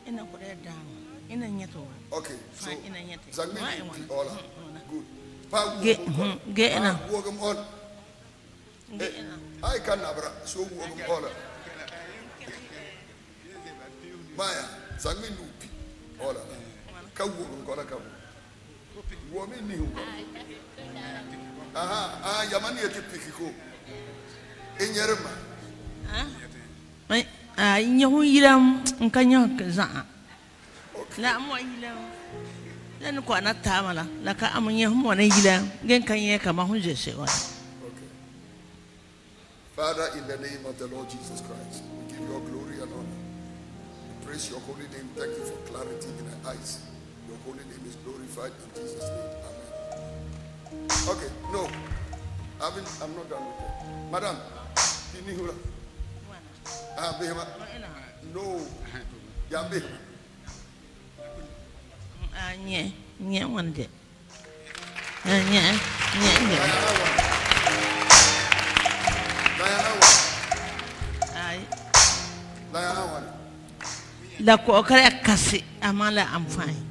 [0.06, 0.94] ina kuɗe dawo
[1.28, 3.30] ina nyeto Okay, so Fine, ina nyete.
[3.32, 4.18] Zangmi Why will be one?
[4.18, 4.65] all good.
[5.82, 5.96] ghệ
[6.54, 6.96] ghệ nào
[8.98, 11.30] ghệ nào ai kan abra so wogum ola
[14.38, 14.64] maya
[14.98, 15.68] sangi nupi
[16.20, 16.40] ola
[17.14, 19.02] ka wogum kola ka wo
[19.32, 19.88] womi ni hu
[21.74, 23.48] aha ah yamani yete pikiko.
[24.78, 25.32] Inyerma
[26.12, 26.26] ah
[27.58, 30.04] ah inyehu yiram nkanyo za.
[31.18, 32.15] La mo yiram
[33.00, 36.02] la ni ko na tamala la ka am nye ho mo na yiram gen
[36.38, 36.66] kama
[36.96, 37.26] se wa
[39.76, 43.20] Father, in the name of the Lord Jesus Christ, we give you glory and honor.
[44.08, 45.04] We praise your holy name.
[45.14, 46.80] Thank you for clarity in our eyes.
[47.28, 49.36] Your holy name is glorified in Jesus' name.
[49.44, 50.88] Amen.
[51.12, 51.68] Okay, no.
[52.58, 54.10] I haven't, I'm not done with that.
[54.10, 54.36] Madam,
[55.12, 55.54] Pinihura.
[56.96, 57.20] Ah.
[58.32, 58.60] No.
[59.48, 59.68] Yeah,
[62.36, 62.52] Behema.
[62.52, 63.88] a nye nye wan de
[65.24, 65.60] a nye
[66.20, 66.58] nye nye
[69.56, 70.36] Diana one.
[71.36, 71.60] ai
[72.72, 73.26] Diana one.
[74.40, 76.82] la ko kare kasi amala am fine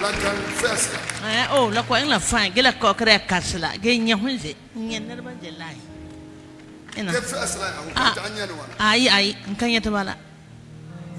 [0.00, 0.90] Like um, first.
[1.24, 4.12] ai oh la ko en la fine ge la ko kare kasi la ge nye
[4.14, 5.76] ho ze nye ne ba je lai
[6.96, 7.72] ina The first line,
[8.78, 10.27] I Ah.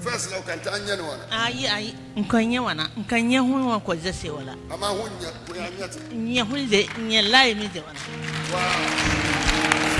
[0.00, 1.20] First line, I can't tell one.
[1.30, 4.86] ai ai nkan ye wana nkan ye ho wa ko ze se wala I'm a
[4.86, 6.12] hunya, we are yet.
[6.12, 8.00] nye ho ze nye lai mi ze wana
[8.50, 8.60] Wow.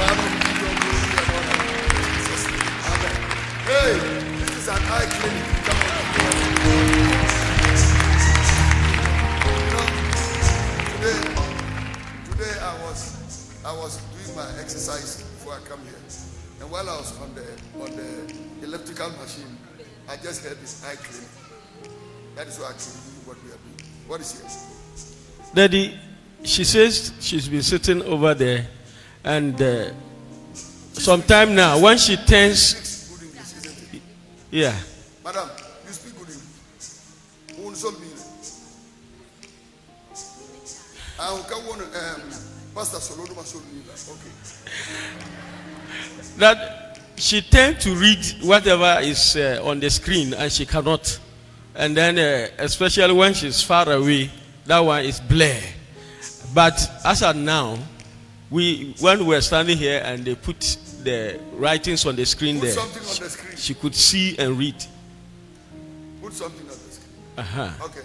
[0.00, 1.58] Father, we give you glory and honor.
[2.00, 2.66] In Jesus' name.
[2.90, 3.14] Amen.
[3.68, 3.92] Hey,
[4.40, 5.46] this is an eye clinic.
[5.64, 5.90] Come on.
[9.46, 9.86] You know,
[10.90, 11.20] today,
[12.30, 13.00] today I was
[13.64, 15.94] I was doing my exercise before I come here.
[16.60, 17.44] And while I was on the
[17.84, 18.10] on the
[18.66, 19.56] elliptical machine,
[20.10, 21.28] I just heard this eye clinic.
[22.34, 23.90] That is came to what we are doing.
[24.08, 25.54] What is here?
[25.54, 25.96] Daddy,
[26.42, 28.66] she says she's been sitting over there,
[29.22, 29.90] and uh,
[30.52, 32.74] sometime now, when she turns,
[33.22, 34.02] English,
[34.50, 34.74] yeah,
[35.24, 35.48] Madam,
[35.86, 37.54] you speak good English.
[37.56, 38.08] Who wants me?
[41.20, 42.30] I will come on, um,
[42.74, 43.86] Pastor Solodo Masolini.
[44.10, 44.32] Okay.
[46.38, 46.79] that
[47.20, 51.18] she tends to read whatever is uh, on the screen, and she cannot.
[51.74, 54.30] And then, uh, especially when she's far away,
[54.66, 55.60] that one is blur.
[56.54, 57.78] But as of now,
[58.50, 60.58] we when we were standing here and they put
[61.04, 63.56] the writings on the screen Put there, something on the screen.
[63.56, 64.74] she could see and read.
[66.20, 67.14] Put something on the screen.
[67.38, 67.84] Uh-huh.
[67.84, 68.00] Okay.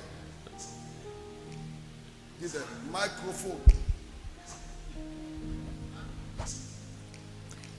[2.39, 3.59] Give the microphone.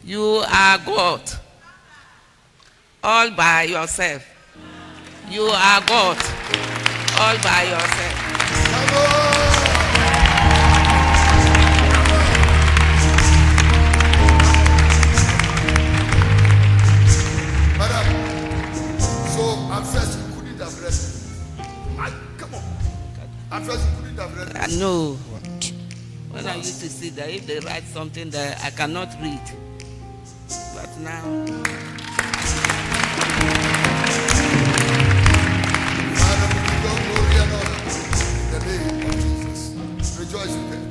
[0.06, 1.20] You are God
[3.02, 4.24] all by yourself.
[5.28, 6.16] You are God
[7.18, 8.14] all by yourself.
[8.70, 10.56] Come on.
[17.78, 18.06] Madam,
[19.34, 19.42] so
[19.72, 20.94] at first you couldn't have read.
[21.98, 22.62] Ah, Come on.
[23.52, 24.56] At first you couldn't have read.
[24.56, 25.14] I know.
[26.30, 29.40] When I used to see that if they write something that I cannot read.
[30.76, 31.22] But now,
[36.12, 39.60] Father, we give glory and honor in the name of Jesus.
[40.20, 40.84] Rejoice with them.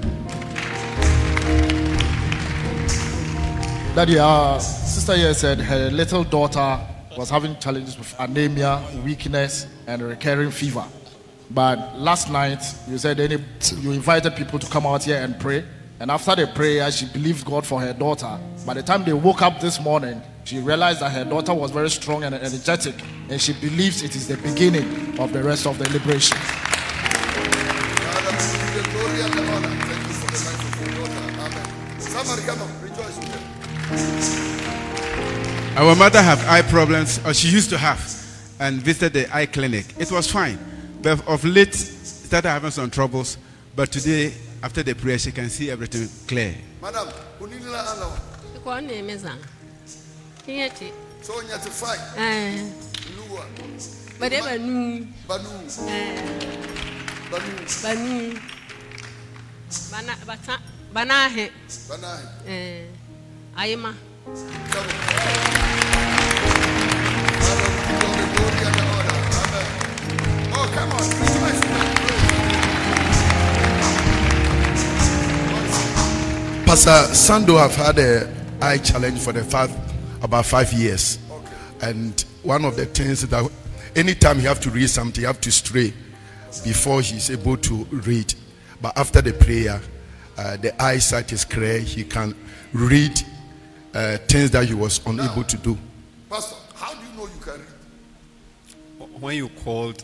[3.93, 6.79] Daddy, our sister here said her little daughter
[7.15, 10.83] was having challenges with anemia, weakness, and recurring fever.
[11.51, 13.37] But last night, you said any,
[13.81, 15.63] you invited people to come out here and pray.
[15.99, 18.38] And after the prayer, she believed God for her daughter.
[18.65, 21.89] By the time they woke up this morning, she realized that her daughter was very
[21.89, 22.95] strong and energetic.
[23.30, 26.38] And she believes it is the beginning of the rest of the liberation.
[35.77, 37.99] Our mother have eye problems, or she used to have,
[38.59, 39.85] and visited the eye clinic.
[39.97, 40.57] It was fine,
[41.01, 43.38] but of late started having some troubles.
[43.76, 44.34] But today,
[44.65, 46.55] after the prayer, she can see everything clear.
[46.81, 47.07] Madam,
[47.39, 48.17] unilila ana wa.
[48.63, 49.35] Kwa nemeza.
[50.45, 50.91] Kiyeti.
[51.21, 52.01] So nyati fine.
[52.17, 52.65] Eh.
[53.15, 53.45] Nuwa.
[54.19, 55.07] Bade banu.
[55.27, 55.49] Banu.
[55.89, 56.19] Eh.
[57.31, 57.65] Banu.
[57.83, 58.39] Banu.
[59.91, 60.59] Bana bata
[60.93, 61.51] banahe.
[61.89, 62.23] Banahe.
[62.47, 62.87] Eh.
[63.57, 63.93] Ayima.
[70.57, 71.24] Oh, come on,
[76.76, 78.30] Pastor Sando have had a
[78.61, 79.73] eye challenge for the five,
[80.22, 81.19] about five years.
[81.81, 83.49] And one of the things that
[83.95, 85.93] anytime he have to read something, he have to stray
[86.65, 88.35] before he's able to read.
[88.81, 89.80] But after the prayer,
[90.38, 91.80] uh, the eyesight is clear.
[91.80, 92.35] He can
[92.73, 93.22] read
[93.93, 95.77] uh, things that he was unable to do.
[96.30, 99.22] Pastor, how do you know you can read?
[99.22, 100.03] When you called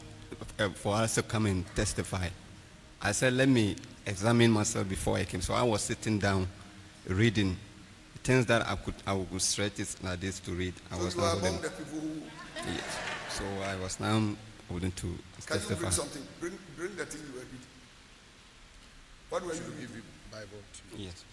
[0.58, 2.30] uh, for us to come and testify,
[3.02, 3.76] I said, let me
[4.06, 5.42] examine myself before I came.
[5.42, 6.48] So I was sitting down,
[7.08, 7.58] reading
[8.24, 10.74] things that I could, I would stretch it like this to read.
[10.92, 12.22] I So was you not are able among the people who.
[12.72, 12.98] Yes.
[13.30, 14.18] So I was now
[14.70, 15.18] able to Can you
[15.48, 15.76] testify.
[15.80, 16.22] bring something?
[16.40, 17.68] Bring, bring the thing you were reading.
[19.30, 20.02] What were you reading?
[20.32, 20.48] Bible.
[20.98, 21.24] Yes.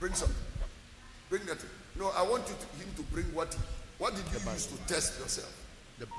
[0.00, 0.36] Bring something.
[1.28, 1.58] Bring that.
[1.98, 3.56] No, I want you to, him to bring what.
[3.98, 5.52] What did you use to test yourself?
[5.98, 6.12] The Do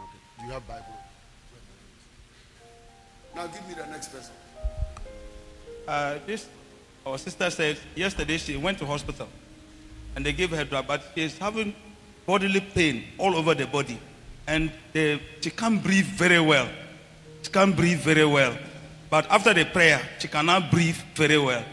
[0.45, 0.85] you have Bible?
[3.35, 4.31] Now give me the next person.
[5.87, 6.47] Uh, this
[7.05, 9.27] our sister said yesterday she went to hospital
[10.15, 11.75] and they gave her drug, but she's having
[12.25, 13.99] bodily pain all over the body,
[14.47, 16.67] and they, she can't breathe very well.
[17.43, 18.57] She can't breathe very well,
[19.09, 21.63] but after the prayer, she cannot breathe very well.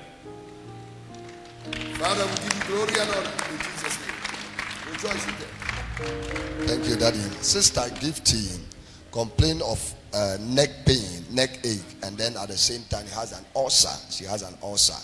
[1.94, 4.92] Father, we give you glory and honor in Jesus' name.
[4.92, 6.66] Rejoice with them.
[6.66, 7.18] Thank you, Daddy.
[7.40, 8.58] Sister Gifty
[9.12, 13.32] complained of uh, neck pain, neck ache, and then at the same time she has
[13.32, 13.96] an ulcer.
[14.10, 14.98] She has an ulcer,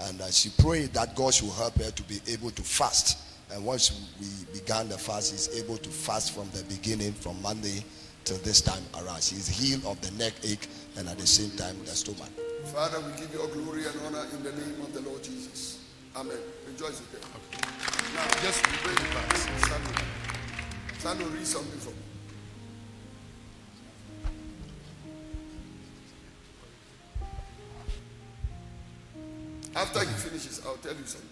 [0.00, 3.18] and uh, she prayed that God should help her to be able to fast.
[3.52, 7.84] And once we began the fast, she's able to fast from the beginning, from Monday
[8.24, 9.22] till this time around.
[9.22, 10.66] She's healed of the neck ache
[10.96, 12.28] and at the same time the stomach.
[12.74, 15.78] Father, we give you all glory and honor in the name of the Lord Jesus.
[16.16, 16.36] Amen.
[16.66, 17.20] Rejoice with them.
[18.14, 19.46] Now, just pray the verse.
[19.66, 20.16] Stand
[20.98, 21.95] Stand read something for
[29.76, 31.28] After he finishes, I'll tell you something.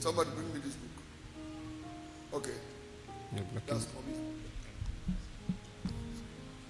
[0.00, 2.42] Somebody bring me this book.
[2.42, 2.56] Okay.
[3.68, 4.16] That's for me.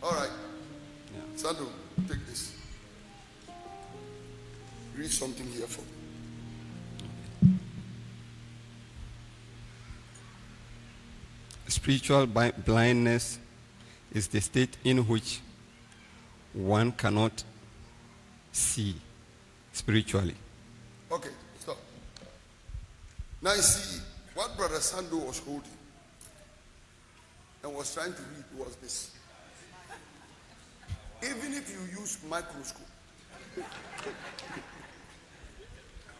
[0.03, 0.31] All right.
[1.35, 1.67] Sandro,
[2.07, 2.55] take this.
[4.95, 7.57] Read something here for me.
[11.69, 13.39] Spiritual blindness
[14.13, 15.41] is the state in which
[16.53, 17.45] one cannot
[18.53, 18.95] see
[19.73, 20.35] spiritually.
[21.11, 21.79] Okay, stop.
[23.41, 24.01] Now you see
[24.35, 25.69] what Brother Sando was holding
[27.65, 29.11] and was trying to read was this.
[31.23, 32.87] Even if you use microscope.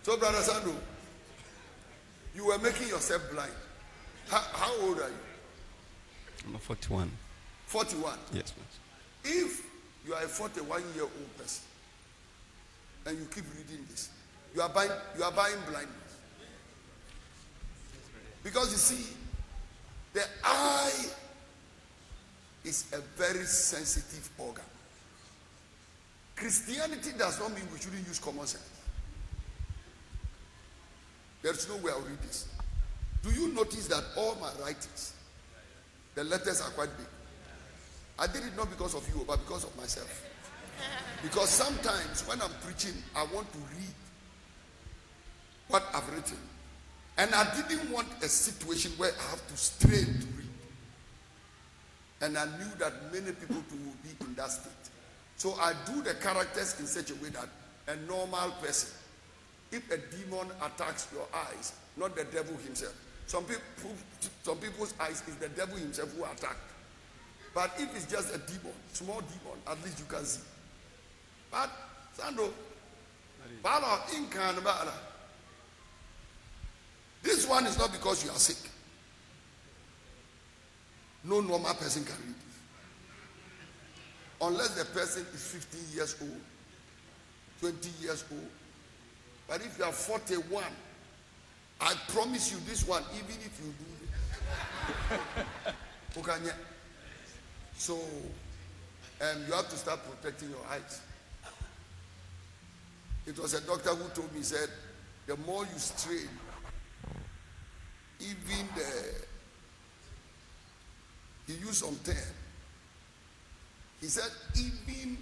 [0.03, 0.75] so, Brother Sando,
[2.35, 3.53] you were making yourself blind.
[4.29, 5.15] How, how old are you?
[6.47, 7.11] I'm 41.
[7.67, 8.19] 41.
[8.33, 9.35] Yes, please.
[9.43, 9.67] If
[10.07, 11.65] you are a 41 year old person
[13.07, 14.11] and you keep reading this,
[14.55, 15.97] you are buying, you are buying blindness.
[18.45, 19.17] Because you see,
[20.13, 21.07] the eye
[22.65, 24.65] is a very sensitive organ.
[26.37, 28.69] Christianity does not mean we shouldn't use common sense.
[31.43, 32.49] There is no way I'll read this.
[33.23, 35.15] Do you notice that all my writings,
[36.15, 37.07] the letters are quite big?
[38.19, 40.25] I did it not because of you, but because of myself.
[41.23, 43.95] Because sometimes when I'm preaching, I want to read
[45.69, 46.39] what I've written.
[47.19, 50.49] And I didn't want a situation where I have to strain to read.
[52.23, 54.73] And I knew that many people will be in that state.
[55.37, 57.49] So I do the characters in such a way that
[57.89, 58.91] a normal person,
[59.71, 62.95] if a demon attacks your eyes, not the devil himself.
[63.27, 63.63] Some people,
[64.43, 66.71] some people's eyes is the devil himself who attacked.
[67.55, 70.43] But if it's just a demon, small demon, at least you can see.
[71.53, 71.71] But
[72.19, 72.51] Sando,
[73.63, 74.93] Bala, Incan, Bala.
[77.23, 78.71] This one is not because you are sick.
[81.25, 82.59] No normal person can read this.
[84.41, 86.41] Unless the person is 15 years old,
[87.61, 88.49] 20 years old.
[89.47, 90.65] But if you are 41,
[91.81, 93.85] I promise you this one, even if you do
[96.25, 96.53] this.
[97.77, 101.01] So um, you have to start protecting your eyes.
[103.27, 104.69] It was a doctor who told me, he said,
[105.27, 106.29] the more you strain,
[108.21, 109.15] even the,
[111.47, 112.17] he used some term.
[114.01, 115.17] He said, even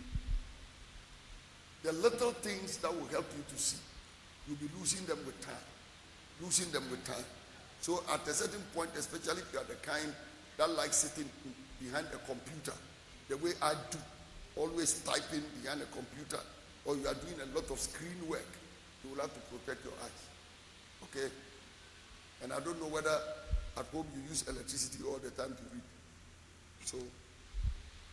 [1.82, 3.78] the little things that will help you to see,
[4.46, 5.54] you'll be losing them with time.
[6.42, 7.24] Losing them with time.
[7.80, 10.12] So at a certain point, especially if you are the kind
[10.56, 11.28] that likes sitting
[11.80, 12.72] behind a computer,
[13.28, 13.98] the way I do,
[14.56, 16.40] always typing behind a computer,
[16.84, 18.46] or you are doing a lot of screen work,
[19.04, 20.20] you will have to protect your eyes.
[21.04, 21.28] Okay?
[22.42, 23.16] And I don't know whether
[23.76, 25.82] at home you use electricity all the time to read.
[26.84, 26.96] So,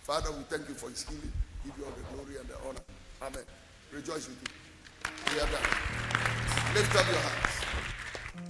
[0.03, 1.31] Father, we thank you for his healing.
[1.64, 2.84] Give you all the glory and the honor.
[3.22, 3.44] Amen.
[3.91, 5.34] Rejoice with you.
[5.34, 6.76] We are done.
[6.76, 7.57] Lift up your hands.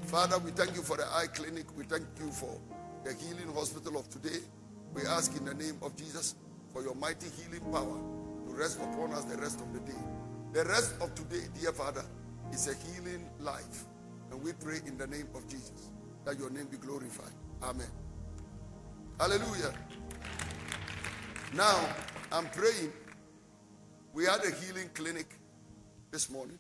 [0.10, 1.65] Father, we thank you for the eye clinic.
[1.77, 2.57] We thank you for
[3.03, 4.39] the healing hospital of today.
[4.94, 6.35] We ask in the name of Jesus
[6.73, 8.16] for your mighty healing power
[8.57, 9.97] rest upon us the rest of the day.
[10.53, 12.03] The rest of today, dear Father,
[12.51, 13.85] is a healing life.
[14.31, 15.91] And we pray in the name of Jesus
[16.25, 17.31] that your name be glorified.
[17.63, 17.88] Amen.
[19.19, 19.73] Hallelujah.
[21.53, 21.95] Now,
[22.31, 22.91] I'm praying.
[24.13, 25.27] We had a healing clinic
[26.11, 26.59] this morning.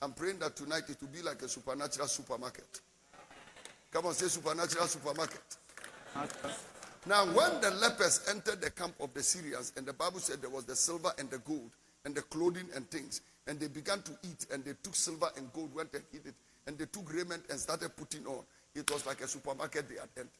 [0.00, 2.80] I'm praying that tonight it will be like a supernatural supermarket.
[3.92, 5.40] Come on, say supernatural supermarket.
[7.04, 10.50] Now, when the lepers entered the camp of the Syrians, and the Bible said there
[10.50, 11.70] was the silver and the gold,
[12.04, 15.52] and the clothing and things, and they began to eat, and they took silver and
[15.52, 16.34] gold, went and hid it,
[16.66, 18.44] and they took raiment and started putting on.
[18.74, 20.30] It was like a supermarket they had entered.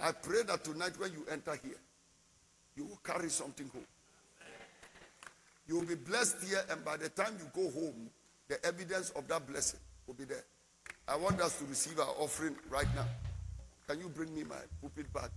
[0.00, 1.80] I pray that tonight when you enter here,
[2.76, 3.86] you will carry something home.
[5.66, 8.10] You will be blessed here, and by the time you go home,
[8.48, 10.44] the evidence of that blessing will be there.
[11.06, 13.06] I want us to receive our offering right now.
[13.88, 15.30] Can you bring me my pulpit back?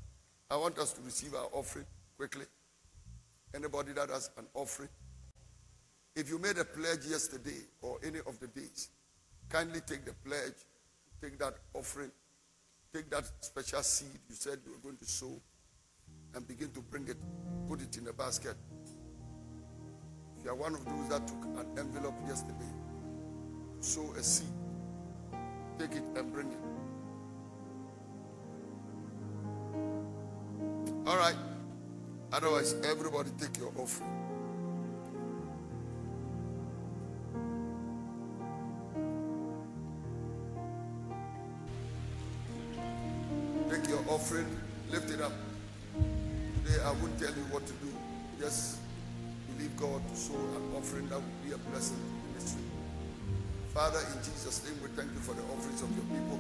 [0.49, 1.86] I want us to receive our offering
[2.18, 2.44] quickly.
[3.56, 4.90] Anybody that has an offering?
[6.18, 8.90] If you made a pledge yesterday or any of the days,
[9.48, 10.56] kindly take the pledge,
[11.22, 12.11] take that offering,
[12.94, 15.41] take that special seed you said you were going to sow,
[16.36, 17.18] and begin to bring it,
[17.69, 18.56] put it in the basket.
[20.38, 22.73] If you are one of those that took an envelope yesterday,
[23.80, 24.48] sow a seed,
[25.80, 26.81] take it and bring it.
[31.07, 31.36] All right.
[32.32, 34.10] Otherwise, everybody take your offering.
[43.69, 44.45] Take your offering,
[44.91, 45.32] lift it up.
[46.64, 47.91] Today, I won't tell you what to do.
[48.40, 48.78] Just
[49.48, 52.61] believe God to sow an offering that will be a blessing to ministry.
[53.73, 56.40] Father, in Jesus' name, we thank you for the offerings of your people.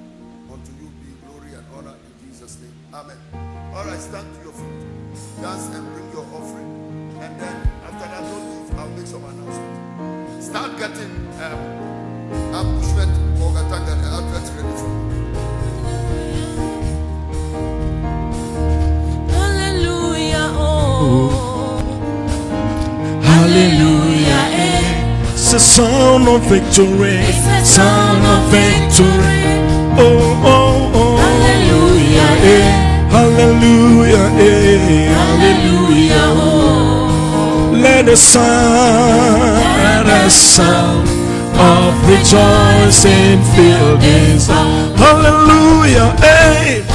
[0.53, 2.73] Unto you be glory and honor in Jesus' name.
[2.93, 3.50] Amen.
[3.73, 5.41] All right, stand to your feet.
[5.41, 6.69] Dance and bring your offering.
[7.21, 8.77] And then after that, don't leave.
[8.77, 10.43] I'll make some announcement.
[10.43, 11.59] Start getting um,
[12.53, 13.11] ambushment
[13.41, 15.01] or Gatanga outlet ready for you.
[19.31, 21.79] Hallelujah, oh.
[23.23, 25.31] Hallelujah, eh.
[25.31, 27.23] It's the sound of victory.
[27.63, 29.43] Sound of victory.
[29.97, 31.17] Oh, oh, oh.
[31.17, 32.90] Hallelujah, eh.
[33.11, 35.11] Hallelujah, eh.
[35.11, 37.71] Hallelujah, oh.
[37.73, 41.07] Let the sound, let the sound
[41.59, 44.97] of rejoicing fill this house.
[44.97, 46.90] Hallelujah, eh.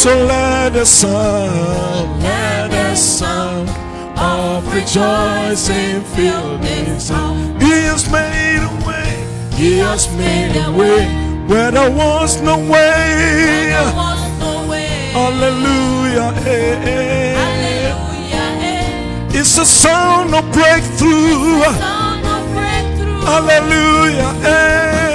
[0.00, 3.68] So let the sound, let the sound
[4.16, 7.36] of rejoicing fill this house.
[7.60, 9.12] He has made a way.
[9.52, 11.06] He has made a way
[11.46, 13.74] where there was no way.
[15.12, 17.36] Hallelujah, eh, eh.
[19.38, 21.60] It's a sound of breakthrough.
[23.28, 25.09] Hallelujah, eh.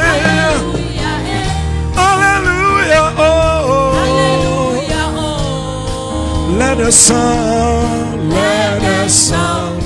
[6.60, 9.82] The sound, let us sound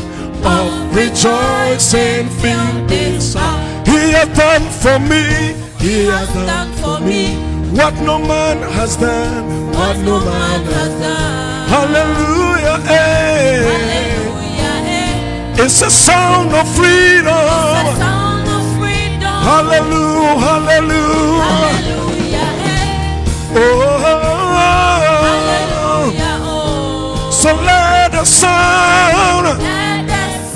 [0.45, 3.87] of rejoicing fill this house.
[3.87, 7.35] He has done for me, He has done for me
[7.75, 11.69] what no man has done, what no man has done.
[11.69, 13.89] Hallelujah, eh.
[15.61, 17.35] It's a sound of freedom.
[19.49, 21.43] Hallelujah, hallelujah.
[21.43, 23.23] hallelujah hey.
[23.55, 23.98] Oh,
[27.41, 29.55] so let the sound the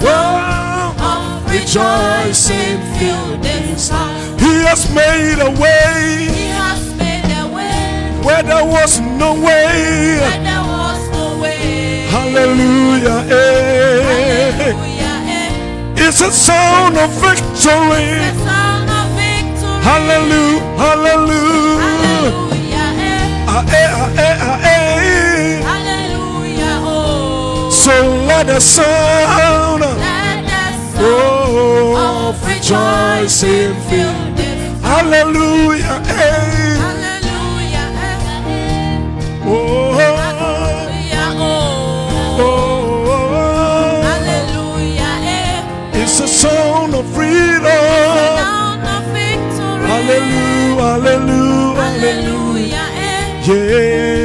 [0.02, 4.42] sound of rejoicing fill this house.
[4.42, 6.28] He has made a way
[8.26, 10.20] where there was no way.
[12.14, 13.20] Hallelujah.
[13.30, 14.74] eh.
[15.96, 18.20] It's a sound of victory.
[18.20, 19.82] A sound of victory.
[19.88, 20.62] Hallelujah.
[20.84, 21.80] Hallelujah.
[21.84, 22.94] Hallelujah!
[23.48, 24.73] Ah, eh, ah, eh, ah, eh.
[27.84, 27.92] So
[28.28, 29.84] let the sound
[31.04, 34.14] oh, of rejoicing fill.
[34.40, 34.72] Eh.
[34.82, 36.00] Hallelujah.
[36.08, 36.80] eh.
[39.44, 40.00] Oh,
[41.40, 41.60] oh,
[42.40, 42.72] oh.
[45.94, 47.66] It's a sound of freedom.
[49.90, 52.86] Hallelujah, hallelujah, hallelujah.
[53.46, 54.23] Yeah.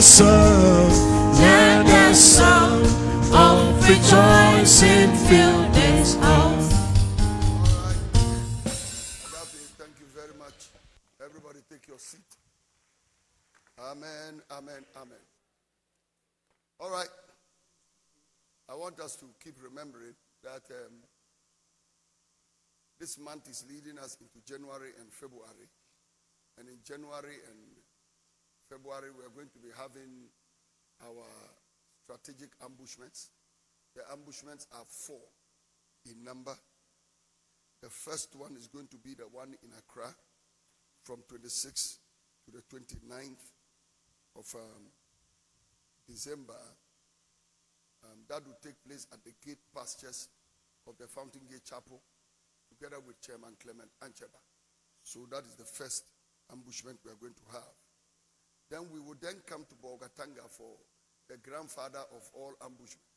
[0.00, 0.92] The sound,
[1.40, 2.86] let the sound
[3.34, 6.72] of rejoicing fill this house.
[9.76, 10.70] Thank you very much.
[11.22, 12.24] Everybody take your seat.
[13.78, 15.24] Amen, amen, amen.
[16.80, 17.12] All right.
[18.70, 20.94] I want us to keep remembering that um,
[22.98, 25.68] this month is leading us into January and February.
[26.58, 27.69] And in January and
[28.70, 30.30] February, we are going to be having
[31.02, 31.26] our
[32.06, 33.30] strategic ambushments.
[33.96, 35.26] The ambushments are four
[36.06, 36.54] in number.
[37.82, 40.14] The first one is going to be the one in Accra
[41.02, 41.98] from 26th
[42.44, 43.42] to the 29th
[44.38, 44.86] of um,
[46.06, 46.62] December.
[48.04, 50.28] Um, that will take place at the gate pastures
[50.86, 52.00] of the Fountain Gate Chapel
[52.68, 54.38] together with Chairman Clement Ancheba.
[55.02, 56.04] So that is the first
[56.52, 57.79] ambushment we are going to have.
[58.70, 60.70] Then we would then come to Bolgatanga for
[61.28, 63.10] the grandfather of all ambushments,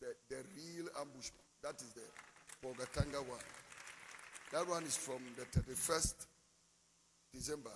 [0.00, 1.46] the, the real ambushment.
[1.62, 2.06] That is the
[2.66, 3.46] Bolgatanga one.
[4.52, 6.26] That one is from the 31st
[7.32, 7.74] December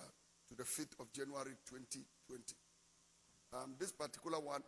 [0.49, 2.55] to the 5th of January 2020.
[3.53, 4.63] Um, this particular one,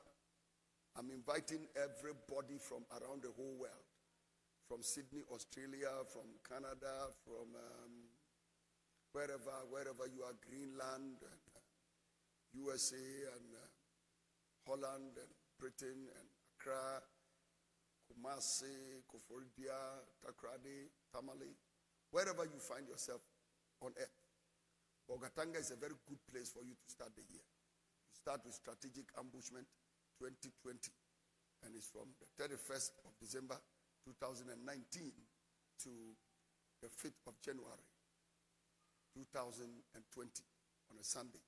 [0.98, 3.88] I'm inviting everybody from around the whole world,
[4.68, 7.94] from Sydney, Australia, from Canada, from um,
[9.12, 11.43] wherever, wherever you are, Greenland, and,
[12.54, 12.96] USA,
[13.36, 13.66] and uh,
[14.68, 17.02] Holland, and Britain, and Accra,
[18.08, 21.56] Kumasi, Koforidua, Takoradi, Tamale,
[22.12, 23.22] wherever you find yourself
[23.82, 24.20] on earth.
[25.10, 27.44] Bolgatanga is a very good place for you to start the year.
[27.44, 29.68] You start with strategic ambushment
[30.20, 30.94] 2020,
[31.66, 33.60] and it's from the 31st of December
[34.06, 35.12] 2019
[35.84, 35.92] to
[36.82, 37.88] the 5th of January
[39.16, 40.44] 2020
[40.92, 41.44] on a Sunday.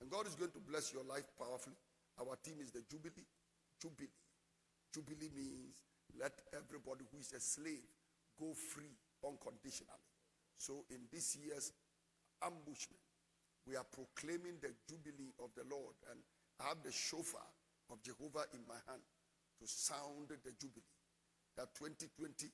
[0.00, 1.76] And God is going to bless your life powerfully.
[2.20, 3.26] Our team is the Jubilee.
[3.80, 4.12] Jubilee.
[4.92, 5.82] Jubilee means
[6.18, 7.84] let everybody who is a slave
[8.40, 10.04] go free unconditionally.
[10.56, 11.72] So in this year's
[12.42, 13.00] ambushment,
[13.66, 15.96] we are proclaiming the Jubilee of the Lord.
[16.10, 16.20] And
[16.60, 17.44] I have the shofar
[17.90, 19.02] of Jehovah in my hand
[19.60, 20.94] to sound the Jubilee.
[21.56, 22.52] That 2020,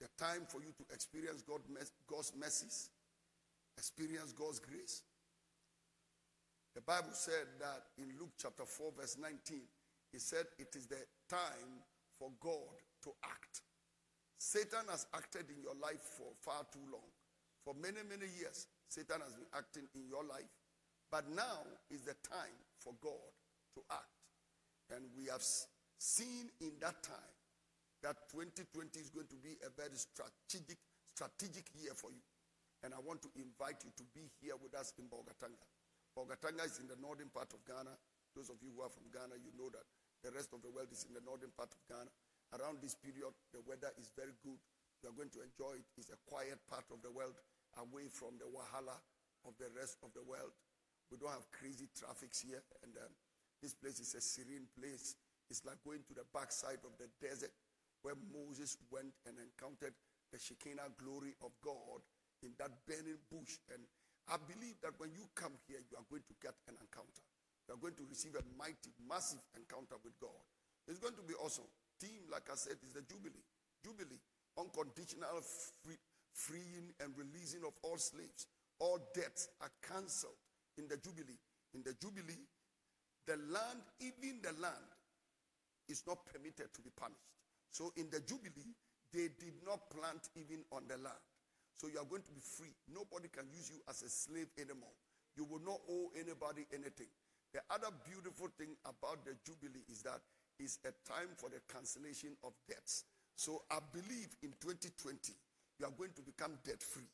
[0.00, 2.90] the time for you to experience God's mercies,
[3.76, 5.02] experience God's grace.
[6.74, 9.60] The Bible said that in Luke chapter 4, verse 19,
[10.12, 11.82] he said it is the time
[12.18, 13.62] for God to act.
[14.38, 17.10] Satan has acted in your life for far too long.
[17.64, 20.48] For many, many years, Satan has been acting in your life.
[21.10, 23.30] But now is the time for God
[23.74, 24.14] to act.
[24.94, 25.42] And we have
[25.98, 27.34] seen in that time
[28.02, 30.78] that 2020 is going to be a very strategic,
[31.12, 32.22] strategic year for you.
[32.82, 35.66] And I want to invite you to be here with us in Bolgatanga.
[36.16, 37.94] Bolgatanga is in the northern part of Ghana.
[38.34, 39.86] Those of you who are from Ghana, you know that
[40.22, 42.10] the rest of the world is in the northern part of Ghana.
[42.58, 44.58] Around this period, the weather is very good.
[45.02, 45.86] You are going to enjoy it.
[45.96, 47.38] It's a quiet part of the world,
[47.78, 48.98] away from the wahala
[49.46, 50.52] of the rest of the world.
[51.10, 53.10] We don't have crazy traffics here, and um,
[53.62, 55.16] this place is a serene place.
[55.48, 57.50] It's like going to the backside of the desert
[58.02, 59.94] where Moses went and encountered
[60.32, 62.00] the Shekinah glory of God
[62.42, 63.58] in that burning bush.
[63.74, 63.82] And
[64.30, 67.26] I believe that when you come here, you are going to get an encounter.
[67.66, 70.38] You are going to receive a mighty, massive encounter with God.
[70.86, 71.66] It's going to be awesome.
[71.98, 73.42] Team, like I said, is the Jubilee.
[73.82, 74.22] Jubilee,
[74.54, 75.42] unconditional
[75.82, 75.98] free,
[76.32, 78.46] freeing and releasing of all slaves.
[78.78, 80.38] All debts are cancelled
[80.78, 81.38] in the Jubilee.
[81.74, 82.46] In the Jubilee,
[83.26, 84.90] the land, even the land,
[85.88, 87.34] is not permitted to be punished.
[87.70, 88.74] So in the Jubilee,
[89.12, 91.18] they did not plant even on the land.
[91.80, 92.76] So you are going to be free.
[92.92, 94.92] Nobody can use you as a slave anymore.
[95.32, 97.08] You will not owe anybody anything.
[97.56, 100.20] The other beautiful thing about the Jubilee is that
[100.60, 103.08] it's a time for the cancellation of debts.
[103.32, 105.32] So I believe in 2020,
[105.80, 107.08] you are going to become debt free.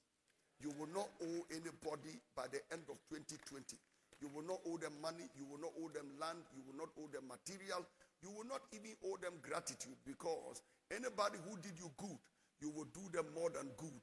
[0.58, 3.78] You will not owe anybody by the end of 2020.
[4.18, 5.30] You will not owe them money.
[5.38, 6.42] You will not owe them land.
[6.50, 7.86] You will not owe them material.
[8.18, 10.58] You will not even owe them gratitude because
[10.90, 12.18] anybody who did you good,
[12.58, 13.94] you will do them more than good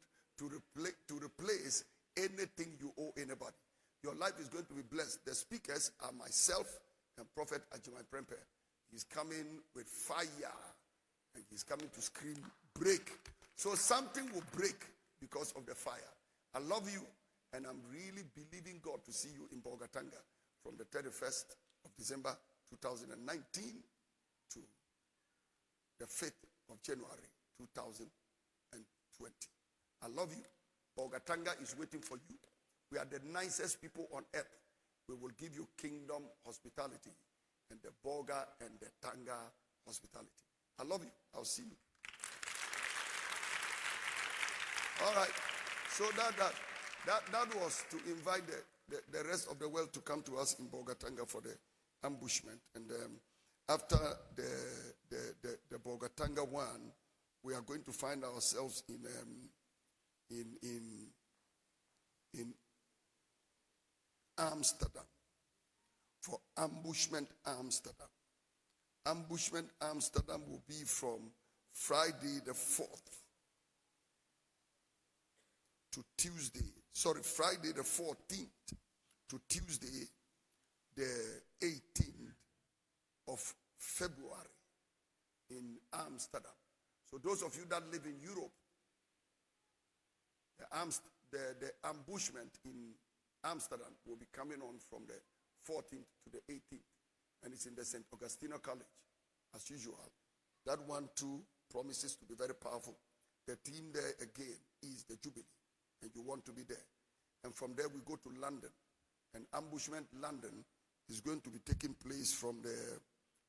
[0.50, 1.84] to, to replace
[2.18, 3.56] anything you owe anybody.
[4.04, 5.26] Your life is going to be blessed.
[5.26, 6.80] The speakers are myself
[7.18, 8.36] and Prophet Ajimai Prempe.
[8.92, 10.28] He's coming with fire
[11.36, 12.38] and he's coming to scream,
[12.76, 13.12] break.
[13.56, 14.86] So something will break
[15.22, 16.12] because of the fire.
[16.54, 17.02] I love you
[17.54, 20.20] and I'm really believing God to see you in Bolgatanga
[20.64, 21.56] from the 31st
[21.86, 22.36] of December
[22.72, 23.64] 2019
[24.52, 24.60] to
[26.00, 26.32] the 5th
[26.70, 29.53] of January 2020.
[30.04, 30.44] I love you.
[30.98, 32.36] Bolgatanga is waiting for you.
[32.92, 34.50] We are the nicest people on earth.
[35.08, 37.12] We will give you kingdom hospitality
[37.72, 39.38] and the Bolga and the Tanga
[39.86, 40.30] hospitality.
[40.80, 41.12] I love you.
[41.36, 41.78] I'll see you.
[45.06, 45.32] All right.
[45.90, 46.54] So that that
[47.06, 50.38] that, that was to invite the, the, the rest of the world to come to
[50.38, 51.56] us in Bolgatanga for the
[52.06, 52.60] ambushment.
[52.76, 53.12] And um,
[53.68, 53.98] after
[54.36, 54.50] the,
[55.10, 56.92] the, the, the Bolgatanga one,
[57.44, 59.50] we are going to find ourselves in um,
[60.34, 61.08] in in
[62.34, 62.54] in
[64.38, 65.04] Amsterdam
[66.22, 68.08] for ambushment Amsterdam.
[69.06, 71.20] Ambushment Amsterdam will be from
[71.72, 73.20] Friday the 4th
[75.92, 78.78] to Tuesday, sorry, Friday the 14th
[79.30, 80.08] to Tuesday
[80.96, 82.34] the 18th
[83.28, 84.56] of February
[85.50, 86.52] in Amsterdam.
[87.10, 88.52] So those of you that live in Europe,
[90.72, 92.94] Amst- the, the ambushment in
[93.44, 95.18] Amsterdam will be coming on from the
[95.68, 96.88] 14th to the 18th.
[97.44, 98.06] And it's in the St.
[98.16, 98.88] Augustino College,
[99.56, 100.00] as usual.
[100.66, 102.96] That one, too, promises to be very powerful.
[103.48, 105.44] The team there again is the Jubilee,
[106.02, 106.86] and you want to be there.
[107.44, 108.70] And from there, we go to London.
[109.36, 110.64] And ambushment London
[111.10, 112.76] is going to be taking place from the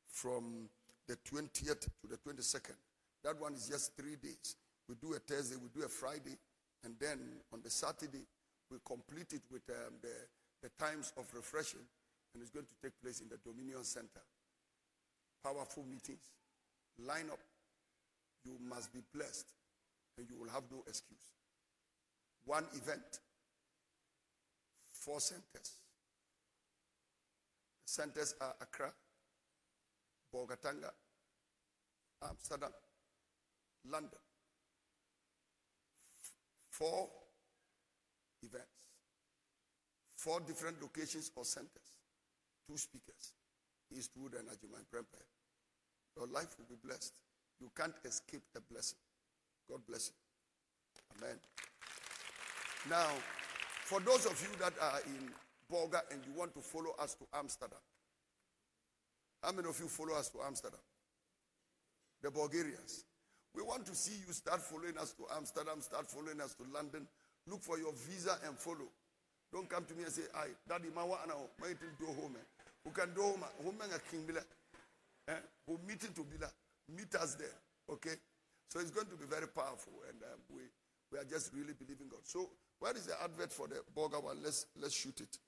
[0.09, 0.69] from
[1.07, 2.77] the 20th to the 22nd.
[3.23, 4.57] That one is just three days.
[4.89, 6.37] We do a Thursday, we do a Friday,
[6.85, 7.19] and then
[7.53, 8.25] on the Saturday,
[8.71, 10.13] we complete it with um, the,
[10.63, 11.81] the times of refreshing,
[12.35, 14.23] and it's going to take place in the Dominion Center.
[15.43, 16.31] Powerful meetings.
[16.99, 17.41] Line up.
[18.45, 19.47] You must be blessed,
[20.19, 21.31] and you will have no excuse.
[22.45, 23.21] One event,
[24.93, 25.79] four centers.
[27.87, 28.93] The centers are Accra,
[30.35, 30.91] Bolgatanga,
[32.23, 32.71] Amsterdam,
[33.91, 34.24] London.
[36.75, 37.09] Four
[38.43, 38.67] events,
[40.17, 41.95] four different locations or centers,
[42.69, 43.35] two speakers,
[43.97, 45.23] Eastwood and Ajuman Prempe.
[46.17, 47.15] Your life will be blessed.
[47.61, 48.99] You can't escape a blessing.
[49.71, 51.17] God bless you.
[51.17, 51.37] Amen.
[52.91, 53.07] Now,
[53.85, 55.31] for those of you that are in
[55.71, 57.79] Bolga and you want to follow us to Amsterdam,
[59.45, 60.81] how many of you follow us to Amsterdam?
[62.21, 63.05] The Bulgarians.
[63.55, 67.07] We want to see you start following us to Amsterdam, start following us to London.
[67.47, 68.89] Look for your visa and follow.
[69.53, 71.69] Don't come to me and say, "I, daddy, my wa ana my
[71.99, 72.37] do home."
[72.85, 73.45] Who can do home?
[73.63, 74.43] Home a king bila.
[75.29, 75.41] Eh?
[75.67, 76.51] Who meeting to bila?
[76.89, 77.57] Meet us there.
[77.89, 78.17] Okay?
[78.69, 80.63] So it's going to be very powerful, and um, we
[81.13, 82.21] we are just really believing God.
[82.25, 82.51] So
[82.81, 84.43] where is the advert for the burger one?
[84.43, 85.39] Let's let's shoot it.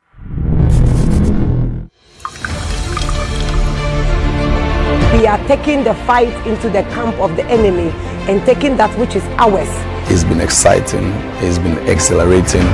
[5.17, 7.89] We are taking the fight into the camp of the enemy
[8.29, 9.67] and taking that which is ours.
[10.13, 11.09] It's been exciting.
[11.41, 12.69] It's been exhilarating.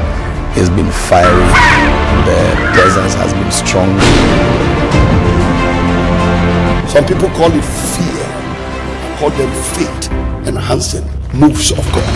[0.59, 1.47] It's been fiery.
[2.27, 2.43] The
[2.75, 3.95] presence has been strong.
[6.91, 8.27] Some people call it fear.
[8.27, 10.11] I call them faith
[10.51, 11.07] enhancing
[11.39, 12.11] moves of God.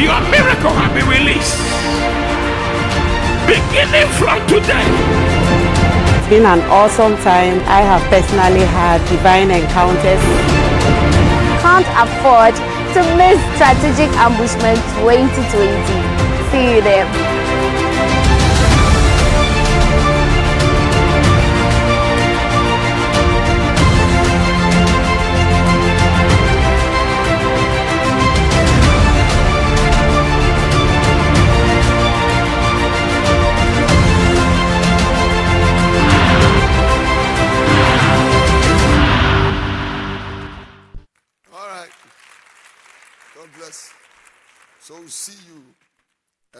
[0.00, 1.60] Your miracle has been released.
[3.44, 5.29] Beginning from today.
[6.30, 7.58] It's been an awesome time.
[7.66, 10.22] I have personally had divine encounters.
[11.58, 12.54] Can't afford
[12.94, 16.30] to miss Strategic Ambushment 2020.
[16.52, 17.29] see you there.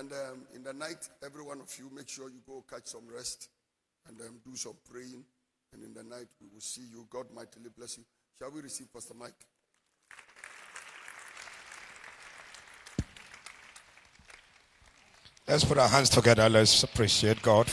[0.00, 3.02] And um, in the night, every one of you, make sure you go catch some
[3.14, 3.50] rest
[4.08, 5.22] and um, do some praying.
[5.74, 7.06] And in the night, we will see you.
[7.10, 8.04] God mightily bless you.
[8.38, 9.34] Shall we receive Pastor Mike?
[15.46, 16.48] Let's put our hands together.
[16.48, 17.66] Let's appreciate God.